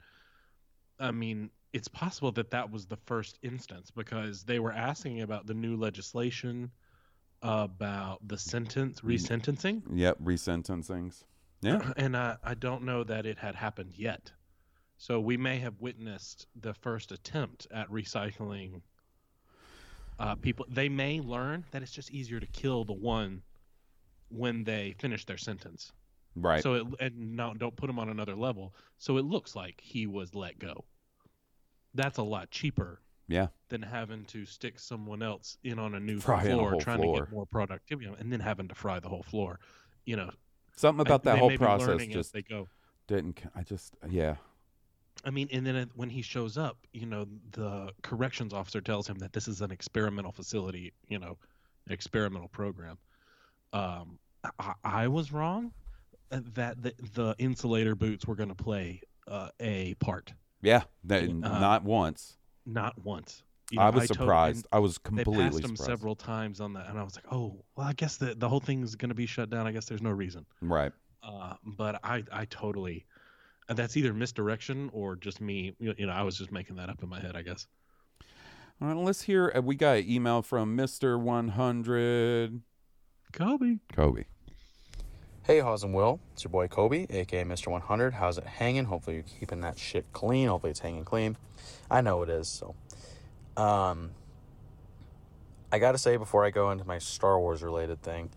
I 1.01 1.11
mean, 1.11 1.51
it's 1.73 1.89
possible 1.89 2.31
that 2.31 2.53
that 2.53 2.71
was 2.71 2.87
the 2.87 2.99
first 2.99 3.37
instance 3.43 3.91
because 3.91 4.45
they 4.45 4.61
were 4.61 4.71
asking 4.71 5.23
about 5.23 5.49
the 5.49 5.55
new 5.55 5.75
legislation 5.77 6.71
about 7.45 8.27
the 8.27 8.39
sentence 8.39 9.03
resentencing. 9.03 9.83
Yep, 9.93 10.19
resentencings. 10.25 11.25
Yeah. 11.61 11.93
And 11.97 12.17
I, 12.17 12.37
I 12.43 12.55
don't 12.55 12.85
know 12.85 13.05
that 13.05 13.27
it 13.27 13.39
had 13.39 13.55
happened 13.55 13.93
yet. 13.97 14.33
So 14.97 15.21
we 15.21 15.37
may 15.37 15.59
have 15.59 15.75
witnessed 15.81 16.47
the 16.61 16.73
first 16.73 17.13
attempt 17.13 17.67
at 17.71 17.89
recycling 17.91 18.81
uh, 20.19 20.37
people. 20.37 20.65
They 20.71 20.89
may 20.89 21.21
learn 21.21 21.65
that 21.71 21.83
it's 21.83 21.93
just 21.93 22.11
easier 22.11 22.41
to 22.41 22.47
kill 22.47 22.85
the 22.85 22.95
one 22.95 23.43
when 24.29 24.65
they 24.65 24.95
finish 24.99 25.27
their 25.27 25.37
sentence. 25.37 25.93
Right. 26.37 26.63
So 26.63 26.75
it 26.75 26.87
and 27.01 27.37
no, 27.37 27.53
don't 27.55 27.77
put 27.77 27.91
him 27.91 27.99
on 27.99 28.09
another 28.09 28.35
level. 28.35 28.75
So 28.99 29.19
it 29.19 29.25
looks 29.25 29.55
like 29.55 29.81
he 29.83 30.07
was 30.07 30.35
let 30.35 30.59
go. 30.59 30.85
That's 31.95 32.19
a 32.19 32.23
lot 32.23 32.51
cheaper 32.51 33.01
yeah. 33.29 33.49
than 33.69 33.83
having 33.83 34.25
to 34.27 34.45
stick 34.45 34.79
someone 34.79 35.23
else 35.23 35.57
in 35.65 35.79
on 35.79 35.95
a 35.95 36.01
new 36.01 36.19
a 36.19 36.21
floor 36.21 36.71
whole 36.71 36.81
trying 36.81 36.99
floor. 37.01 37.17
to 37.21 37.25
get 37.25 37.33
more 37.33 37.47
productivity 37.47 38.11
and 38.19 38.33
then 38.33 38.41
having 38.41 38.69
to 38.69 38.75
fry 38.75 39.01
the 39.01 39.09
whole 39.09 39.23
floor. 39.23 39.59
You 40.05 40.17
know, 40.17 40.31
Something 40.77 41.01
about 41.07 41.27
I- 41.27 41.33
that 41.33 41.39
whole 41.39 41.57
process 41.57 42.07
just 42.07 42.33
they 42.33 42.43
go. 42.43 42.69
didn't. 43.07 43.43
I 43.55 43.63
just 43.63 43.95
yeah. 44.09 44.37
I 45.25 45.31
mean, 45.31 45.49
and 45.53 45.65
then 45.65 45.91
when 45.95 46.11
he 46.11 46.21
shows 46.21 46.59
up, 46.59 46.77
you 46.93 47.07
know, 47.07 47.27
the 47.53 47.93
corrections 48.03 48.53
officer 48.53 48.81
tells 48.83 49.09
him 49.09 49.19
that 49.21 49.33
this 49.33 49.49
is 49.49 49.63
an 49.63 49.71
experimental 49.71 50.33
facility, 50.33 50.93
you 51.09 51.19
know, 51.19 51.39
experimental 51.89 52.49
program. 52.49 52.99
Um, 53.73 54.19
I, 54.59 54.75
I 54.85 55.09
was 55.09 55.33
wrong 55.33 55.73
uh, 56.31 56.41
that 56.55 56.83
the, 56.83 56.93
the 57.15 57.35
insulator 57.39 57.95
boots 57.95 58.27
were 58.27 58.35
going 58.35 58.51
to 58.51 58.55
play 58.55 59.01
uh, 59.27 59.49
a 59.61 59.95
part, 59.95 60.35
Yeah. 60.61 60.83
That, 61.05 61.23
Uh, 61.23 61.33
not 61.33 61.85
once. 61.85 62.37
Not 62.67 62.95
once. 63.05 63.43
You 63.71 63.81
I 63.81 63.91
was 63.91 64.09
to- 64.09 64.15
surprised. 64.15 64.67
I 64.73 64.79
was 64.79 64.99
completely 64.99 65.37
They 65.39 65.43
passed 65.45 65.57
him 65.65 65.77
surprised. 65.77 65.85
several 65.85 66.15
times 66.17 66.61
on 66.61 66.75
that, 66.75 66.89
and 66.91 66.99
I 66.99 67.03
was 67.03 67.17
like, 67.17 67.25
oh, 67.33 67.65
well, 67.77 67.87
I 67.87 67.93
guess 67.95 68.17
the 68.19 68.35
the 68.35 68.49
whole 68.49 68.61
thing's 68.61 68.95
going 68.95 69.09
to 69.09 69.15
be 69.15 69.27
shut 69.27 69.49
down. 69.51 69.67
I 69.67 69.73
guess 69.73 69.87
there's 69.87 70.03
no 70.03 70.11
reason. 70.11 70.45
Right. 70.61 70.93
Uh, 71.23 71.55
but 71.65 71.99
I, 72.05 72.23
I 72.31 72.45
totally, 72.45 73.07
that's 73.69 73.97
either 73.97 74.13
misdirection 74.13 74.91
or 74.93 75.17
just 75.17 75.41
me. 75.41 75.75
You 75.79 75.95
you 75.97 76.07
know, 76.07 76.13
I 76.13 76.23
was 76.23 76.37
just 76.37 76.53
making 76.53 76.77
that 76.77 76.91
up 76.91 77.03
in 77.03 77.09
my 77.09 77.19
head. 77.21 77.35
I 77.37 77.43
guess. 77.43 77.67
All 78.83 78.89
right, 78.89 78.97
let's 78.97 79.23
hear. 79.23 79.51
uh, 79.57 79.63
We 79.63 79.77
got 79.77 79.97
an 79.99 80.11
email 80.11 80.43
from 80.43 80.77
Mister 80.77 81.19
One 81.19 81.49
Hundred 81.49 82.61
Kobe. 83.33 83.79
Kobe. 83.95 84.25
Hey, 85.47 85.59
Hawes 85.59 85.83
and 85.85 85.93
Will. 85.93 86.21
It's 86.33 86.43
your 86.43 86.51
boy 86.51 86.69
Kobe, 86.69 87.07
aka 87.11 87.45
Mr. 87.45 87.67
100. 87.67 88.15
How's 88.15 88.39
it 88.39 88.47
hanging? 88.47 88.87
Hopefully, 88.87 89.17
you're 89.17 89.27
keeping 89.41 89.61
that 89.61 89.79
shit 89.79 90.07
clean. 90.15 90.49
Hopefully, 90.49 90.71
it's 90.71 90.81
hanging 90.81 91.05
clean. 91.05 91.37
I 91.91 92.01
know 92.01 92.23
it 92.23 92.31
is. 92.31 92.49
So, 92.49 92.75
um, 93.55 94.13
I 95.71 95.79
gotta 95.79 95.99
say 95.99 96.17
before 96.17 96.47
I 96.47 96.51
go 96.51 96.71
into 96.71 96.87
my 96.87 96.97
Star 96.97 97.39
Wars 97.39 97.63
related 97.63 98.01
thing, 98.03 98.31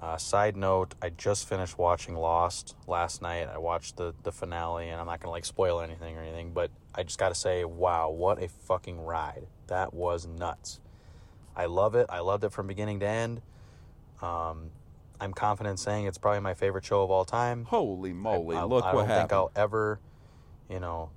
uh, 0.00 0.16
side 0.16 0.56
note: 0.56 0.96
I 1.00 1.10
just 1.10 1.48
finished 1.48 1.78
watching 1.78 2.16
Lost 2.16 2.74
last 2.88 3.22
night. 3.22 3.46
I 3.46 3.58
watched 3.58 3.96
the 3.96 4.12
the 4.24 4.32
finale, 4.32 4.88
and 4.88 5.00
I'm 5.00 5.06
not 5.06 5.20
gonna 5.20 5.30
like 5.30 5.44
spoil 5.44 5.80
anything 5.80 6.16
or 6.16 6.22
anything, 6.22 6.50
but 6.52 6.72
I 6.92 7.04
just 7.04 7.20
gotta 7.20 7.36
say, 7.36 7.64
wow, 7.64 8.10
what 8.10 8.42
a 8.42 8.48
fucking 8.48 9.00
ride! 9.00 9.46
That 9.68 9.94
was 9.94 10.26
nuts. 10.26 10.80
I 11.54 11.66
love 11.66 11.94
it. 11.94 12.06
I 12.08 12.18
loved 12.18 12.42
it 12.42 12.50
from 12.50 12.66
beginning 12.66 12.98
to 12.98 13.06
end. 13.06 13.42
Um, 14.20 14.72
I'm 15.20 15.32
confident 15.32 15.78
saying 15.78 16.06
it's 16.06 16.18
probably 16.18 16.40
my 16.40 16.54
favorite 16.54 16.84
show 16.84 17.02
of 17.02 17.10
all 17.10 17.24
time. 17.24 17.64
Holy 17.64 18.12
moly! 18.12 18.56
I, 18.56 18.64
Look 18.64 18.84
I 18.84 18.94
what 18.94 19.08
don't 19.08 19.16
think 19.16 19.32
I'll 19.32 19.50
ever, 19.56 19.98
you 20.70 20.80
know, 20.80 21.10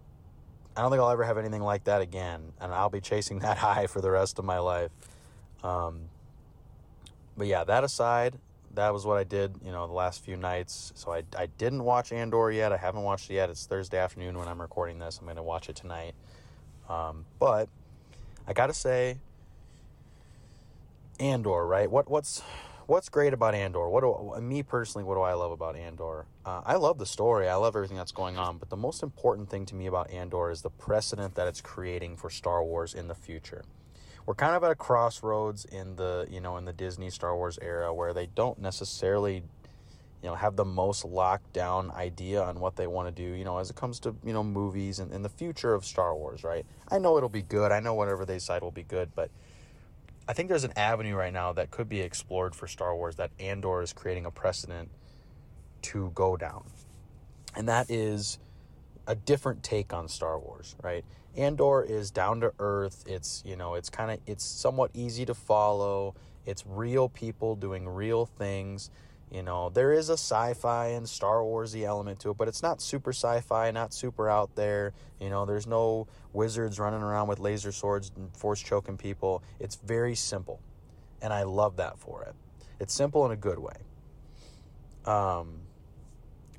I 0.76 0.82
don't 0.82 0.92
think 0.92 1.02
I'll 1.02 1.12
ever 1.12 1.24
have 1.24 1.38
anything 1.38 1.62
like 1.62 1.84
that 1.86 2.02
again, 2.02 2.54
and 2.60 2.74
I'll 2.74 2.90
be 2.90 3.02
chasing 3.02 3.40
that 3.40 3.58
high 3.60 3.88
for 3.88 4.02
the 4.02 4.12
rest 4.12 4.40
of 4.40 4.46
my 4.46 4.60
life. 4.60 4.92
Um, 5.64 6.02
but 7.38 7.48
yeah, 7.48 7.64
that 7.64 7.84
aside, 7.84 8.38
that 8.74 8.94
was 8.94 9.06
what 9.06 9.18
I 9.18 9.24
did, 9.24 9.56
you 9.64 9.72
know, 9.72 9.88
the 9.88 9.94
last 9.94 10.24
few 10.24 10.38
nights. 10.38 10.92
So 10.96 11.12
I, 11.12 11.24
I 11.38 11.48
didn't 11.58 11.84
watch 11.84 12.12
Andor 12.12 12.52
yet. 12.52 12.72
I 12.72 12.78
haven't 12.78 13.04
watched 13.04 13.30
it 13.30 13.36
yet. 13.36 13.50
It's 13.50 13.66
Thursday 13.66 13.98
afternoon 13.98 14.38
when 14.38 14.48
I'm 14.48 14.62
recording 14.62 15.00
this. 15.00 15.20
I'm 15.20 15.26
going 15.26 15.38
to 15.38 15.44
watch 15.44 15.70
it 15.70 15.76
tonight. 15.76 16.14
Um, 16.90 17.26
but 17.40 17.70
I 18.48 18.54
got 18.54 18.68
to 18.68 18.74
say, 18.74 19.18
Andor, 21.20 21.66
right? 21.66 21.90
What 21.90 22.10
what's 22.10 22.42
what's 22.88 23.10
great 23.10 23.34
about 23.34 23.56
Andor? 23.56 23.90
What 23.90 24.02
do 24.02 24.42
me 24.42 24.64
personally? 24.64 25.04
What 25.04 25.16
do 25.16 25.22
I 25.22 25.34
love 25.34 25.52
about 25.52 25.76
Andor? 25.76 26.26
Uh, 26.46 26.62
I 26.66 26.76
love 26.76 26.98
the 26.98 27.06
story. 27.06 27.48
I 27.48 27.56
love 27.56 27.76
everything 27.76 27.98
that's 27.98 28.12
going 28.12 28.38
on. 28.38 28.58
But 28.58 28.70
the 28.70 28.78
most 28.78 29.04
important 29.04 29.50
thing 29.50 29.66
to 29.68 29.76
me 29.76 29.88
about 29.88 30.10
Andor 30.12 30.52
is 30.52 30.62
the 30.62 30.70
precedent 30.70 31.36
that 31.36 31.48
it's 31.48 31.62
creating 31.62 32.18
for 32.18 32.30
Star 32.30 32.64
Wars 32.64 32.94
in 32.94 33.08
the 33.08 33.16
future. 33.16 33.64
We're 34.26 34.36
kind 34.36 34.56
of 34.56 34.64
at 34.64 34.72
a 34.72 34.76
crossroads 34.76 35.66
in 35.66 35.96
the 35.96 36.28
you 36.30 36.42
know 36.42 36.58
in 36.58 36.66
the 36.66 36.74
Disney 36.74 37.10
Star 37.10 37.36
Wars 37.36 37.58
era 37.62 37.94
where 37.94 38.14
they 38.14 38.28
don't 38.28 38.60
necessarily 38.60 39.44
you 40.22 40.30
know 40.30 40.36
have 40.36 40.56
the 40.56 40.66
most 40.66 41.04
locked 41.04 41.52
down 41.54 41.92
idea 41.92 42.42
on 42.44 42.60
what 42.60 42.76
they 42.76 42.88
want 42.88 43.08
to 43.08 43.12
do 43.12 43.36
you 43.36 43.44
know 43.44 43.58
as 43.58 43.70
it 43.70 43.76
comes 43.76 44.00
to 44.02 44.16
you 44.24 44.34
know 44.34 44.44
movies 44.44 45.00
and, 45.00 45.12
and 45.12 45.26
the 45.26 45.30
future 45.30 45.74
of 45.74 45.86
Star 45.86 46.16
Wars 46.16 46.44
right 46.44 46.66
I 46.90 47.00
know 47.00 47.18
it'll 47.18 47.30
be 47.30 47.42
good 47.42 47.72
I 47.72 47.80
know 47.80 47.94
whatever 47.94 48.26
they 48.26 48.36
decide 48.36 48.62
will 48.62 48.72
be 48.72 48.84
good 48.84 49.10
but 49.16 49.32
I 50.28 50.34
think 50.34 50.50
there's 50.50 50.64
an 50.64 50.74
avenue 50.78 51.16
right 51.16 51.34
now 51.34 51.54
that 51.54 51.72
could 51.72 51.90
be 51.90 52.02
explored 52.02 52.56
for 52.56 52.68
Star 52.68 52.96
Wars 52.96 53.16
that 53.16 53.32
Andor 53.40 53.82
is 53.82 53.92
creating 53.94 54.26
a 54.26 54.32
precedent 54.32 54.90
to 55.84 56.12
go 56.14 56.38
down. 56.38 56.64
And 57.56 57.68
that 57.68 57.90
is 57.90 58.40
a 59.08 59.16
different 59.16 59.64
take 59.64 59.94
on 59.94 60.08
Star 60.08 60.40
Wars, 60.40 60.76
right? 60.82 61.04
Andor 61.36 61.84
is 61.84 62.12
down 62.12 62.42
to 62.42 62.54
earth. 62.60 63.04
It's, 63.08 63.44
you 63.46 63.56
know, 63.56 63.74
it's 63.76 63.90
kind 63.90 64.12
of 64.12 64.20
it's 64.28 64.44
somewhat 64.44 64.92
easy 64.94 65.26
to 65.26 65.34
follow. 65.34 66.16
It's 66.46 66.66
real 66.68 67.10
people 67.10 67.56
doing 67.56 67.88
real 67.88 68.26
things. 68.26 68.90
You 69.32 69.44
know, 69.44 69.70
there 69.70 69.94
is 69.94 70.10
a 70.10 70.14
sci-fi 70.14 70.88
and 70.88 71.08
Star 71.08 71.38
Warsy 71.38 71.84
element 71.84 72.20
to 72.20 72.32
it, 72.32 72.38
but 72.38 72.50
it's 72.50 72.62
not 72.62 72.82
super 72.82 73.12
sci-fi, 73.12 73.72
not 73.72 73.94
super 73.94 74.28
out 74.28 74.56
there. 74.56 74.94
You 75.22 75.30
know, 75.30 75.46
there's 75.46 75.66
no 75.66 76.08
wizards 76.34 76.80
running 76.80 77.02
around 77.02 77.30
with 77.30 77.40
laser 77.40 77.72
swords 77.72 78.12
and 78.18 78.36
force 78.36 78.62
choking 78.62 78.98
people. 78.98 79.42
It's 79.58 79.76
very 79.78 80.16
simple. 80.16 80.60
And 81.22 81.32
I 81.32 81.44
love 81.44 81.78
that 81.78 81.98
for 81.98 82.24
it. 82.24 82.36
It's 82.82 82.94
simple 82.94 83.26
in 83.26 83.32
a 83.32 83.38
good 83.38 83.60
way. 83.60 83.78
Um 85.06 85.62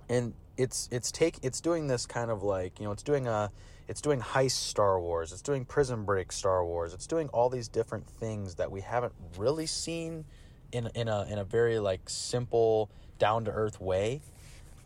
and 0.09 0.35
it's 0.57 0.89
it's 0.91 1.13
take 1.13 1.39
it's 1.43 1.61
doing 1.61 1.89
this 1.89 2.07
kind 2.07 2.31
of 2.31 2.43
like, 2.43 2.79
you 2.81 2.87
know, 2.87 2.93
it's 2.93 3.03
doing 3.03 3.27
a 3.29 3.51
it's 3.87 4.01
doing 4.01 4.21
heist 4.21 4.53
Star 4.53 4.99
Wars, 4.99 5.33
it's 5.33 5.43
doing 5.43 5.65
prison 5.65 6.05
break 6.05 6.33
Star 6.33 6.65
Wars. 6.65 6.95
It's 6.95 7.07
doing 7.07 7.29
all 7.29 7.51
these 7.51 7.69
different 7.69 8.07
things 8.07 8.55
that 8.55 8.71
we 8.71 8.81
haven't 8.81 9.13
really 9.37 9.67
seen 9.67 10.25
in 10.73 10.89
in 10.95 11.09
a 11.09 11.25
in 11.31 11.39
a 11.39 11.45
very 11.45 11.79
like 11.79 12.09
simple 12.09 12.91
down 13.19 13.45
to 13.45 13.51
earth 13.51 13.81
way 13.81 14.21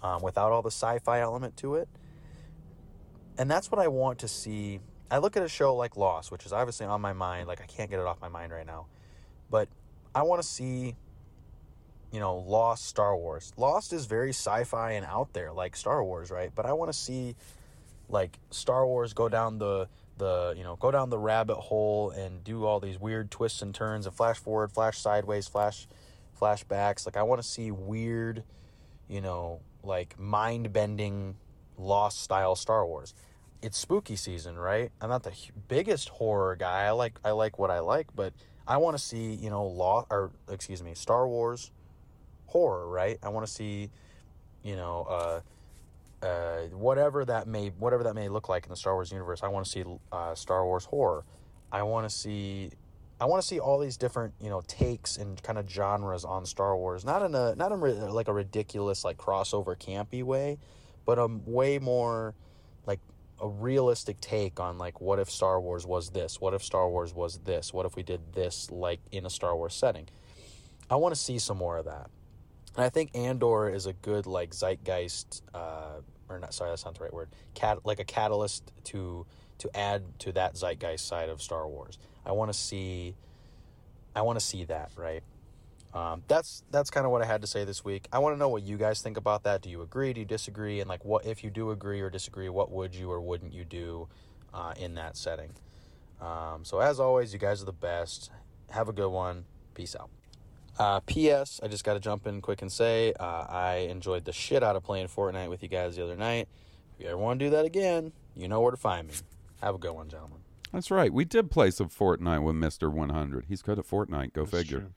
um, 0.03 0.23
without 0.23 0.53
all 0.53 0.63
the 0.63 0.71
sci-fi 0.71 1.21
element 1.21 1.57
to 1.59 1.77
it. 1.77 1.89
And 3.39 3.51
that's 3.51 3.71
what 3.71 3.79
i 3.81 3.89
want 3.89 4.19
to 4.21 4.29
see. 4.29 4.81
I 5.11 5.19
look 5.19 5.37
at 5.37 5.43
a 5.43 5.49
show 5.49 5.75
like 5.77 5.97
lost 5.97 6.33
which 6.33 6.45
is 6.45 6.53
obviously 6.53 6.87
on 6.87 7.01
my 7.01 7.13
mind. 7.13 7.49
Like 7.49 7.61
i 7.61 7.67
can't 7.67 7.91
get 7.91 8.01
it 8.01 8.07
off 8.07 8.21
my 8.21 8.29
mind 8.29 8.53
right 8.53 8.67
now. 8.67 8.87
But 9.51 9.69
i 10.15 10.23
want 10.23 10.43
to 10.43 10.49
see 10.49 10.97
you 12.13 12.21
know 12.21 12.37
lost 12.37 12.87
star 12.87 13.17
wars. 13.17 13.53
Lost 13.57 13.93
is 13.93 14.07
very 14.07 14.31
sci-fi 14.31 14.93
and 14.93 15.07
out 15.07 15.33
there 15.33 15.53
like 15.53 15.77
star 15.77 16.03
wars 16.05 16.31
right? 16.31 16.51
But 16.55 16.67
i 16.67 16.73
want 16.73 16.93
to 16.93 16.99
see 16.99 17.37
like 18.09 18.39
Star 18.51 18.87
Wars 18.87 19.13
go 19.13 19.29
down 19.29 19.59
the 19.59 19.89
the 20.17 20.55
you 20.57 20.65
know 20.65 20.77
go 20.77 20.91
down 20.91 21.11
the 21.11 21.19
rabbit 21.19 21.57
hole 21.57 22.11
and 22.11 22.43
do 22.43 22.65
all 22.65 22.81
these 22.81 22.99
weird 22.99 23.31
twists 23.31 23.63
and 23.63 23.75
turns 23.75 24.07
and 24.07 24.15
flash 24.15 24.39
forward, 24.39 24.73
flash 24.73 24.99
sideways, 24.99 25.47
flash 25.49 25.87
flashbacks. 26.41 27.07
Like 27.07 27.17
I 27.17 27.23
want 27.23 27.43
to 27.43 27.47
see 27.47 27.71
weird, 27.71 28.45
you 29.09 29.21
know, 29.21 29.61
like 29.83 30.19
mind 30.19 30.73
bending, 30.73 31.37
lost 31.77 32.21
style 32.23 32.57
Star 32.57 32.87
Wars. 32.87 33.15
It's 33.63 33.79
spooky 33.79 34.17
season, 34.17 34.59
right? 34.59 34.91
I'm 35.01 35.09
not 35.09 35.23
the 35.23 35.33
biggest 35.69 36.09
horror 36.11 36.57
guy. 36.57 36.85
I 36.85 36.91
like 36.91 37.19
I 37.25 37.31
like 37.33 37.59
what 37.59 37.71
I 37.71 37.81
like, 37.81 38.09
but 38.15 38.33
I 38.67 38.77
want 38.79 38.97
to 38.97 39.03
see 39.03 39.35
you 39.35 39.51
know 39.51 39.65
law 39.67 40.07
or 40.11 40.31
excuse 40.49 40.83
me 40.83 40.95
Star 40.95 41.27
Wars 41.27 41.71
horror, 42.47 42.89
right? 42.89 43.19
I 43.23 43.29
want 43.29 43.47
to 43.47 43.53
see 43.53 43.91
you 44.63 44.77
know. 44.77 45.07
uh 45.09 45.41
uh, 46.23 46.63
whatever 46.73 47.25
that 47.25 47.47
may 47.47 47.69
whatever 47.69 48.05
that 48.05 48.15
may 48.15 48.29
look 48.29 48.49
like 48.49 48.65
in 48.65 48.71
the 48.71 48.77
Star 48.77 48.95
Wars 48.95 49.13
universe. 49.13 49.43
I 49.43 49.49
want 49.49 49.67
to 49.67 49.71
see 49.71 49.85
uh, 50.13 50.35
Star 50.35 50.65
Wars 50.65 50.85
horror. 50.85 51.25
I 51.71 51.83
want 51.83 52.09
to 52.09 52.15
see 52.15 52.71
I 53.21 53.25
want 53.25 53.41
to 53.41 53.47
see 53.47 53.59
all 53.59 53.79
these 53.79 53.97
different 53.97 54.35
you 54.41 54.51
know 54.51 54.63
takes 54.67 55.17
and 55.17 55.43
kind 55.43 55.59
of 55.59 55.71
genres 55.71 56.25
on 56.25 56.47
Star 56.47 56.77
Wars. 56.77 57.05
Not 57.05 57.23
in 57.23 57.35
a 57.35 57.55
not 57.55 57.73
in 57.73 57.81
like 57.81 58.29
a 58.29 58.33
ridiculous 58.33 59.05
like 59.05 59.17
crossover 59.19 59.77
campy 59.77 60.23
way, 60.23 60.59
but 61.05 61.19
a 61.19 61.27
way 61.27 61.79
more 61.79 62.35
like 62.87 63.01
a 63.41 63.49
realistic 63.49 64.21
take 64.21 64.59
on 64.61 64.79
like 64.79 65.01
what 65.01 65.19
if 65.19 65.31
Star 65.31 65.61
Wars 65.61 65.87
was 65.87 66.11
this? 66.11 66.41
What 66.41 66.55
if 66.55 66.63
Star 66.63 66.89
Wars 66.89 67.15
was 67.15 67.39
this? 67.39 67.73
What 67.73 67.87
if 67.87 67.97
we 67.97 68.03
did 68.03 68.33
this 68.33 68.71
like 68.71 69.01
in 69.13 69.27
a 69.27 69.31
Star 69.31 69.57
Wars 69.57 69.75
setting? 69.75 70.09
I 70.89 70.97
want 70.97 71.15
to 71.15 71.21
see 71.21 71.39
some 71.39 71.59
more 71.59 71.79
of 71.79 71.87
that. 71.87 72.11
And 72.77 72.85
I 72.85 72.89
think 72.91 73.17
Andor 73.17 73.69
is 73.69 73.87
a 73.87 73.93
good 73.95 74.27
like 74.27 74.51
zeitgeist 74.51 75.43
uh 75.55 76.01
or 76.29 76.39
not 76.39 76.55
sorry, 76.55 76.71
that's 76.71 76.85
not 76.85 76.95
the 76.95 77.05
right 77.05 77.13
word. 77.13 77.29
Cat 77.55 77.79
like 77.85 78.01
a 78.01 78.05
catalyst 78.05 78.71
to 78.85 79.27
to 79.59 79.77
add 79.77 80.03
to 80.21 80.33
that 80.33 80.57
zeitgeist 80.57 81.07
side 81.07 81.29
of 81.29 81.41
Star 81.41 81.67
Wars. 81.67 81.99
I 82.25 82.33
want 82.33 82.53
to 82.53 82.59
see 82.59 83.15
I 84.15 84.23
want 84.23 84.39
to 84.39 84.45
see 84.45 84.65
that, 84.65 84.91
right? 84.97 85.23
Um, 85.95 86.23
that's 86.29 86.63
that's 86.71 86.91
kind 86.91 87.07
of 87.07 87.13
what 87.13 87.23
I 87.23 87.27
had 87.27 87.41
to 87.41 87.47
say 87.47 87.65
this 87.65 87.85
week. 87.85 88.07
I 88.13 88.19
want 88.19 88.35
to 88.35 88.39
know 88.39 88.49
what 88.49 88.63
you 88.63 88.77
guys 88.77 89.01
think 89.01 89.17
about 89.17 89.45
that. 89.45 89.63
Do 89.63 89.71
you 89.71 89.81
agree? 89.83 90.13
Do 90.13 90.21
you 90.21 90.27
disagree? 90.27 90.81
And 90.81 90.89
like, 90.89 91.05
what 91.05 91.25
if 91.25 91.43
you 91.43 91.51
do 91.51 91.71
agree 91.71 92.01
or 92.01 92.11
disagree? 92.11 92.49
What 92.51 92.71
would 92.71 92.95
you 92.95 93.11
or 93.11 93.21
wouldn't 93.21 93.55
you 93.55 93.65
do 93.65 94.09
uh, 94.53 94.75
in 94.77 94.95
that 94.97 95.17
setting? 95.17 95.53
Um, 96.21 96.65
so 96.65 96.81
as 96.81 97.01
always, 97.01 97.33
you 97.33 97.39
guys 97.39 97.63
are 97.63 97.67
the 97.67 97.73
best. 97.73 98.31
Have 98.71 98.89
a 98.89 98.93
good 98.93 99.09
one. 99.09 99.45
Peace 99.75 99.97
out. 99.99 100.11
Uh, 100.79 101.01
P.S. 101.01 101.61
I 101.63 101.69
just 101.69 101.85
got 101.85 101.95
to 101.95 102.01
jump 102.01 102.27
in 102.27 102.41
quick 102.41 102.61
and 102.63 102.71
say 102.71 103.13
uh, 103.19 103.47
I 103.49 103.89
enjoyed 103.91 104.25
the 104.25 104.33
shit 104.33 104.63
out 104.63 104.77
of 104.77 104.83
playing 104.85 105.09
Fortnite 105.09 105.49
with 105.49 105.63
you 105.63 105.69
guys 105.69 105.97
the 105.97 106.05
other 106.05 106.17
night. 106.17 106.49
If 106.99 107.05
you 107.05 107.11
ever 107.11 107.17
want 107.17 107.39
to 107.41 107.47
do 107.47 107.51
that 107.51 107.65
again, 107.65 108.13
you 108.35 108.49
know 108.49 108.61
where 108.61 108.71
to 108.71 108.77
find 108.77 109.09
me. 109.09 109.15
Have 109.63 109.75
a 109.75 109.79
good 109.79 109.93
one, 109.93 110.09
gentlemen. 110.09 110.39
That's 110.73 110.91
right. 110.91 111.13
We 111.13 111.25
did 111.25 111.51
play 111.51 111.71
some 111.71 111.89
Fortnite 111.89 112.43
with 112.43 112.57
Mister 112.57 112.91
One 112.91 113.09
Hundred. 113.11 113.47
He's 113.49 113.63
good 113.63 113.79
at 113.79 113.87
Fortnite. 113.87 114.33
Go 114.33 114.45
figure. 114.45 114.81
true. 114.81 114.93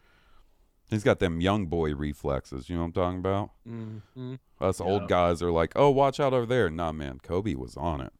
He's 0.89 1.03
got 1.03 1.19
them 1.19 1.39
young 1.39 1.67
boy 1.67 1.93
reflexes. 1.93 2.67
You 2.67 2.75
know 2.75 2.81
what 2.81 2.87
I'm 2.87 2.93
talking 2.93 3.19
about? 3.19 3.51
Mm-hmm. 3.67 4.35
Us 4.59 4.81
old 4.81 5.07
guys 5.07 5.41
are 5.43 5.51
like, 5.51 5.71
oh, 5.75 5.91
watch 5.91 6.19
out 6.19 6.33
over 6.33 6.47
there. 6.47 6.69
Nah, 6.69 6.91
man, 6.91 7.19
Kobe 7.21 7.53
was 7.53 7.77
on 7.77 8.01
it. 8.01 8.11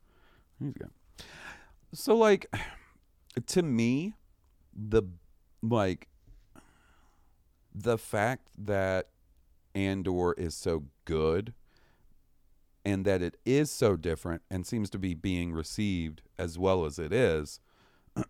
He's 0.60 0.74
good. 0.74 0.92
So, 1.94 2.16
like, 2.16 2.46
to 3.48 3.64
me, 3.64 4.14
the 4.76 5.04
like 5.64 6.09
the 7.84 7.98
fact 7.98 8.50
that 8.58 9.10
Andor 9.74 10.34
is 10.34 10.56
so 10.56 10.86
good 11.06 11.54
and 12.84 13.06
that 13.06 13.22
it 13.22 13.38
is 13.46 13.72
so 13.72 13.96
different 13.96 14.42
and 14.50 14.66
seems 14.66 14.90
to 14.90 15.00
be 15.00 15.14
being 15.14 15.54
received 15.54 16.22
as 16.38 16.58
well 16.58 16.86
as 16.86 17.00
it 17.00 17.14
is, 17.14 17.60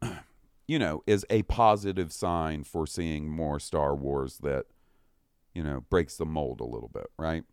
you 0.68 0.78
know, 0.78 1.02
is 1.08 1.26
a 1.30 1.44
positive 1.44 2.12
sign 2.12 2.64
for 2.64 2.86
seeing 2.86 3.30
more 3.30 3.60
Star 3.60 3.96
Wars 3.96 4.38
that, 4.40 4.66
you 5.56 5.64
know, 5.64 5.82
breaks 5.90 6.18
the 6.18 6.26
mold 6.26 6.62
a 6.62 6.66
little 6.66 6.90
bit, 6.94 7.08
right? 7.18 7.44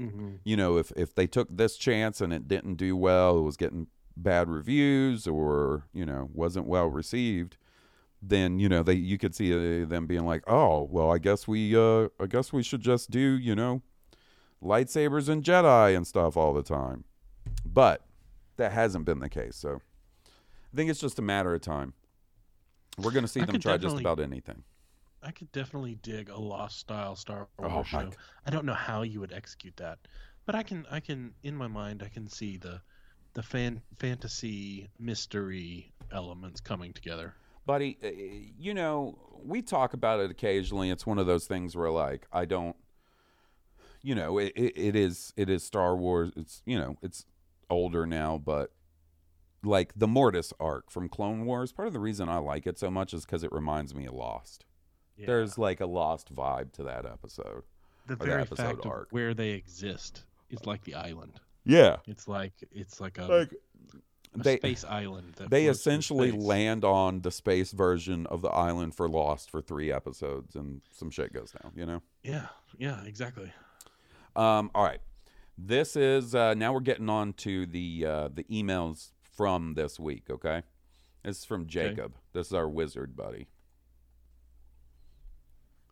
Mm-hmm. 0.00 0.36
You 0.44 0.56
know, 0.56 0.78
if 0.78 0.90
if 0.96 1.14
they 1.14 1.26
took 1.26 1.48
this 1.54 1.76
chance 1.76 2.20
and 2.22 2.32
it 2.32 2.48
didn't 2.48 2.76
do 2.76 2.96
well, 2.96 3.38
it 3.38 3.42
was 3.42 3.58
getting 3.58 3.88
bad 4.16 4.48
reviews 4.48 5.26
or, 5.26 5.84
you 5.92 6.06
know, 6.06 6.30
wasn't 6.32 6.66
well 6.66 6.88
received, 6.88 7.58
then, 8.22 8.60
you 8.60 8.68
know, 8.68 8.82
they 8.82 8.94
you 8.94 9.18
could 9.18 9.34
see 9.34 9.52
uh, 9.52 9.86
them 9.86 10.06
being 10.06 10.24
like, 10.24 10.44
"Oh, 10.46 10.88
well, 10.90 11.10
I 11.10 11.18
guess 11.18 11.48
we 11.48 11.76
uh 11.76 12.08
I 12.20 12.26
guess 12.28 12.52
we 12.52 12.62
should 12.62 12.80
just 12.80 13.10
do, 13.10 13.18
you 13.18 13.54
know, 13.54 13.82
lightsabers 14.62 15.28
and 15.28 15.42
Jedi 15.42 15.96
and 15.96 16.06
stuff 16.06 16.36
all 16.36 16.54
the 16.54 16.62
time." 16.62 17.04
But 17.66 18.02
that 18.56 18.72
hasn't 18.72 19.04
been 19.04 19.18
the 19.18 19.28
case. 19.28 19.56
So 19.56 19.80
I 20.72 20.76
think 20.76 20.90
it's 20.90 21.00
just 21.00 21.18
a 21.18 21.22
matter 21.22 21.54
of 21.54 21.60
time. 21.60 21.94
We're 22.98 23.10
going 23.10 23.24
to 23.24 23.28
see 23.28 23.40
I 23.40 23.46
them 23.46 23.58
try 23.58 23.76
just 23.76 23.98
about 23.98 24.20
anything. 24.20 24.62
I 25.22 25.30
could 25.30 25.50
definitely 25.52 25.96
dig 26.02 26.28
a 26.28 26.38
lost 26.38 26.78
style 26.78 27.16
Star 27.16 27.48
Oh, 27.58 27.68
Wars 27.68 27.86
my 27.92 28.02
show. 28.02 28.10
I 28.46 28.50
don't 28.50 28.64
know 28.64 28.74
how 28.74 29.02
you 29.02 29.20
would 29.20 29.32
execute 29.32 29.76
that, 29.76 29.98
but 30.46 30.54
I 30.54 30.62
can. 30.62 30.86
I 30.90 31.00
can 31.00 31.32
in 31.42 31.56
my 31.56 31.68
mind. 31.68 32.02
I 32.02 32.08
can 32.08 32.28
see 32.28 32.56
the 32.56 32.80
the 33.34 33.42
fan 33.42 33.80
fantasy 33.98 34.90
mystery 34.98 35.92
elements 36.10 36.60
coming 36.60 36.92
together. 36.92 37.34
Buddy 37.66 37.98
uh, 38.02 38.08
you 38.58 38.74
know 38.74 39.18
we 39.44 39.60
talk 39.60 39.92
about 39.92 40.20
it 40.20 40.30
occasionally. 40.30 40.90
It's 40.90 41.04
one 41.04 41.18
of 41.18 41.26
those 41.26 41.46
things 41.46 41.74
where 41.76 41.90
like 41.90 42.26
i 42.32 42.44
don't 42.44 42.76
you 44.02 44.14
know 44.14 44.38
it, 44.38 44.52
it, 44.54 44.72
it 44.76 44.96
is 44.96 45.32
it 45.36 45.48
is 45.50 45.64
star 45.64 45.96
wars. 45.96 46.30
It's 46.36 46.62
you 46.64 46.78
know 46.78 46.96
it's 47.02 47.24
older 47.70 48.06
now 48.06 48.36
but 48.44 48.70
like 49.64 49.92
the 49.96 50.08
mortis 50.08 50.52
arc 50.60 50.90
from 50.90 51.08
clone 51.08 51.44
wars 51.46 51.72
part 51.72 51.86
of 51.86 51.94
the 51.94 52.00
reason 52.00 52.28
i 52.28 52.36
like 52.36 52.66
it 52.66 52.78
so 52.78 52.90
much 52.90 53.14
is 53.14 53.24
because 53.24 53.42
it 53.44 53.52
reminds 53.52 53.94
me 53.94 54.06
of 54.06 54.14
lost. 54.14 54.64
There's 55.18 55.56
like 55.56 55.80
a 55.80 55.86
lost 55.86 56.34
vibe 56.34 56.72
to 56.72 56.82
that 56.84 57.06
episode 57.06 57.62
The 58.06 58.14
or 58.14 58.16
the 58.16 58.24
very 58.24 58.42
episode 58.42 58.62
fact 58.62 58.86
arc. 58.86 59.06
Of 59.06 59.12
where 59.12 59.34
they 59.34 59.50
exist 59.50 60.24
is 60.50 60.66
like 60.66 60.82
the 60.84 60.94
island. 60.94 61.40
yeah. 61.64 61.96
It's 62.06 62.26
like 62.26 62.52
it's 62.72 63.00
like 63.00 63.18
a, 63.18 63.26
Like, 63.26 63.54
a 64.34 64.38
they- 64.38 64.56
space 64.56 64.84
island. 64.84 65.34
That 65.36 65.50
they 65.50 65.66
essentially 65.66 66.32
land 66.32 66.84
on 66.84 67.20
the 67.22 67.30
space 67.30 67.72
version 67.72 68.26
of 68.26 68.42
the 68.42 68.48
island 68.48 68.94
for 68.94 69.08
lost 69.08 69.50
for 69.50 69.60
three 69.60 69.92
episodes 69.92 70.54
and 70.54 70.80
some 70.90 71.10
shit 71.10 71.32
goes 71.32 71.52
down 71.52 71.72
you 71.74 71.86
know 71.86 72.02
Yeah, 72.22 72.46
yeah, 72.78 73.04
exactly. 73.04 73.52
Um, 74.34 74.70
all 74.74 74.84
right. 74.84 75.00
This 75.58 75.96
is 75.96 76.34
uh, 76.34 76.54
now 76.54 76.72
we're 76.72 76.80
getting 76.80 77.10
on 77.10 77.34
to 77.34 77.66
the 77.66 78.06
uh, 78.06 78.28
the 78.32 78.44
emails 78.44 79.10
from 79.36 79.74
this 79.74 80.00
week. 80.00 80.24
Okay, 80.30 80.62
this 81.22 81.40
is 81.40 81.44
from 81.44 81.66
Jacob. 81.66 82.14
This 82.32 82.46
is 82.48 82.54
our 82.54 82.68
wizard 82.68 83.14
buddy. 83.14 83.48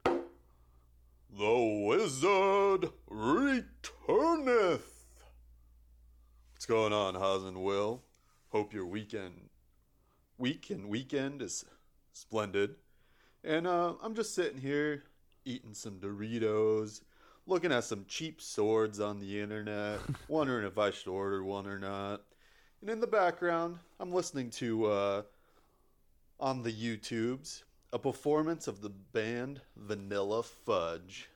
The 0.04 1.84
wizard 1.86 2.90
returneth. 3.08 4.82
What's 6.52 6.66
going 6.66 6.92
on, 6.92 7.14
Haas 7.14 7.44
and 7.44 7.62
Will? 7.62 8.02
Hope 8.50 8.74
your 8.74 8.84
weekend, 8.86 9.48
week 10.36 10.70
and 10.70 10.88
weekend 10.88 11.40
is 11.40 11.64
splendid. 12.12 12.74
And 13.44 13.64
uh, 13.64 13.94
I'm 14.02 14.16
just 14.16 14.34
sitting 14.34 14.60
here 14.60 15.04
eating 15.44 15.72
some 15.72 16.00
Doritos, 16.00 17.02
looking 17.46 17.70
at 17.70 17.84
some 17.84 18.06
cheap 18.08 18.42
swords 18.42 18.98
on 18.98 19.20
the 19.20 19.40
internet, 19.40 20.00
wondering 20.28 20.66
if 20.66 20.78
I 20.78 20.90
should 20.90 21.12
order 21.12 21.44
one 21.44 21.68
or 21.68 21.78
not. 21.78 22.22
And 22.80 22.90
in 22.90 22.98
the 22.98 23.06
background, 23.06 23.78
I'm 24.00 24.10
listening 24.10 24.50
to 24.50 24.86
uh, 24.86 25.22
on 26.40 26.64
the 26.64 26.72
YouTubes 26.72 27.62
a 27.92 28.00
performance 28.00 28.66
of 28.66 28.80
the 28.80 28.90
band 28.90 29.60
Vanilla 29.76 30.42
Fudge. 30.42 31.28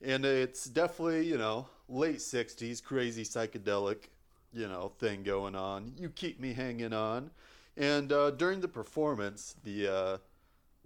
And 0.00 0.24
it's 0.24 0.66
definitely, 0.66 1.26
you 1.26 1.38
know, 1.38 1.66
late 1.88 2.18
60s, 2.18 2.80
crazy 2.80 3.24
psychedelic, 3.24 4.04
you 4.52 4.68
know, 4.68 4.92
thing 4.98 5.22
going 5.22 5.54
on. 5.54 5.92
You 5.96 6.08
keep 6.08 6.40
me 6.40 6.52
hanging 6.52 6.92
on. 6.92 7.30
And 7.76 8.12
uh, 8.12 8.32
during 8.32 8.60
the 8.60 8.68
performance, 8.68 9.54
the 9.62 9.88
uh, 9.88 10.18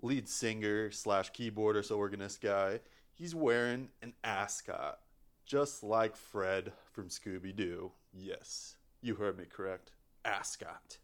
lead 0.02 0.28
singer 0.28 0.90
slash 0.90 1.32
keyboardist 1.32 1.96
organist 1.96 2.40
guy, 2.40 2.80
he's 3.14 3.34
wearing 3.34 3.88
an 4.02 4.12
ascot, 4.24 4.98
just 5.46 5.82
like 5.82 6.16
Fred 6.16 6.72
from 6.92 7.08
Scooby 7.08 7.54
Doo. 7.54 7.92
Yes, 8.12 8.76
you 9.00 9.14
heard 9.14 9.38
me 9.38 9.44
correct. 9.44 9.92
Ascot. 10.24 10.98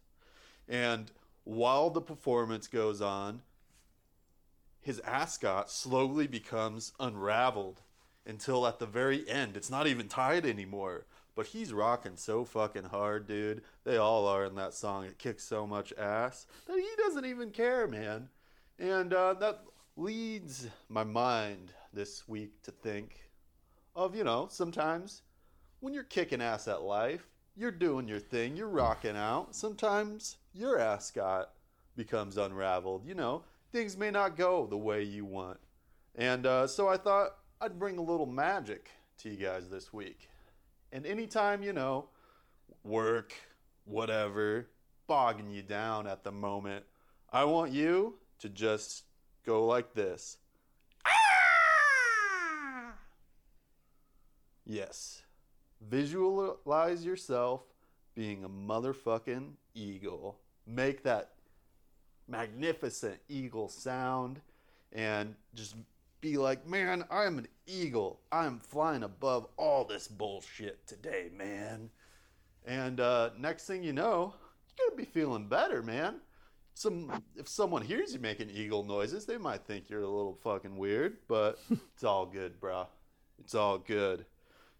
And 0.67 1.11
while 1.43 1.89
the 1.89 2.01
performance 2.01 2.67
goes 2.67 3.01
on, 3.01 3.41
his 4.81 4.99
ascot 4.99 5.71
slowly 5.71 6.27
becomes 6.27 6.93
unraveled 6.99 7.81
until 8.25 8.67
at 8.67 8.79
the 8.79 8.85
very 8.85 9.27
end, 9.27 9.57
it's 9.57 9.69
not 9.69 9.87
even 9.87 10.07
tied 10.07 10.45
anymore. 10.45 11.05
But 11.35 11.47
he's 11.47 11.71
rocking 11.71 12.17
so 12.17 12.43
fucking 12.43 12.85
hard, 12.85 13.27
dude. 13.27 13.61
They 13.85 13.97
all 13.97 14.27
are 14.27 14.45
in 14.45 14.55
that 14.55 14.73
song. 14.73 15.05
It 15.05 15.19
kicks 15.19 15.43
so 15.43 15.65
much 15.65 15.93
ass 15.97 16.47
that 16.67 16.77
he 16.77 16.87
doesn't 16.97 17.25
even 17.25 17.51
care, 17.51 17.87
man. 17.87 18.29
And 18.77 19.13
uh, 19.13 19.35
that 19.35 19.63
leads 19.95 20.67
my 20.89 21.03
mind 21.03 21.71
this 21.93 22.27
week 22.27 22.61
to 22.63 22.71
think 22.71 23.21
of, 23.95 24.15
you 24.15 24.23
know, 24.23 24.47
sometimes 24.49 25.21
when 25.79 25.93
you're 25.93 26.03
kicking 26.03 26.41
ass 26.41 26.67
at 26.67 26.81
life, 26.81 27.27
you're 27.55 27.71
doing 27.71 28.07
your 28.07 28.19
thing, 28.19 28.55
you're 28.55 28.69
rocking 28.69 29.17
out. 29.17 29.55
Sometimes 29.55 30.37
your 30.53 30.79
ascot 30.79 31.51
becomes 31.95 32.37
unraveled. 32.37 33.05
You 33.05 33.15
know, 33.15 33.43
things 33.71 33.97
may 33.97 34.11
not 34.11 34.37
go 34.37 34.65
the 34.65 34.77
way 34.77 35.03
you 35.03 35.25
want. 35.25 35.59
And 36.15 36.45
uh, 36.45 36.67
so 36.67 36.87
I 36.87 36.97
thought 36.97 37.35
I'd 37.61 37.79
bring 37.79 37.97
a 37.97 38.01
little 38.01 38.25
magic 38.25 38.89
to 39.19 39.29
you 39.29 39.35
guys 39.35 39.69
this 39.69 39.91
week. 39.91 40.29
And 40.91 41.05
anytime, 41.05 41.61
you 41.61 41.73
know, 41.73 42.09
work, 42.83 43.33
whatever, 43.85 44.67
bogging 45.07 45.49
you 45.49 45.61
down 45.61 46.07
at 46.07 46.23
the 46.23 46.31
moment, 46.31 46.85
I 47.31 47.43
want 47.45 47.71
you 47.71 48.15
to 48.39 48.49
just 48.49 49.03
go 49.45 49.65
like 49.65 49.93
this. 49.93 50.37
Ah! 51.05 52.93
Yes. 54.65 55.23
Visualize 55.81 57.05
yourself 57.05 57.61
being 58.15 58.43
a 58.43 58.49
motherfucking 58.49 59.51
eagle. 59.73 60.39
Make 60.65 61.03
that 61.03 61.31
magnificent 62.27 63.17
eagle 63.27 63.69
sound 63.69 64.41
and 64.91 65.35
just 65.55 65.75
be 66.21 66.37
like, 66.37 66.67
man, 66.67 67.05
I'm 67.09 67.37
an 67.37 67.47
eagle. 67.65 68.21
I'm 68.31 68.59
flying 68.59 69.03
above 69.03 69.47
all 69.57 69.85
this 69.85 70.07
bullshit 70.07 70.85
today, 70.87 71.29
man. 71.35 71.89
And 72.65 72.99
uh, 72.99 73.31
next 73.37 73.65
thing 73.65 73.83
you 73.83 73.93
know, 73.93 74.33
you're 74.77 74.89
gonna 74.89 74.97
be 74.97 75.05
feeling 75.05 75.47
better, 75.47 75.81
man. 75.81 76.21
Some 76.73 77.23
if 77.35 77.47
someone 77.47 77.81
hears 77.81 78.13
you 78.13 78.19
making 78.19 78.49
eagle 78.49 78.83
noises, 78.83 79.25
they 79.25 79.37
might 79.37 79.65
think 79.65 79.89
you're 79.89 80.01
a 80.01 80.07
little 80.07 80.35
fucking 80.43 80.77
weird, 80.77 81.17
but 81.27 81.59
it's 81.71 82.03
all 82.03 82.25
good, 82.25 82.59
bro. 82.59 82.87
It's 83.39 83.55
all 83.55 83.77
good. 83.77 84.25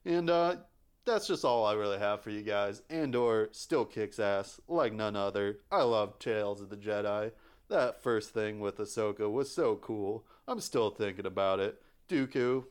And 0.05 0.29
uh, 0.29 0.57
that's 1.05 1.27
just 1.27 1.45
all 1.45 1.65
I 1.65 1.73
really 1.73 1.99
have 1.99 2.21
for 2.21 2.29
you 2.29 2.41
guys. 2.41 2.81
Andor 2.89 3.49
still 3.51 3.85
kicks 3.85 4.19
ass 4.19 4.59
like 4.67 4.93
none 4.93 5.15
other. 5.15 5.59
I 5.71 5.83
love 5.83 6.19
Tales 6.19 6.61
of 6.61 6.69
the 6.69 6.77
Jedi. 6.77 7.31
That 7.69 8.01
first 8.01 8.33
thing 8.33 8.59
with 8.59 8.77
Ahsoka 8.77 9.31
was 9.31 9.51
so 9.51 9.75
cool. 9.75 10.25
I'm 10.49 10.59
still 10.59 10.89
thinking 10.89 11.27
about 11.27 11.59
it. 11.59 11.79
Dooku, 12.09 12.63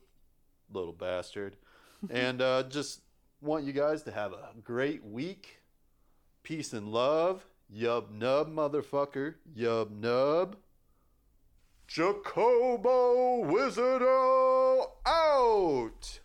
little 0.73 0.93
bastard. 0.93 1.55
and 2.11 2.43
uh, 2.43 2.65
just 2.65 3.03
want 3.41 3.65
you 3.65 3.73
guys 3.73 4.03
to 4.03 4.11
have 4.11 4.33
a 4.33 4.51
great 4.65 5.05
week. 5.05 5.61
Peace 6.43 6.73
and 6.73 6.89
love. 6.89 7.47
Yub 7.73 8.11
nub, 8.11 8.53
motherfucker. 8.53 9.35
Yub 9.57 9.93
nub. 9.93 10.57
Jacobo 11.87 13.45
Wizardo 13.45 14.91
out. 15.07 16.21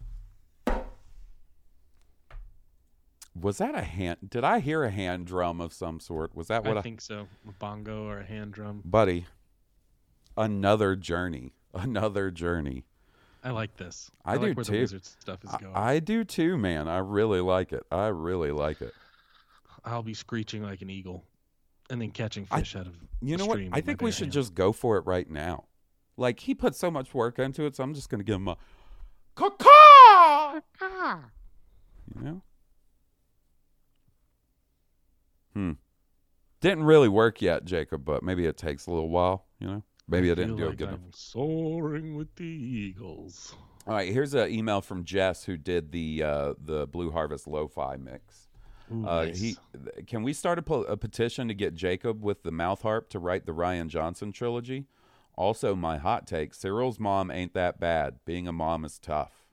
Was 3.40 3.60
that 3.60 3.76
a 3.76 3.82
hand? 3.84 4.18
Did 4.28 4.44
I 4.44 4.60
hear 4.60 4.84
a 4.84 4.90
hand 4.90 5.28
drum 5.28 5.62
of 5.62 5.72
some 5.72 6.00
sort? 6.00 6.36
Was 6.36 6.48
that 6.48 6.64
what 6.64 6.78
I 6.78 6.82
think 6.82 7.02
so. 7.02 7.28
A 7.48 7.52
bongo 7.60 8.08
or 8.08 8.20
a 8.20 8.26
hand 8.26 8.54
drum. 8.54 8.82
buddy? 8.84 9.28
Another 10.38 10.96
journey. 10.96 11.54
Another 11.74 12.32
journey. 12.32 12.86
I 13.44 13.52
like 13.52 13.76
this. 13.76 14.10
I, 14.24 14.34
I, 14.34 14.38
do 14.38 14.48
like 14.48 14.58
where 14.58 14.64
too. 14.64 14.72
the 14.72 14.80
wizard 14.80 15.06
stuff 15.06 15.44
is 15.44 15.52
going. 15.60 15.76
I 15.76 16.00
do 16.00 16.24
too, 16.24 16.58
man. 16.58 16.88
I 16.88 17.00
really 17.00 17.42
like 17.42 17.74
it. 17.74 17.84
I 17.92 18.08
really 18.08 18.52
like 18.52 18.82
it. 18.82 18.94
I'll 19.84 20.04
be 20.04 20.14
screeching 20.14 20.64
like 20.64 20.82
an 20.82 20.90
eagle, 20.90 21.26
and 21.90 22.02
then 22.02 22.12
catching 22.12 22.48
I- 22.52 22.60
fish 22.60 22.76
out 22.76 22.88
of. 22.88 22.94
You 23.22 23.38
know 23.38 23.46
what? 23.46 23.60
I 23.72 23.82
think 23.82 24.02
we 24.02 24.12
should 24.12 24.26
hands. 24.28 24.36
just 24.36 24.56
go 24.56 24.72
for 24.72 24.98
it 24.98 25.06
right 25.06 25.30
now. 25.30 25.66
Like 26.16 26.40
he 26.40 26.54
put 26.54 26.76
so 26.76 26.92
much 26.92 27.14
work 27.14 27.40
into 27.40 27.66
it, 27.66 27.76
so 27.76 27.84
I'm 27.84 27.94
just 27.94 28.10
gonna 28.10 28.24
give 28.24 28.36
him 28.36 28.48
a 28.48 28.58
caw 29.36 30.62
You 32.16 32.22
know? 32.22 32.42
Hmm. 35.54 35.72
Didn't 36.62 36.84
really 36.84 37.10
work 37.10 37.42
yet, 37.42 37.66
Jacob, 37.66 38.06
but 38.06 38.24
maybe 38.24 38.46
it 38.46 38.58
takes 38.58 38.88
a 38.88 38.92
little 38.92 39.10
while, 39.10 39.46
you 39.60 39.68
know? 39.68 39.84
Maybe 40.08 40.30
I, 40.32 40.36
didn't 40.36 40.50
feel 40.50 40.58
do 40.58 40.66
like 40.66 40.74
it 40.74 40.78
good 40.78 40.88
enough. 40.90 41.00
I'm 41.06 41.12
soaring 41.14 42.16
with 42.16 42.36
the 42.36 42.44
eagles. 42.46 43.56
All 43.88 43.94
right, 43.94 44.12
here's 44.12 44.34
an 44.34 44.50
email 44.50 44.82
from 44.82 45.04
Jess 45.04 45.44
who 45.46 45.58
did 45.58 45.92
the 45.92 46.24
uh, 46.24 46.54
the 46.64 46.88
Blue 46.88 47.12
Harvest 47.12 47.48
Lo-Fi 47.48 47.96
mix. 47.98 48.48
Ooh, 48.92 49.06
Uh, 49.08 49.26
nice. 49.26 49.40
he 49.40 49.58
can 50.08 50.24
we 50.24 50.34
start 50.34 50.60
a, 50.60 50.62
po- 50.62 50.84
a 50.84 50.98
petition 50.98 51.48
to 51.48 51.54
get 51.54 51.74
Jacob 51.74 52.22
with 52.24 52.44
the 52.44 52.52
mouth 52.52 52.82
harp 52.82 53.10
to 53.10 53.20
write 53.20 53.46
the 53.46 53.54
Rian 53.54 53.88
Johnson 53.88 54.32
trilogy? 54.32 54.86
Also, 55.36 55.74
my 55.76 55.98
hot 55.98 56.28
take: 56.28 56.54
Syril's 56.54 57.00
mom 57.00 57.32
ain't 57.32 57.54
that 57.54 57.80
bad. 57.80 58.20
Being 58.26 58.48
a 58.48 58.52
mom 58.52 58.86
is 58.86 59.00
tough. 59.00 59.46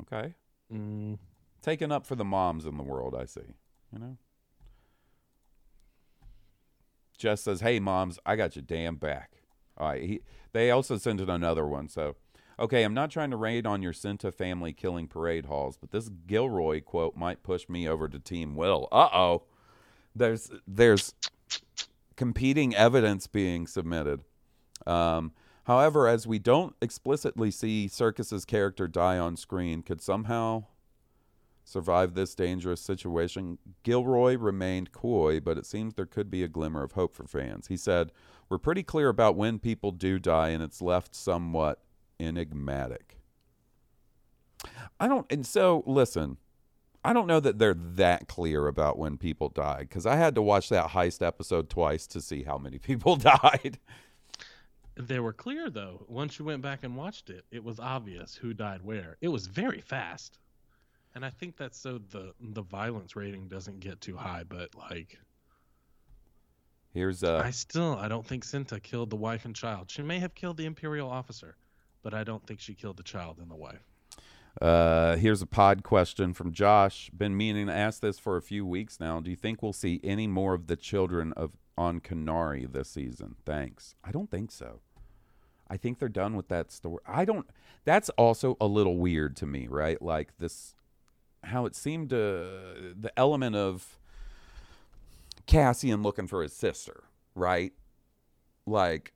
Okay, 0.00 0.34
Mm, 0.72 1.18
taking 1.60 1.92
up 1.92 2.06
for 2.06 2.14
the 2.16 2.24
moms 2.24 2.64
in 2.64 2.76
the 2.76 2.82
world. 2.82 3.14
I 3.14 3.26
see. 3.26 3.54
You 3.92 3.98
know. 3.98 4.16
Jess 7.22 7.40
says, 7.42 7.60
"Hey, 7.60 7.78
moms, 7.78 8.18
I 8.26 8.34
got 8.34 8.56
your 8.56 8.64
damn 8.64 8.96
back." 8.96 9.30
All 9.78 9.88
right. 9.88 10.02
He, 10.02 10.20
they 10.52 10.72
also 10.72 10.98
sent 10.98 11.20
in 11.20 11.30
another 11.30 11.64
one. 11.64 11.88
So, 11.88 12.16
okay, 12.58 12.82
I'm 12.82 12.94
not 12.94 13.12
trying 13.12 13.30
to 13.30 13.36
raid 13.36 13.64
on 13.64 13.80
your 13.80 13.92
Cinta 13.92 14.34
family 14.34 14.72
killing 14.72 15.06
parade 15.06 15.46
halls, 15.46 15.76
but 15.76 15.92
this 15.92 16.08
Gilroy 16.08 16.82
quote 16.82 17.16
might 17.16 17.44
push 17.44 17.68
me 17.68 17.88
over 17.88 18.08
to 18.08 18.18
Team 18.18 18.56
Will. 18.56 18.88
Uh 18.90 19.08
oh. 19.14 19.44
There's 20.16 20.50
there's 20.66 21.14
competing 22.16 22.74
evidence 22.74 23.28
being 23.28 23.68
submitted. 23.68 24.24
Um, 24.84 25.32
however, 25.64 26.08
as 26.08 26.26
we 26.26 26.40
don't 26.40 26.74
explicitly 26.82 27.52
see 27.52 27.86
Circus's 27.86 28.44
character 28.44 28.88
die 28.88 29.16
on 29.16 29.36
screen, 29.36 29.82
could 29.82 30.02
somehow 30.02 30.64
survive 31.64 32.14
this 32.14 32.34
dangerous 32.34 32.80
situation. 32.80 33.58
Gilroy 33.82 34.36
remained 34.36 34.92
coy, 34.92 35.40
but 35.40 35.58
it 35.58 35.66
seems 35.66 35.94
there 35.94 36.06
could 36.06 36.30
be 36.30 36.42
a 36.42 36.48
glimmer 36.48 36.82
of 36.82 36.92
hope 36.92 37.14
for 37.14 37.26
fans. 37.26 37.68
He 37.68 37.76
said, 37.76 38.12
We're 38.48 38.58
pretty 38.58 38.82
clear 38.82 39.08
about 39.08 39.36
when 39.36 39.58
people 39.58 39.92
do 39.92 40.18
die, 40.18 40.50
and 40.50 40.62
it's 40.62 40.82
left 40.82 41.14
somewhat 41.14 41.82
enigmatic. 42.18 43.18
I 45.00 45.08
don't, 45.08 45.26
and 45.30 45.46
so 45.46 45.82
listen, 45.86 46.36
I 47.04 47.12
don't 47.12 47.26
know 47.26 47.40
that 47.40 47.58
they're 47.58 47.74
that 47.74 48.28
clear 48.28 48.68
about 48.68 48.98
when 48.98 49.16
people 49.16 49.48
die 49.48 49.80
because 49.80 50.06
I 50.06 50.16
had 50.16 50.34
to 50.36 50.42
watch 50.42 50.68
that 50.68 50.90
heist 50.90 51.24
episode 51.26 51.68
twice 51.68 52.06
to 52.08 52.20
see 52.20 52.44
how 52.44 52.58
many 52.58 52.78
people 52.78 53.16
died. 53.16 53.78
they 54.96 55.18
were 55.18 55.32
clear 55.32 55.68
though. 55.68 56.04
Once 56.08 56.38
you 56.38 56.44
went 56.44 56.62
back 56.62 56.84
and 56.84 56.96
watched 56.96 57.30
it, 57.30 57.44
it 57.50 57.64
was 57.64 57.80
obvious 57.80 58.36
who 58.36 58.54
died 58.54 58.82
where. 58.82 59.16
It 59.20 59.28
was 59.28 59.46
very 59.46 59.80
fast, 59.80 60.38
and 61.14 61.24
I 61.24 61.30
think 61.30 61.56
that's 61.56 61.78
so 61.78 61.98
the 62.10 62.32
the 62.40 62.62
violence 62.62 63.16
rating 63.16 63.48
doesn't 63.48 63.80
get 63.80 64.00
too 64.00 64.16
high. 64.16 64.44
But 64.48 64.74
like, 64.74 65.18
Here's 66.92 67.24
uh 67.24 67.42
I 67.44 67.50
still 67.50 67.96
I 67.96 68.08
don't 68.08 68.26
think 68.26 68.44
Cinta 68.44 68.82
killed 68.82 69.10
the 69.10 69.16
wife 69.16 69.44
and 69.44 69.54
child. 69.54 69.90
She 69.90 70.02
may 70.02 70.18
have 70.18 70.34
killed 70.34 70.56
the 70.56 70.66
imperial 70.66 71.10
officer, 71.10 71.56
but 72.02 72.14
I 72.14 72.24
don't 72.24 72.46
think 72.46 72.60
she 72.60 72.74
killed 72.74 72.96
the 72.96 73.02
child 73.02 73.38
and 73.38 73.50
the 73.50 73.56
wife. 73.56 73.84
Uh, 74.60 75.16
here's 75.16 75.40
a 75.40 75.46
pod 75.46 75.82
question 75.82 76.34
from 76.34 76.52
Josh. 76.52 77.10
Been 77.16 77.36
meaning 77.36 77.68
to 77.68 77.72
ask 77.72 78.00
this 78.02 78.18
for 78.18 78.36
a 78.36 78.42
few 78.42 78.66
weeks 78.66 79.00
now. 79.00 79.18
Do 79.18 79.30
you 79.30 79.36
think 79.36 79.62
we'll 79.62 79.72
see 79.72 79.98
any 80.04 80.26
more 80.26 80.52
of 80.52 80.66
the 80.66 80.76
children 80.76 81.32
of 81.34 81.52
on 81.78 82.00
Kenari 82.00 82.70
this 82.70 82.90
season? 82.90 83.36
Thanks. 83.46 83.94
I 84.04 84.10
don't 84.10 84.30
think 84.30 84.50
so. 84.50 84.80
I 85.70 85.78
think 85.78 85.98
they're 85.98 86.10
done 86.10 86.36
with 86.36 86.48
that 86.48 86.70
story. 86.70 87.00
I 87.06 87.24
don't. 87.24 87.46
That's 87.86 88.10
also 88.10 88.58
a 88.60 88.66
little 88.66 88.98
weird 88.98 89.36
to 89.36 89.46
me, 89.46 89.68
right? 89.68 90.00
Like 90.02 90.36
this, 90.38 90.74
how 91.44 91.66
it 91.66 91.74
seemed 91.74 92.10
to 92.10 92.94
the 92.98 93.12
element 93.16 93.56
of 93.56 93.98
Cassian 95.46 96.02
looking 96.02 96.26
for 96.26 96.42
his 96.42 96.52
sister, 96.52 97.04
right? 97.34 97.72
Like 98.66 99.12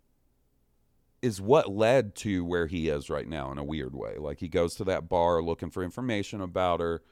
is 1.22 1.40
what 1.40 1.70
led 1.70 2.14
to 2.14 2.44
where 2.44 2.66
he 2.66 2.88
is 2.88 3.10
right 3.10 3.26
now 3.26 3.50
in 3.50 3.58
a 3.58 3.64
weird 3.64 3.94
way. 3.94 4.16
Like 4.16 4.40
he 4.40 4.48
goes 4.48 4.74
to 4.76 4.84
that 4.84 5.08
bar 5.08 5.42
looking 5.42 5.70
for 5.70 5.82
information 5.82 6.40
about 6.40 6.80
her. 6.80 7.02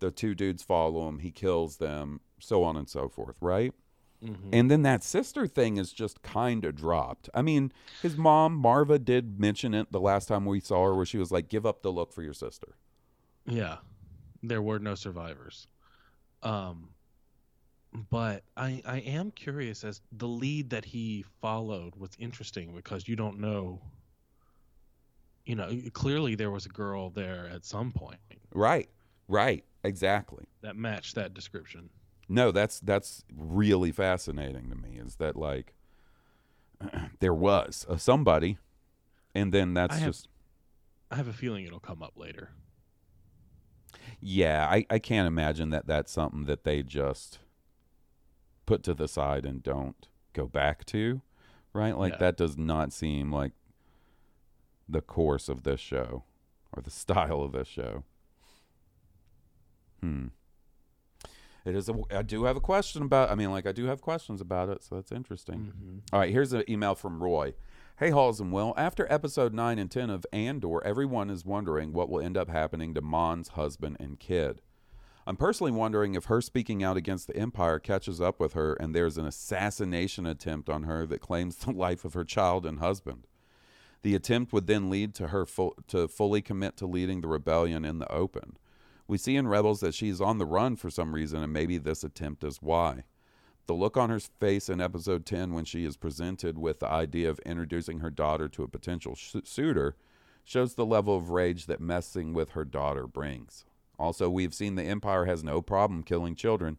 The 0.00 0.10
two 0.10 0.34
dudes 0.34 0.62
follow 0.62 1.08
him. 1.08 1.20
He 1.20 1.30
kills 1.30 1.76
them, 1.76 2.20
so 2.40 2.64
on 2.64 2.76
and 2.76 2.88
so 2.88 3.08
forth, 3.08 3.36
right? 3.40 3.72
Mm-hmm. 4.22 4.50
And 4.52 4.70
then 4.70 4.82
that 4.82 5.02
sister 5.02 5.46
thing 5.46 5.76
is 5.76 5.92
just 5.92 6.22
kind 6.22 6.64
of 6.64 6.76
dropped. 6.76 7.28
I 7.34 7.42
mean, 7.42 7.72
his 8.02 8.16
mom, 8.16 8.62
Maarva, 8.62 9.02
did 9.04 9.40
mention 9.40 9.74
it 9.74 9.90
the 9.90 10.00
last 10.00 10.28
time 10.28 10.44
we 10.44 10.60
saw 10.60 10.84
her, 10.84 10.94
where 10.94 11.06
she 11.06 11.18
was 11.18 11.30
like, 11.30 11.48
give 11.48 11.66
up 11.66 11.82
the 11.82 11.92
look 11.92 12.12
for 12.12 12.22
your 12.22 12.34
sister. 12.34 12.76
Yeah, 13.46 13.78
there 14.42 14.62
were 14.62 14.78
no 14.78 14.94
survivors. 14.94 15.66
Um, 16.42 16.90
but 18.10 18.42
I 18.56 18.82
I 18.86 18.98
am 19.00 19.30
curious 19.32 19.84
as 19.84 20.00
the 20.12 20.26
lead 20.28 20.70
that 20.70 20.84
he 20.84 21.24
followed 21.40 21.94
was 21.96 22.10
interesting 22.18 22.74
because 22.74 23.06
you 23.06 23.16
don't 23.16 23.38
know. 23.38 23.80
You 25.44 25.56
know, 25.56 25.76
clearly 25.92 26.36
there 26.36 26.50
was 26.52 26.66
a 26.66 26.68
girl 26.68 27.10
there 27.10 27.50
at 27.52 27.64
some 27.64 27.90
point 27.90 28.20
Right, 28.54 28.88
right, 29.26 29.64
exactly. 29.82 30.44
that 30.60 30.76
matched 30.76 31.16
that 31.16 31.34
description. 31.34 31.90
No, 32.28 32.52
that's 32.52 32.78
that's 32.80 33.24
really 33.36 33.90
fascinating 33.92 34.70
to 34.70 34.76
me. 34.76 34.98
Is 34.98 35.16
that 35.16 35.34
like 35.36 35.74
there 37.20 37.34
was 37.34 37.84
a 37.88 37.98
somebody, 37.98 38.58
and 39.34 39.52
then 39.52 39.74
that's 39.74 39.96
I 39.96 39.98
have- 39.98 40.08
just 40.10 40.28
I 41.10 41.16
have 41.16 41.28
a 41.28 41.32
feeling 41.32 41.66
it'll 41.66 41.80
come 41.80 42.02
up 42.02 42.12
later. 42.16 42.50
Yeah. 44.20 44.66
I 44.70 44.86
I 44.90 44.98
can't 44.98 45.26
imagine 45.26 45.70
that 45.70 45.86
that's 45.86 46.12
something 46.12 46.44
that 46.44 46.64
they 46.64 46.82
just 46.82 47.38
put 48.66 48.82
to 48.84 48.94
the 48.94 49.08
side 49.08 49.44
and 49.44 49.62
don't 49.62 50.08
go 50.32 50.46
back 50.46 50.84
to, 50.86 51.20
right? 51.72 51.96
Like 51.96 52.18
that 52.18 52.36
does 52.36 52.56
not 52.56 52.92
seem 52.92 53.32
like 53.32 53.52
the 54.88 55.00
course 55.00 55.48
of 55.48 55.62
this 55.62 55.80
show 55.80 56.24
or 56.72 56.82
the 56.82 56.90
style 57.02 57.42
of 57.42 57.52
this 57.52 57.68
show. 57.68 58.04
Hmm. 60.00 60.28
It 61.64 61.76
is. 61.76 61.88
A, 61.88 61.94
I 62.10 62.22
do 62.22 62.44
have 62.44 62.56
a 62.56 62.60
question 62.60 63.02
about. 63.02 63.30
I 63.30 63.36
mean, 63.36 63.52
like 63.52 63.66
I 63.66 63.72
do 63.72 63.86
have 63.86 64.00
questions 64.00 64.40
about 64.40 64.68
it, 64.68 64.82
so 64.82 64.96
that's 64.96 65.12
interesting. 65.12 65.72
Mm-hmm. 65.72 65.98
All 66.12 66.18
right, 66.20 66.32
here's 66.32 66.52
an 66.52 66.64
email 66.68 66.94
from 66.94 67.22
Roy. 67.22 67.54
Hey, 68.02 68.10
Halls 68.10 68.40
and 68.40 68.50
Will. 68.50 68.74
After 68.76 69.06
episode 69.08 69.54
nine 69.54 69.78
and 69.78 69.88
ten 69.88 70.10
of 70.10 70.26
Andor, 70.32 70.84
everyone 70.84 71.30
is 71.30 71.44
wondering 71.44 71.92
what 71.92 72.10
will 72.10 72.20
end 72.20 72.36
up 72.36 72.48
happening 72.48 72.94
to 72.94 73.00
Mon's 73.00 73.50
husband 73.50 73.96
and 74.00 74.18
kid. 74.18 74.60
I'm 75.24 75.36
personally 75.36 75.70
wondering 75.70 76.16
if 76.16 76.24
her 76.24 76.40
speaking 76.40 76.82
out 76.82 76.96
against 76.96 77.28
the 77.28 77.36
Empire 77.36 77.78
catches 77.78 78.20
up 78.20 78.40
with 78.40 78.54
her, 78.54 78.74
and 78.74 78.92
there's 78.92 79.18
an 79.18 79.24
assassination 79.24 80.26
attempt 80.26 80.68
on 80.68 80.82
her 80.82 81.06
that 81.06 81.20
claims 81.20 81.54
the 81.54 81.70
life 81.70 82.04
of 82.04 82.14
her 82.14 82.24
child 82.24 82.66
and 82.66 82.80
husband. 82.80 83.28
The 84.02 84.16
attempt 84.16 84.52
would 84.52 84.66
then 84.66 84.90
lead 84.90 85.14
to 85.14 85.28
her 85.28 85.46
full, 85.46 85.76
to 85.86 86.08
fully 86.08 86.42
commit 86.42 86.76
to 86.78 86.88
leading 86.88 87.20
the 87.20 87.28
rebellion 87.28 87.84
in 87.84 88.00
the 88.00 88.10
open. 88.10 88.56
We 89.06 89.16
see 89.16 89.36
in 89.36 89.46
Rebels 89.46 89.78
that 89.78 89.94
she's 89.94 90.20
on 90.20 90.38
the 90.38 90.44
run 90.44 90.74
for 90.74 90.90
some 90.90 91.14
reason, 91.14 91.40
and 91.40 91.52
maybe 91.52 91.78
this 91.78 92.02
attempt 92.02 92.42
is 92.42 92.60
why. 92.60 93.04
The 93.66 93.74
look 93.74 93.96
on 93.96 94.10
her 94.10 94.18
face 94.20 94.68
in 94.68 94.80
episode 94.80 95.24
10 95.24 95.52
when 95.54 95.64
she 95.64 95.84
is 95.84 95.96
presented 95.96 96.58
with 96.58 96.80
the 96.80 96.88
idea 96.88 97.30
of 97.30 97.38
introducing 97.40 98.00
her 98.00 98.10
daughter 98.10 98.48
to 98.48 98.62
a 98.64 98.68
potential 98.68 99.14
sh- 99.14 99.36
suitor 99.44 99.96
shows 100.44 100.74
the 100.74 100.84
level 100.86 101.16
of 101.16 101.30
rage 101.30 101.66
that 101.66 101.80
messing 101.80 102.32
with 102.34 102.50
her 102.50 102.64
daughter 102.64 103.06
brings. 103.06 103.64
Also, 103.98 104.28
we've 104.28 104.52
seen 104.54 104.74
the 104.74 104.82
Empire 104.82 105.26
has 105.26 105.44
no 105.44 105.62
problem 105.62 106.02
killing 106.02 106.34
children. 106.34 106.78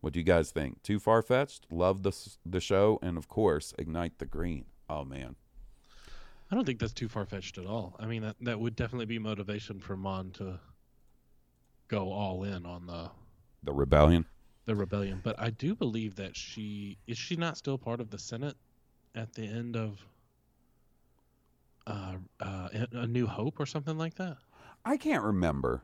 What 0.00 0.14
do 0.14 0.18
you 0.18 0.24
guys 0.24 0.50
think? 0.50 0.82
Too 0.82 0.98
far 0.98 1.20
fetched? 1.20 1.66
Love 1.70 2.02
the, 2.02 2.08
s- 2.10 2.38
the 2.46 2.60
show, 2.60 2.98
and 3.02 3.18
of 3.18 3.28
course, 3.28 3.74
ignite 3.78 4.18
the 4.18 4.26
green. 4.26 4.64
Oh, 4.88 5.04
man. 5.04 5.36
I 6.50 6.54
don't 6.54 6.64
think 6.64 6.78
that's 6.78 6.92
too 6.94 7.08
far 7.08 7.26
fetched 7.26 7.58
at 7.58 7.66
all. 7.66 7.96
I 7.98 8.06
mean, 8.06 8.22
that 8.22 8.36
that 8.42 8.60
would 8.60 8.76
definitely 8.76 9.06
be 9.06 9.18
motivation 9.18 9.80
for 9.80 9.96
Mon 9.96 10.30
to 10.32 10.60
go 11.88 12.12
all 12.12 12.44
in 12.44 12.64
on 12.64 12.86
the 12.86 13.10
The 13.62 13.72
rebellion. 13.72 14.26
The 14.66 14.74
rebellion. 14.74 15.20
But 15.22 15.38
I 15.38 15.50
do 15.50 15.74
believe 15.74 16.14
that 16.16 16.36
she 16.36 16.98
is 17.06 17.18
she 17.18 17.36
not 17.36 17.56
still 17.58 17.76
part 17.78 18.00
of 18.00 18.10
the 18.10 18.18
Senate 18.18 18.56
at 19.14 19.34
the 19.34 19.42
end 19.46 19.76
of 19.76 20.00
uh, 21.86 22.14
uh, 22.40 22.68
A 22.92 23.06
New 23.06 23.26
Hope 23.26 23.60
or 23.60 23.66
something 23.66 23.98
like 23.98 24.14
that. 24.14 24.38
I 24.84 24.96
can't 24.96 25.22
remember. 25.22 25.82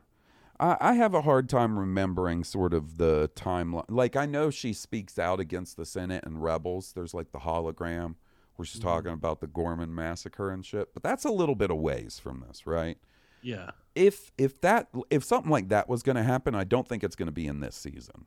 I, 0.59 0.77
I 0.79 0.93
have 0.93 1.13
a 1.13 1.21
hard 1.21 1.47
time 1.49 1.77
remembering 1.77 2.43
sort 2.43 2.73
of 2.73 2.97
the 2.97 3.29
timeline. 3.35 3.85
Like 3.89 4.15
I 4.15 4.25
know 4.25 4.49
she 4.49 4.73
speaks 4.73 5.19
out 5.19 5.39
against 5.39 5.77
the 5.77 5.85
Senate 5.85 6.23
and 6.25 6.41
rebels. 6.41 6.93
There's 6.93 7.13
like 7.13 7.31
the 7.31 7.39
hologram 7.39 8.15
where 8.55 8.65
she's 8.65 8.79
Mhm. 8.81 8.85
talking 8.85 9.13
about 9.13 9.41
the 9.41 9.47
Ghorman 9.47 9.93
massacre 9.93 10.49
and 10.51 10.65
shit. 10.65 10.93
But 10.93 11.03
that's 11.03 11.23
a 11.25 11.31
little 11.31 11.55
bit 11.55 11.71
of 11.71 11.77
ways 11.77 12.19
from 12.19 12.43
this, 12.47 12.65
right? 12.65 12.97
Yeah. 13.43 13.71
If 13.95 14.31
if 14.37 14.59
that 14.61 14.89
if 15.09 15.23
something 15.23 15.51
like 15.51 15.69
that 15.69 15.87
was 15.89 16.01
going 16.03 16.15
to 16.15 16.23
happen, 16.23 16.55
I 16.55 16.63
don't 16.63 16.87
think 16.87 17.03
it's 17.03 17.15
going 17.15 17.27
to 17.27 17.31
be 17.31 17.47
in 17.47 17.59
this 17.59 17.75
season, 17.75 18.25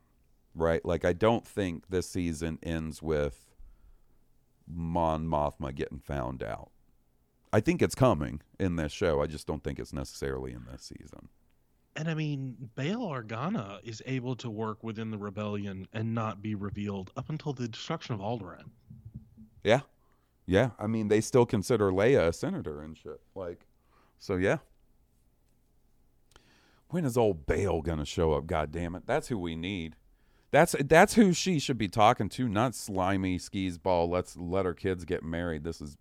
right? 0.55 0.84
Like 0.84 1.05
I 1.05 1.12
don't 1.12 1.46
think 1.46 1.88
this 1.88 2.09
season 2.09 2.59
ends 2.62 3.02
with 3.02 3.55
Mon 4.66 5.26
Mothma 5.26 5.74
getting 5.74 5.98
found 5.98 6.42
out. 6.42 6.70
I 7.52 7.61
think 7.61 7.82
it's 7.82 7.94
coming 7.94 8.40
in 8.59 8.76
this 8.76 8.92
show. 8.92 9.22
I 9.22 9.26
just 9.26 9.46
don't 9.46 9.62
think 9.62 9.78
it's 9.78 9.92
necessarily 9.92 10.52
in 10.52 10.64
this 10.70 10.82
season. 10.82 11.28
And 11.96 12.09
I 12.09 12.14
mean, 12.14 12.57
Bail 12.74 13.00
Organa 13.00 13.78
is 13.84 14.02
able 14.07 14.34
to 14.36 14.50
work 14.50 14.82
within 14.82 15.12
the 15.12 15.18
rebellion 15.18 15.86
and 15.92 16.14
not 16.14 16.42
be 16.42 16.57
revealed 16.57 17.12
up 17.16 17.30
until 17.30 17.52
the 17.52 17.68
destruction 17.68 18.14
of 18.14 18.20
Alderaan. 18.20 18.70
Yeah. 19.62 19.82
Yeah. 20.46 20.70
I 20.78 20.88
mean, 20.88 21.07
they 21.07 21.20
still 21.20 21.46
consider 21.46 21.92
Leia 21.92 22.28
a 22.28 22.32
senator 22.32 22.82
and 22.82 22.98
shit. 22.98 23.20
Like, 23.36 23.66
so 24.18 24.34
yeah. 24.34 24.59
When 26.88 27.05
is 27.05 27.16
old 27.16 27.46
Bail 27.46 27.82
gonna 27.82 28.05
show 28.05 28.32
up? 28.32 28.46
God 28.46 28.72
damn 28.72 28.96
it. 28.96 29.07
That's 29.07 29.28
who 29.28 29.38
we 29.38 29.55
need. 29.55 29.94
That's 30.55 30.76
that's 30.84 31.14
who 31.14 31.32
she 31.32 31.59
should 31.59 31.78
be 31.78 31.88
talking 31.88 32.28
to, 32.28 32.48
not 32.48 32.76
slimy 32.76 33.38
skis 33.38 33.76
ball. 33.76 34.09
Let's 34.09 34.36
let 34.36 34.66
our 34.66 34.72
kids 34.72 35.05
get 35.05 35.24
married. 35.24 35.64
This 35.64 35.80
is 35.80 35.96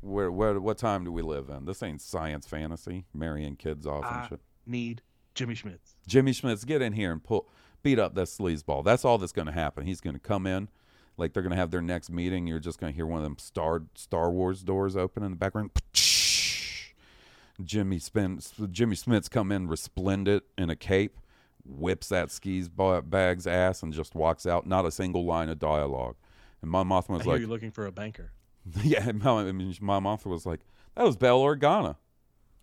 where 0.00 0.32
where 0.32 0.58
what 0.58 0.76
time 0.76 1.04
do 1.04 1.12
we 1.12 1.22
live 1.22 1.48
in? 1.50 1.66
This 1.66 1.80
ain't 1.80 2.00
science 2.00 2.48
fantasy. 2.48 3.04
Marrying 3.14 3.54
kids 3.54 3.86
off 3.86 4.04
and 4.04 4.28
shit. 4.28 4.40
need 4.66 5.02
Jimmy 5.36 5.54
Smits. 5.54 5.94
Jimmy 6.08 6.32
Smits, 6.32 6.66
get 6.66 6.82
in 6.82 6.94
here 6.94 7.12
and 7.12 7.22
pull 7.22 7.46
beat 7.84 8.00
up 8.00 8.16
that 8.16 8.26
sleazeball. 8.26 8.82
That's 8.82 9.04
all 9.04 9.18
that's 9.18 9.30
going 9.30 9.46
to 9.46 9.52
happen. 9.52 9.86
He's 9.86 10.00
going 10.00 10.14
to 10.14 10.20
come 10.20 10.48
in, 10.48 10.68
like 11.16 11.32
they're 11.32 11.44
going 11.44 11.52
to 11.52 11.56
have 11.56 11.70
their 11.70 11.80
next 11.80 12.10
meeting. 12.10 12.48
You're 12.48 12.58
just 12.58 12.80
going 12.80 12.92
to 12.92 12.96
hear 12.96 13.06
one 13.06 13.18
of 13.18 13.22
them 13.22 13.38
Star 13.38 13.84
Star 13.94 14.32
Wars 14.32 14.64
doors 14.64 14.96
open 14.96 15.22
in 15.22 15.30
the 15.30 15.36
background. 15.36 15.70
Jimmy 17.62 18.00
spin, 18.00 18.40
Jimmy 18.72 18.96
Smits 18.96 19.30
come 19.30 19.52
in 19.52 19.68
resplendent 19.68 20.42
in 20.58 20.70
a 20.70 20.76
cape, 20.76 21.20
whips 21.64 22.08
that 22.08 22.30
skis 22.30 22.68
bag's 22.68 23.46
ass, 23.46 23.82
and 23.82 23.92
just 23.92 24.14
walks 24.14 24.46
out. 24.46 24.66
Not 24.66 24.86
a 24.86 24.90
single 24.90 25.24
line 25.24 25.48
of 25.48 25.58
dialogue. 25.58 26.16
And 26.62 26.70
my 26.70 26.82
Mothma 26.82 27.10
I 27.10 27.12
was 27.14 27.22
hear 27.24 27.32
like, 27.32 27.40
you're 27.40 27.48
looking 27.48 27.70
for 27.70 27.86
a 27.86 27.92
banker. 27.92 28.32
yeah, 28.82 29.08
and 29.08 29.22
my, 29.22 29.30
I 29.30 29.52
mean, 29.52 29.74
my 29.80 30.00
Mothma 30.00 30.26
was 30.26 30.46
like, 30.46 30.60
that 30.94 31.04
was 31.04 31.16
Bail 31.16 31.40
Organa. 31.40 31.96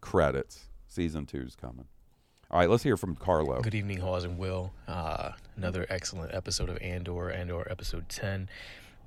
Credits. 0.02 0.66
Season 0.88 1.26
two's 1.26 1.56
coming. 1.56 1.86
All 2.50 2.60
right, 2.60 2.70
let's 2.70 2.84
hear 2.84 2.96
from 2.96 3.16
Carlo. 3.16 3.62
Good 3.62 3.76
evening, 3.76 3.98
Hawes 3.98 4.24
and 4.24 4.38
Will. 4.38 4.72
Uh, 4.88 5.32
another 5.58 5.86
excellent 5.90 6.34
episode 6.34 6.70
of 6.70 6.78
Andor, 6.82 7.30
Andor 7.30 7.70
episode 7.70 8.08
10. 8.08 8.50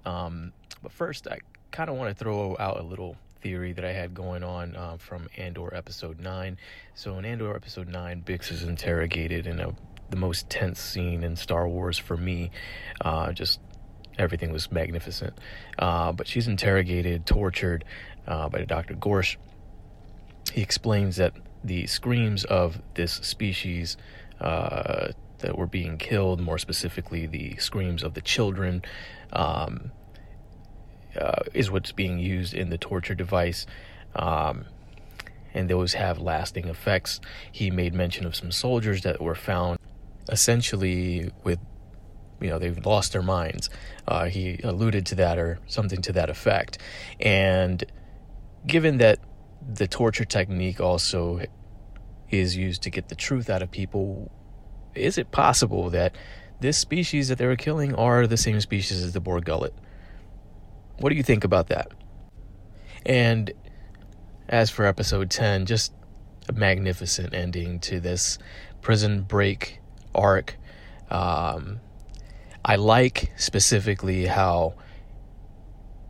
Um, 0.05 0.53
but 0.83 0.93
first, 0.93 1.27
I 1.27 1.39
kind 1.71 1.89
of 1.89 1.97
want 1.97 2.11
to 2.11 2.23
throw 2.23 2.57
out 2.59 2.79
a 2.79 2.83
little 2.83 3.17
theory 3.41 3.73
that 3.73 3.85
I 3.85 3.93
had 3.93 4.15
going 4.15 4.43
on 4.43 4.77
uh, 4.77 4.97
from 4.99 5.29
Andor 5.37 5.75
episode 5.75 6.21
9. 6.21 6.59
So, 6.95 7.19
in 7.19 7.25
Andor 7.25 7.55
episode 7.55 7.89
9, 7.89 8.23
Bix 8.25 8.51
is 8.53 8.63
interrogated 8.63 9.47
in 9.47 9.61
a, 9.61 9.75
the 10.11 10.17
most 10.17 10.49
tense 10.51 10.81
scene 10.81 11.23
in 11.23 11.37
Star 11.37 11.69
Wars 11.69 11.99
for 11.99 12.17
me. 12.17 12.51
Uh, 13.01 13.33
just 13.33 13.61
everything 14.19 14.53
was 14.53 14.71
magnificent. 14.71 15.35
Uh, 15.79 16.13
but 16.13 16.27
she's 16.27 16.47
interrogated, 16.47 17.27
tortured 17.27 17.85
uh, 18.27 18.49
by 18.49 18.65
Dr. 18.65 18.95
Gorst. 18.95 19.37
He 20.53 20.63
explains 20.63 21.17
that 21.17 21.35
the 21.65 21.87
screams 21.87 22.45
of 22.45 22.81
this 22.95 23.13
species 23.13 23.97
uh, 24.41 25.13
that 25.39 25.57
were 25.57 25.67
being 25.67 25.99
killed, 25.99 26.41
more 26.41 26.59
specifically 26.59 27.27
the 27.27 27.57
screams 27.57 28.03
of 28.03 28.15
the 28.15 28.21
children, 28.21 28.83
um, 29.33 29.91
uh, 31.19 31.43
is 31.55 31.71
what's 31.71 31.93
being 31.93 32.19
used 32.19 32.55
in 32.55 32.71
the 32.71 32.79
torture 32.79 33.15
device. 33.15 33.67
Um, 34.15 34.67
and 35.53 35.69
those 35.69 35.95
have 35.95 36.19
lasting 36.19 36.69
effects. 36.69 37.21
He 37.51 37.71
made 37.71 37.95
mention 37.95 38.27
of 38.27 38.37
some 38.37 38.53
soldiers 38.53 39.03
that 39.03 39.21
were 39.21 39.35
found 39.35 39.79
essentially 40.29 41.31
with, 41.45 41.59
you 42.41 42.49
know, 42.49 42.59
they've 42.59 42.85
lost 42.87 43.13
their 43.13 43.23
minds. 43.23 43.69
Uh, 44.07 44.27
he 44.27 44.61
alluded 44.63 45.07
to 45.07 45.15
that 45.17 45.39
or 45.39 45.59
something 45.67 46.01
to 46.03 46.13
that 46.13 46.31
effect. 46.31 46.79
And 47.19 47.85
given 48.67 48.99
that 48.99 49.19
the 49.75 49.89
torture 49.89 50.25
technique 50.25 50.81
also 50.81 51.41
is 52.31 52.57
used 52.57 52.83
to 52.83 52.91
get 52.91 53.09
the 53.09 53.15
truth 53.15 53.51
out 53.51 53.63
of 53.63 53.71
people, 53.71 54.31
is 54.95 55.19
it 55.19 55.31
possible 55.33 55.91
that 55.91 56.17
this 56.61 56.79
species 56.79 57.29
that 57.29 57.39
they 57.39 57.47
were 57.47 57.57
killing 57.57 57.95
are 57.95 58.27
the 58.27 58.37
same 58.37 58.61
species 58.61 59.03
as 59.03 59.13
the 59.13 59.21
Bor 59.21 59.41
Gullet? 59.41 59.75
What 61.01 61.09
do 61.09 61.17
you 61.17 61.23
think 61.23 61.45
about 61.45 61.69
that? 61.69 61.91
And 63.07 63.51
as 64.51 64.69
for 64.69 64.85
episode 64.85 65.31
10, 65.31 65.65
just 65.65 65.95
a 66.47 66.53
magnificent 66.53 67.33
ending 67.33 67.81
to 67.81 68.01
this 68.01 68.39
prison 68.83 69.23
break 69.23 69.81
arc. 70.15 70.59
Um, 71.11 71.81
I 72.63 72.77
like 72.77 73.33
specifically 73.37 74.27
how 74.27 74.75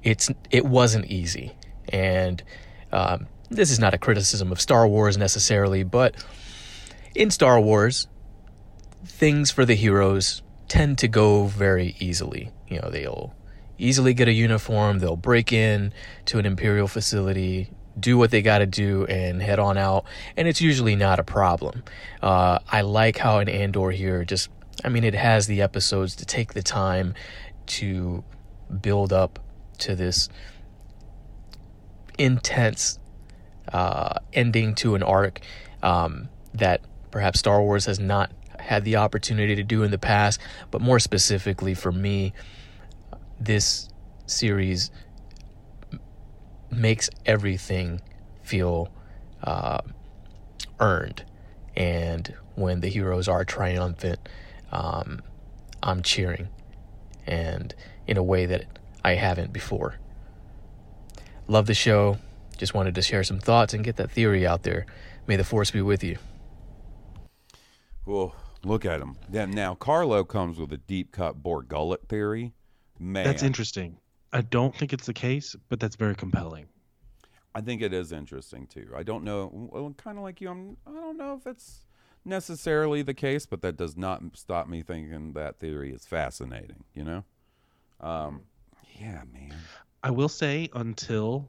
it's 0.03 0.29
it 0.51 0.65
wasn't 0.65 1.07
easy, 1.07 1.53
and 1.91 2.43
um, 2.91 3.29
this 3.49 3.71
is 3.71 3.79
not 3.79 3.95
a 3.95 3.99
criticism 3.99 4.51
of 4.51 4.61
Star 4.61 4.89
Wars 4.89 5.17
necessarily, 5.17 5.85
but 5.85 6.17
in 7.15 7.31
Star 7.31 7.61
Wars, 7.61 8.09
things 9.05 9.53
for 9.53 9.65
the 9.65 9.75
heroes 9.75 10.43
tend 10.67 10.99
to 10.99 11.09
go 11.09 11.45
very 11.45 11.95
easily. 12.01 12.51
You 12.69 12.81
know, 12.81 12.91
they'll 12.91 13.35
easily 13.81 14.15
get 14.15 14.29
a 14.29 14.33
uniform, 14.33 14.99
they'll 14.99 15.17
break 15.17 15.53
in 15.53 15.93
to 16.27 16.39
an 16.39 16.47
Imperial 16.47 16.87
facility, 16.87 17.71
do 17.99 18.17
what 18.17 18.31
they 18.31 18.43
got 18.43 18.59
to 18.59 18.67
do, 18.67 19.07
and 19.07 19.43
head 19.43 19.59
on 19.59 19.77
out, 19.77 20.05
and 20.37 20.47
it's 20.47 20.61
usually 20.61 20.97
not 20.97 21.19
a 21.19 21.25
problem. 21.25 21.83
Uh, 22.23 22.59
I 22.69 22.83
like 22.83 23.19
how 23.19 23.39
in 23.39 23.49
Andor 23.49 23.91
here, 23.91 24.25
just, 24.25 24.51
I 24.85 24.89
mean, 24.89 25.05
it 25.05 25.15
has 25.15 25.47
the 25.47 25.63
episodes 25.63 26.15
to 26.17 26.27
take 26.27 26.55
the 26.55 26.63
time 26.63 27.15
to 27.67 28.23
build 28.81 29.13
up 29.13 29.39
to 29.79 29.97
this 29.97 30.29
intense 32.19 32.99
uh, 33.73 34.15
ending 34.33 34.75
to 34.75 34.95
an 34.95 35.03
arc 35.03 35.41
um, 35.83 36.29
that 36.55 36.83
perhaps 37.11 37.39
Star 37.39 37.63
Wars 37.63 37.87
has 37.87 37.99
not 37.99 38.31
had 38.59 38.85
the 38.85 38.97
opportunity 38.97 39.57
to 39.57 39.63
do 39.63 39.83
in 39.83 39.91
the 39.91 39.99
past, 39.99 40.39
but 40.71 40.81
more 40.81 40.99
specifically 40.99 41.75
for 41.75 41.91
me, 41.91 42.33
this 43.41 43.89
series 44.27 44.91
makes 46.71 47.11
everything 47.27 48.01
feel 48.43 48.93
uh, 49.43 49.81
earned. 50.79 51.25
And 51.77 52.35
when 52.55 52.81
the 52.81 52.89
heroes 52.89 53.29
are 53.29 53.45
triumphant, 53.45 54.29
um, 54.71 55.23
I'm 55.83 56.03
cheering, 56.03 56.49
and 57.27 57.75
in 58.07 58.17
a 58.17 58.23
way 58.23 58.47
that 58.47 58.67
I 59.05 59.15
haven't 59.15 59.53
before. 59.53 59.97
Love 61.49 61.67
the 61.67 61.75
show. 61.75 62.19
Just 62.57 62.75
wanted 62.75 62.95
to 62.97 63.03
share 63.03 63.25
some 63.25 63.39
thoughts 63.39 63.73
and 63.73 63.83
get 63.83 63.97
that 63.97 64.11
theory 64.11 64.47
out 64.47 64.63
there. 64.63 64.85
May 65.27 65.37
the 65.37 65.45
force 65.45 65.71
be 65.71 65.81
with 65.81 66.05
you. 66.05 66.19
Well, 68.05 68.35
look 68.63 68.85
at 68.85 69.01
him. 69.01 69.17
Then 69.29 69.51
now 69.51 69.75
Carlo 69.75 70.25
comes 70.25 70.59
with 70.59 70.73
a 70.73 70.77
deep 70.77 71.13
cut 71.13 71.43
Bor 71.43 71.63
Gullet 71.63 72.09
theory. 72.09 72.53
Man, 73.01 73.25
That's 73.25 73.43
interesting. 73.43 73.97
I 74.31 74.43
don't 74.43 74.77
think 74.77 74.93
it's 74.93 75.07
the 75.07 75.15
case, 75.15 75.57
but 75.71 75.81
that's 75.81 75.97
very 75.97 76.15
compelling. 76.15 76.67
I 77.55 77.63
think 77.63 77.81
it 77.81 77.95
is 77.95 78.13
interesting 78.13 78.67
too. 78.67 78.91
I 78.95 79.03
don't 79.03 79.25
know. 79.25 79.51
Well, 79.53 79.93
kind 79.97 80.19
of 80.19 80.23
like 80.23 80.41
you, 80.41 80.51
I'm. 80.51 80.77
I 80.87 80.93
don't 80.93 81.17
know 81.17 81.35
if 81.35 81.47
it's 81.47 81.87
necessarily 82.25 83.03
the 83.03 83.15
case, 83.15 83.47
but 83.47 83.63
that 83.63 83.77
does 83.77 83.97
not 83.97 84.23
stop 84.35 84.69
me 84.69 84.83
thinking 84.83 85.33
that 85.33 85.59
theory 85.59 85.93
is 85.93 86.05
fascinating. 86.07 86.85
You 86.95 87.05
know, 87.05 87.25
um, 88.01 88.43
yeah, 89.01 89.23
man. 89.33 89.55
I 90.03 90.11
will 90.11 90.29
say 90.29 90.69
until 90.75 91.49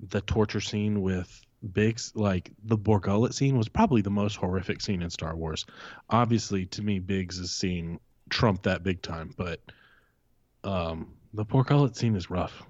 the 0.00 0.20
torture 0.20 0.60
scene 0.60 1.00
with 1.00 1.40
Bix, 1.72 2.10
like 2.14 2.50
the 2.64 2.76
Bor 2.76 2.98
Gullet 2.98 3.34
scene, 3.34 3.56
was 3.56 3.68
probably 3.68 4.02
the 4.02 4.10
most 4.10 4.34
horrific 4.34 4.80
scene 4.80 5.00
in 5.00 5.10
Star 5.10 5.36
Wars. 5.36 5.64
Obviously, 6.10 6.66
to 6.66 6.82
me, 6.82 7.00
Bix' 7.00 7.46
scene 7.46 8.00
trumped 8.28 8.64
that 8.64 8.82
big 8.82 9.00
time, 9.00 9.32
but 9.36 9.60
um, 10.64 11.14
the 11.34 11.44
Bor 11.44 11.64
Gullet 11.64 11.96
scene 11.96 12.16
is 12.16 12.30
rough. 12.30 12.62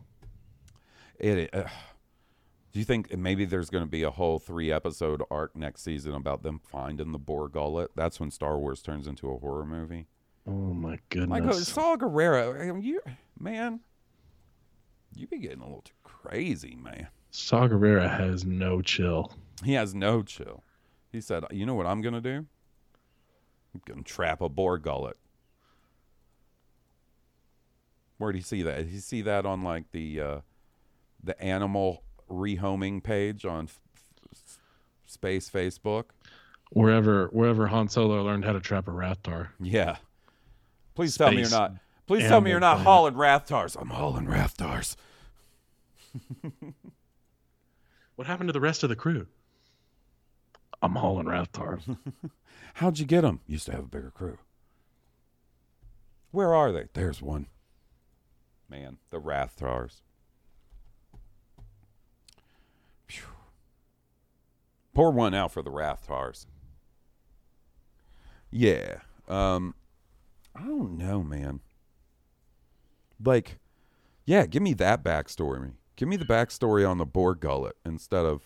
It. 1.19 1.51
Uh, 1.55 1.65
do 2.73 2.79
you 2.79 2.85
think 2.87 3.15
maybe 3.17 3.45
there's 3.45 3.69
going 3.69 3.85
to 3.85 3.91
be 3.91 4.03
a 4.03 4.11
whole 4.11 4.39
three 4.39 4.73
episode 4.73 5.23
arc 5.31 5.55
next 5.55 5.83
season 5.83 6.15
about 6.15 6.43
them 6.43 6.59
finding 6.59 7.13
the 7.13 7.19
Bor 7.19 7.49
Gullet? 7.49 7.91
That's 7.95 8.19
when 8.19 8.31
Star 8.31 8.59
Wars 8.59 8.81
turns 8.81 9.07
into 9.07 9.31
a 9.31 9.37
horror 9.39 9.67
movie. 9.67 10.07
Oh 10.47 10.73
my 10.73 10.99
goodness! 11.11 11.29
Michael 11.29 11.53
Saw 11.53 11.97
Gerrera, 11.97 12.61
I 12.61 12.73
mean, 12.73 12.83
you 12.83 13.01
man, 13.39 13.81
you 15.15 15.27
be 15.27 15.39
getting 15.39 15.61
a 15.61 15.65
little 15.65 15.83
too 15.83 15.93
crazy, 16.03 16.75
man. 16.75 17.09
Saw 17.31 17.69
Gerrera 17.69 18.09
has 18.19 18.45
no 18.45 18.81
chill. 18.81 19.33
He 19.63 19.75
has 19.75 19.95
no 19.95 20.23
chill. 20.23 20.65
He 21.13 21.21
said, 21.21 21.45
"You 21.51 21.67
know 21.67 21.75
what 21.75 21.87
I'm 21.87 22.01
going 22.01 22.15
to 22.15 22.21
do? 22.21 22.47
I'm 23.75 23.83
going 23.85 24.03
to 24.03 24.11
trap 24.11 24.41
a 24.41 24.49
Bor 24.49 24.79
Gullet." 24.79 25.17
Where 28.19 28.33
did 28.33 28.39
you 28.39 28.45
see 28.45 28.63
that? 28.63 28.77
Did 28.79 28.89
he 28.89 28.99
see 28.99 29.23
that 29.23 29.45
on 29.47 29.63
like 29.63 29.91
the 29.93 30.21
uh, 30.21 30.41
the 31.23 31.41
animal 31.43 32.03
rehoming 32.31 33.03
page 33.03 33.45
on 33.45 33.65
f- 33.65 33.81
f- 34.33 34.59
Space 35.07 35.51
Facebook? 35.51 36.05
Wherever 36.71 37.27
wherever 37.29 37.67
Han 37.69 37.89
Solo 37.89 38.23
learned 38.23 38.45
how 38.45 38.53
to 38.53 38.61
trap 38.61 38.89
a 38.89 38.93
Rathtar. 38.93 39.49
Yeah. 39.61 39.97
Please 40.95 41.17
tell 41.17 41.31
me 41.31 41.37
you're 41.39 41.45
Space 41.47 41.59
not. 41.59 41.73
Please 42.07 42.29
tell 42.29 42.41
me 42.41 42.51
you're 42.51 42.61
not 42.61 42.81
hauling 42.81 43.15
Rathtars. 43.15 43.77
I'm 43.81 43.91
hauling 43.91 44.27
Rathtars. 44.27 44.97
What 48.17 48.27
happened 48.27 48.49
to 48.51 48.53
the 48.53 48.61
rest 48.61 48.83
of 48.83 48.89
the 48.89 48.95
crew? 48.97 49.27
I'm 50.83 50.97
hauling 50.97 51.27
Rathtars. 51.27 51.97
How'd 52.75 52.99
you 52.99 53.07
get 53.07 53.23
them? 53.23 53.41
Used 53.47 53.67
to 53.67 53.73
have 53.73 53.85
a 53.85 53.89
bigger 53.89 54.11
crew. 54.11 54.39
Where 56.31 56.55
are 56.55 56.73
they? 56.73 56.87
There's 56.93 57.23
one. 57.23 57.47
Man, 58.73 58.97
the 59.11 59.21
Rathtars. 59.21 60.01
Phew. 63.07 63.27
Pour 64.95 65.11
one 65.11 65.35
out 65.35 65.53
for 65.53 65.61
the 65.61 65.71
Rathtars. 65.71 66.47
Yeah. 68.51 69.01
Um 69.29 69.75
I 70.57 70.63
don't 70.63 70.97
know, 70.97 71.23
man. 71.23 71.61
Like, 73.23 73.59
yeah, 74.25 74.47
give 74.47 74.63
me 74.63 74.73
that 74.75 75.05
backstory. 75.05 75.73
Give 75.97 76.09
me 76.09 76.17
the 76.17 76.25
backstory 76.25 76.89
on 76.89 76.97
the 76.97 77.05
Bor 77.05 77.35
Gullet 77.35 77.77
instead 77.85 78.25
of, 78.25 78.41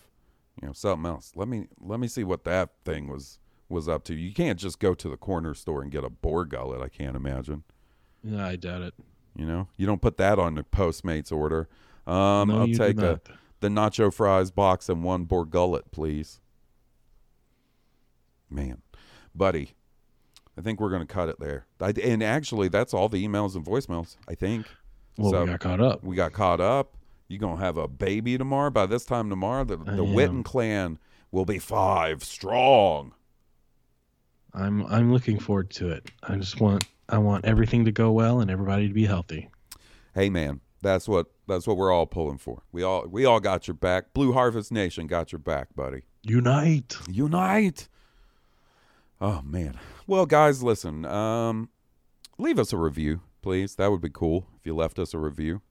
you 0.61 0.67
know, 0.67 0.73
something 0.73 1.09
else. 1.09 1.31
Let 1.35 1.47
me 1.47 1.67
let 1.79 2.01
me 2.01 2.09
see 2.09 2.25
what 2.25 2.43
that 2.43 2.71
thing 2.83 3.07
was 3.07 3.39
was 3.69 3.87
up 3.87 4.03
to. 4.05 4.13
You 4.13 4.33
can't 4.33 4.59
just 4.59 4.79
go 4.79 4.93
to 4.93 5.09
the 5.09 5.15
corner 5.15 5.53
store 5.53 5.81
and 5.81 5.89
get 5.89 6.03
a 6.03 6.09
Bor 6.09 6.43
Gullet. 6.43 6.81
I 6.81 6.89
can't 6.89 7.15
imagine. 7.15 7.63
yeah, 8.21 8.45
I 8.45 8.57
doubt 8.57 8.81
it. 8.81 8.93
You 9.37 9.45
know, 9.45 9.67
you 9.77 9.85
don't 9.85 10.01
put 10.01 10.17
that 10.17 10.39
on 10.39 10.55
the 10.55 10.63
Postmates 10.63 11.31
order. 11.31 11.69
Um, 12.07 12.49
No, 12.49 12.61
I'll 12.61 12.67
take 12.67 12.95
the 12.97 13.11
not. 13.11 13.29
the 13.59 13.67
nacho 13.69 14.11
fries 14.11 14.49
box 14.49 14.89
and 14.89 15.03
one 15.03 15.25
Bor 15.25 15.45
Gullet, 15.45 15.91
please. 15.91 16.41
Man, 18.49 18.81
buddy, 19.35 19.75
I 20.57 20.61
think 20.61 20.79
we're 20.79 20.89
gonna 20.89 21.05
cut 21.05 21.29
it 21.29 21.39
there. 21.39 21.67
I, 21.79 21.91
and 22.03 22.23
actually, 22.23 22.67
that's 22.67 22.93
all 22.93 23.09
the 23.09 23.25
emails 23.25 23.55
and 23.55 23.63
voicemails. 23.63 24.17
I 24.27 24.33
think. 24.35 24.65
Well, 25.17 25.43
we 25.43 25.51
got 25.51 25.59
caught 25.59 25.81
up. 25.81 26.03
We 26.03 26.15
got 26.15 26.33
caught 26.33 26.59
up. 26.61 26.95
You 27.27 27.37
gonna 27.37 27.61
have 27.61 27.77
a 27.77 27.87
baby 27.87 28.37
tomorrow? 28.37 28.69
By 28.71 28.85
this 28.87 29.05
time 29.05 29.29
tomorrow, 29.29 29.65
the 29.65 29.77
the. 29.77 30.03
Witten 30.03 30.43
clan 30.43 30.97
will 31.31 31.45
be 31.45 31.59
five 31.59 32.23
strong. 32.23 33.13
I'm 34.53 34.85
I'm 34.87 35.11
looking 35.13 35.37
forward 35.37 35.69
to 35.71 35.89
it. 35.89 36.09
I 36.23 36.37
just 36.37 36.59
want 36.59 36.85
I 37.09 37.17
want 37.19 37.45
everything 37.45 37.85
to 37.85 37.91
go 37.91 38.11
well 38.11 38.39
and 38.39 38.51
everybody 38.51 38.87
to 38.87 38.93
be 38.93 39.05
healthy. 39.05 39.49
Hey 40.13 40.29
man, 40.29 40.61
that's 40.81 41.07
what 41.07 41.27
that's 41.47 41.67
what 41.67 41.77
we're 41.77 41.91
all 41.91 42.05
pulling 42.05 42.37
for. 42.37 42.63
We 42.71 42.83
all 42.83 43.07
we 43.07 43.25
all 43.25 43.39
got 43.39 43.67
your 43.67 43.75
back. 43.75 44.13
Blue 44.13 44.33
Harvest 44.33 44.71
Nation 44.71 45.07
got 45.07 45.31
your 45.31 45.39
back, 45.39 45.75
buddy. 45.75 46.03
Unite. 46.23 46.97
Unite. 47.09 47.87
Oh 49.21 49.41
man. 49.43 49.79
Well, 50.05 50.25
guys, 50.25 50.61
listen. 50.61 51.05
Um, 51.05 51.69
leave 52.37 52.59
us 52.59 52.73
a 52.73 52.77
review, 52.77 53.21
please. 53.41 53.75
That 53.75 53.91
would 53.91 54.01
be 54.01 54.09
cool 54.09 54.47
if 54.59 54.65
you 54.65 54.75
left 54.75 54.99
us 54.99 55.13
a 55.13 55.17
review. 55.17 55.61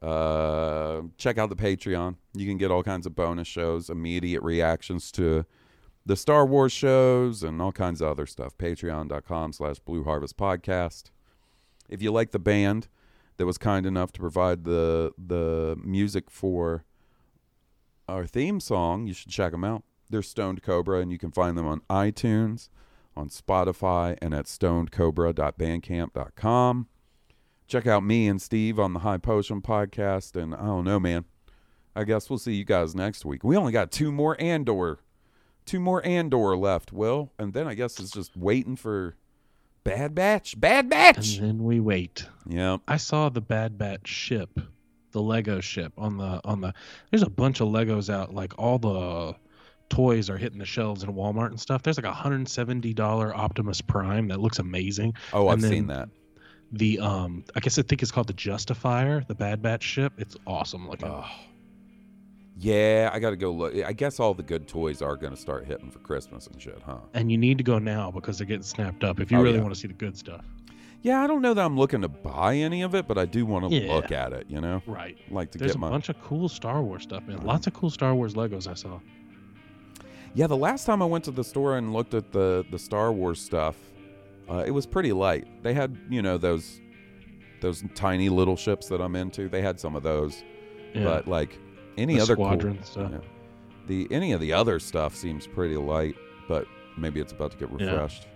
Uh, 0.00 1.02
check 1.16 1.38
out 1.38 1.48
the 1.48 1.56
Patreon. 1.56 2.16
You 2.34 2.46
can 2.46 2.58
get 2.58 2.70
all 2.70 2.82
kinds 2.82 3.06
of 3.06 3.14
bonus 3.14 3.48
shows, 3.48 3.88
immediate 3.88 4.42
reactions 4.42 5.10
to 5.12 5.46
the 6.06 6.16
Star 6.16 6.44
Wars 6.44 6.72
shows, 6.72 7.42
and 7.42 7.60
all 7.62 7.72
kinds 7.72 8.00
of 8.00 8.08
other 8.08 8.26
stuff. 8.26 8.56
Patreon.com 8.58 9.52
slash 9.52 9.78
Blue 9.78 10.04
Harvest 10.04 10.36
Podcast. 10.36 11.10
If 11.88 12.02
you 12.02 12.12
like 12.12 12.30
the 12.30 12.38
band 12.38 12.88
that 13.36 13.46
was 13.46 13.58
kind 13.58 13.86
enough 13.86 14.12
to 14.12 14.20
provide 14.20 14.64
the 14.64 15.12
the 15.18 15.76
music 15.82 16.30
for 16.30 16.84
our 18.08 18.26
theme 18.26 18.60
song, 18.60 19.06
you 19.06 19.14
should 19.14 19.30
check 19.30 19.52
them 19.52 19.64
out. 19.64 19.82
They're 20.10 20.22
Stoned 20.22 20.62
Cobra, 20.62 21.00
and 21.00 21.10
you 21.10 21.16
can 21.18 21.32
find 21.32 21.56
them 21.56 21.66
on 21.66 21.80
iTunes, 21.90 22.68
on 23.16 23.30
Spotify, 23.30 24.18
and 24.20 24.34
at 24.34 24.44
stonedcobra.bandcamp.com. 24.46 26.88
Check 27.66 27.86
out 27.86 28.04
me 28.04 28.28
and 28.28 28.42
Steve 28.42 28.78
on 28.78 28.92
the 28.92 29.00
High 29.00 29.16
Potion 29.16 29.62
podcast, 29.62 30.36
and 30.40 30.54
I 30.54 30.66
don't 30.66 30.84
know, 30.84 31.00
man. 31.00 31.24
I 31.96 32.04
guess 32.04 32.28
we'll 32.28 32.38
see 32.38 32.54
you 32.54 32.64
guys 32.64 32.94
next 32.94 33.24
week. 33.24 33.42
We 33.42 33.56
only 33.56 33.72
got 33.72 33.90
two 33.90 34.12
more 34.12 34.38
Andor, 34.40 34.98
two 35.66 35.80
more 35.80 36.04
Andor 36.04 36.56
left, 36.56 36.92
Will, 36.92 37.32
and 37.38 37.52
then 37.52 37.66
I 37.66 37.74
guess 37.74 37.98
it's 37.98 38.10
just 38.10 38.36
waiting 38.36 38.76
for 38.76 39.16
Bad 39.84 40.14
Batch, 40.14 40.58
Bad 40.58 40.88
Batch. 40.88 41.36
And 41.38 41.48
then 41.48 41.64
we 41.64 41.80
wait. 41.80 42.26
Yeah. 42.48 42.78
I 42.88 42.96
saw 42.96 43.28
the 43.28 43.40
Bad 43.40 43.76
Batch 43.78 44.08
ship, 44.08 44.58
the 45.12 45.20
Lego 45.20 45.60
ship 45.60 45.92
on 45.98 46.16
the 46.16 46.40
on 46.44 46.60
the. 46.60 46.72
There's 47.10 47.22
a 47.22 47.30
bunch 47.30 47.60
of 47.60 47.68
Legos 47.68 48.12
out. 48.12 48.34
Like 48.34 48.58
all 48.58 48.78
the 48.78 49.36
toys 49.90 50.30
are 50.30 50.38
hitting 50.38 50.58
the 50.58 50.64
shelves 50.64 51.02
in 51.02 51.10
Walmart 51.10 51.48
and 51.48 51.60
stuff. 51.60 51.82
There's 51.82 51.98
like 51.98 52.06
a 52.06 52.12
hundred 52.12 52.36
and 52.36 52.48
seventy 52.48 52.94
dollar 52.94 53.34
Optimus 53.34 53.80
Prime 53.80 54.28
that 54.28 54.40
looks 54.40 54.58
amazing. 54.58 55.14
Oh, 55.32 55.48
I've 55.48 55.62
seen 55.62 55.88
that. 55.88 56.08
The 56.72 56.98
um, 56.98 57.44
I 57.54 57.60
guess 57.60 57.78
I 57.78 57.82
think 57.82 58.02
it's 58.02 58.10
called 58.10 58.26
the 58.26 58.32
Justifier, 58.32 59.22
the 59.28 59.34
Bad 59.34 59.62
Batch 59.62 59.84
ship. 59.84 60.14
It's 60.18 60.36
awesome 60.46 60.88
looking. 60.88 61.08
Oh. 61.08 61.26
Yeah, 62.56 63.10
I 63.12 63.18
got 63.18 63.30
to 63.30 63.36
go 63.36 63.50
look. 63.50 63.74
I 63.74 63.92
guess 63.92 64.20
all 64.20 64.32
the 64.32 64.42
good 64.42 64.68
toys 64.68 65.02
are 65.02 65.16
going 65.16 65.32
to 65.34 65.40
start 65.40 65.66
hitting 65.66 65.90
for 65.90 65.98
Christmas 65.98 66.46
and 66.46 66.60
shit, 66.62 66.80
huh? 66.86 66.98
And 67.12 67.30
you 67.30 67.36
need 67.36 67.58
to 67.58 67.64
go 67.64 67.78
now 67.80 68.10
because 68.12 68.38
they're 68.38 68.46
getting 68.46 68.62
snapped 68.62 69.02
up 69.02 69.18
if 69.18 69.32
you 69.32 69.38
Oh, 69.38 69.42
really 69.42 69.56
yeah. 69.56 69.62
want 69.62 69.74
to 69.74 69.80
see 69.80 69.88
the 69.88 69.94
good 69.94 70.16
stuff. 70.16 70.44
Yeah, 71.02 71.22
I 71.22 71.26
don't 71.26 71.42
know 71.42 71.52
that 71.52 71.64
I'm 71.64 71.76
looking 71.76 72.00
to 72.02 72.08
buy 72.08 72.54
any 72.56 72.82
of 72.82 72.94
it, 72.94 73.08
but 73.08 73.18
I 73.18 73.26
do 73.26 73.44
want 73.44 73.68
to 73.68 73.74
Yeah. 73.76 73.92
look 73.92 74.12
at 74.12 74.32
it. 74.32 74.46
You 74.48 74.60
know, 74.60 74.80
Right. 74.86 75.18
Like 75.30 75.50
to 75.50 75.58
There's 75.58 75.72
get 75.72 75.76
a 75.76 75.80
my. 75.80 75.90
bunch 75.90 76.08
of 76.08 76.20
cool 76.22 76.48
Star 76.48 76.80
Wars 76.82 77.02
stuff, 77.02 77.26
man. 77.26 77.42
Lots 77.44 77.66
of 77.66 77.74
cool 77.74 77.90
Star 77.90 78.14
Wars 78.14 78.34
Legos 78.34 78.68
I 78.68 78.74
saw. 78.74 79.00
Yeah, 80.34 80.46
the 80.46 80.56
last 80.56 80.84
time 80.86 81.02
I 81.02 81.04
went 81.04 81.24
to 81.24 81.30
the 81.30 81.44
store 81.44 81.76
and 81.76 81.92
looked 81.92 82.14
at 82.14 82.32
the 82.32 82.64
the 82.70 82.78
Star 82.78 83.12
Wars 83.12 83.40
stuff, 83.40 83.76
uh, 84.48 84.64
it 84.66 84.70
was 84.70 84.86
pretty 84.86 85.12
light. 85.12 85.46
They 85.62 85.74
had 85.74 85.96
you 86.08 86.22
know 86.22 86.38
those 86.38 86.80
those 87.60 87.84
tiny 87.94 88.28
little 88.28 88.56
ships 88.56 88.88
that 88.88 89.00
I'm 89.00 89.14
into. 89.16 89.48
They 89.48 89.62
had 89.62 89.78
some 89.80 89.94
of 89.96 90.02
those, 90.02 90.42
Yeah. 90.94 91.04
but 91.04 91.28
like 91.28 91.58
any 91.96 92.16
The 92.16 92.20
other 92.22 92.36
cool- 92.36 92.76
stuff. 92.82 93.10
yeah. 93.12 93.18
the 93.86 94.08
any 94.10 94.32
of 94.32 94.40
the 94.40 94.52
other 94.52 94.78
stuff 94.78 95.14
seems 95.14 95.46
pretty 95.46 95.76
light, 95.76 96.14
but 96.48 96.66
maybe 96.96 97.20
it's 97.20 97.32
about 97.32 97.50
to 97.52 97.56
get 97.58 97.68
Yeah. 97.78 97.86
refreshed. 97.90 98.28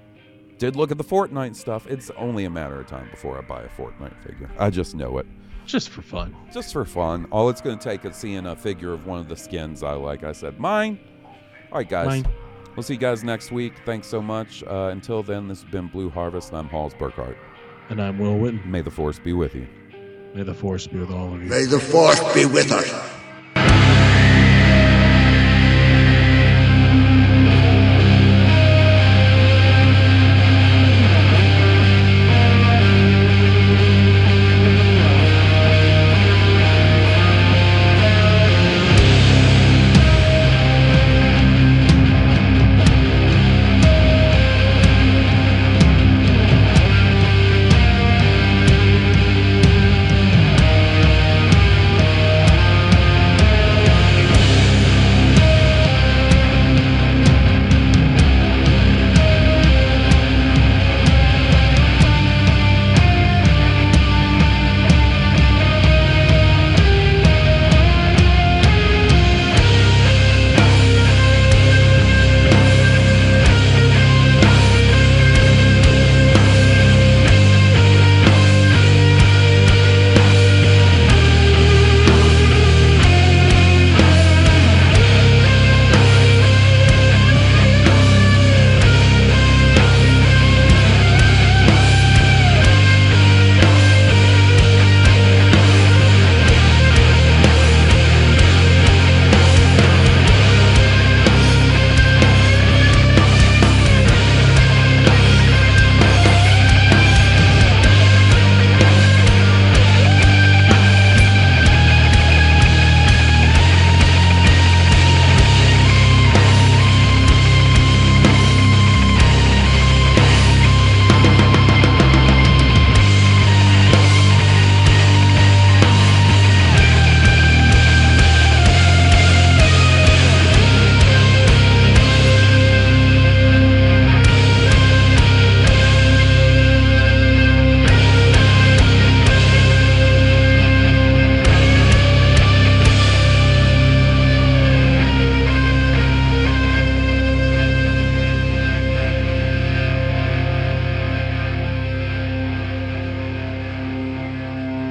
Did 0.59 0.75
look 0.77 0.91
at 0.91 0.99
the 0.99 1.05
Fortnite 1.05 1.55
stuff. 1.55 1.87
It's 1.87 2.11
only 2.19 2.45
a 2.45 2.51
matter 2.51 2.81
of 2.81 2.87
time 2.87 3.09
before 3.11 3.39
I 3.39 3.43
buy 3.43 3.63
a 3.63 3.69
Fortnite 3.69 4.21
figure. 4.27 4.51
I 4.59 4.71
just 4.71 4.95
know 4.97 5.19
it. 5.19 5.27
Just 5.67 5.91
for 5.91 6.03
fun. 6.03 6.35
Just 6.53 6.73
for 6.73 6.85
fun. 6.85 7.27
All 7.31 7.49
it's 7.49 7.61
going 7.61 7.79
to 7.79 7.85
take 7.85 8.05
is 8.05 8.17
seeing 8.17 8.47
a 8.47 8.57
figure 8.57 8.93
of 8.93 9.07
one 9.07 9.21
of 9.21 9.29
the 9.29 9.37
skins 9.37 9.83
I 9.83 9.93
like. 9.93 10.25
I 10.25 10.33
said, 10.33 10.59
mine. 10.59 10.99
All 11.71 11.79
right, 11.79 11.89
guys. 11.89 12.07
Mine. 12.07 12.27
We'll 12.75 12.83
see 12.83 12.95
you 12.95 12.99
guys 13.01 13.23
next 13.23 13.53
week. 13.53 13.75
Thanks 13.85 14.07
so 14.09 14.21
much. 14.23 14.63
Uh, 14.65 14.89
until 14.93 15.23
then, 15.23 15.47
this 15.49 15.63
has 15.63 15.71
been 15.71 15.89
Blue 15.89 16.09
Harvest, 16.11 16.49
and 16.51 16.59
I'm 16.59 16.69
Halls 16.69 16.95
Burkhart. 16.95 17.37
And 17.91 18.01
I'm 18.03 18.19
Will 18.19 18.35
Witten. 18.35 18.65
May 18.67 18.81
the 18.83 18.91
Force 18.91 19.19
be 19.19 19.33
with 19.33 19.55
you. 19.55 19.67
May 20.35 20.43
the 20.43 20.55
Force 20.55 20.87
be 20.87 20.99
with 20.99 21.11
all 21.11 21.35
of 21.35 21.43
you. 21.43 21.49
May 21.49 21.65
the 21.67 21.79
force 21.81 22.21
be 22.35 22.45
with 22.47 22.71
us. 22.73 22.91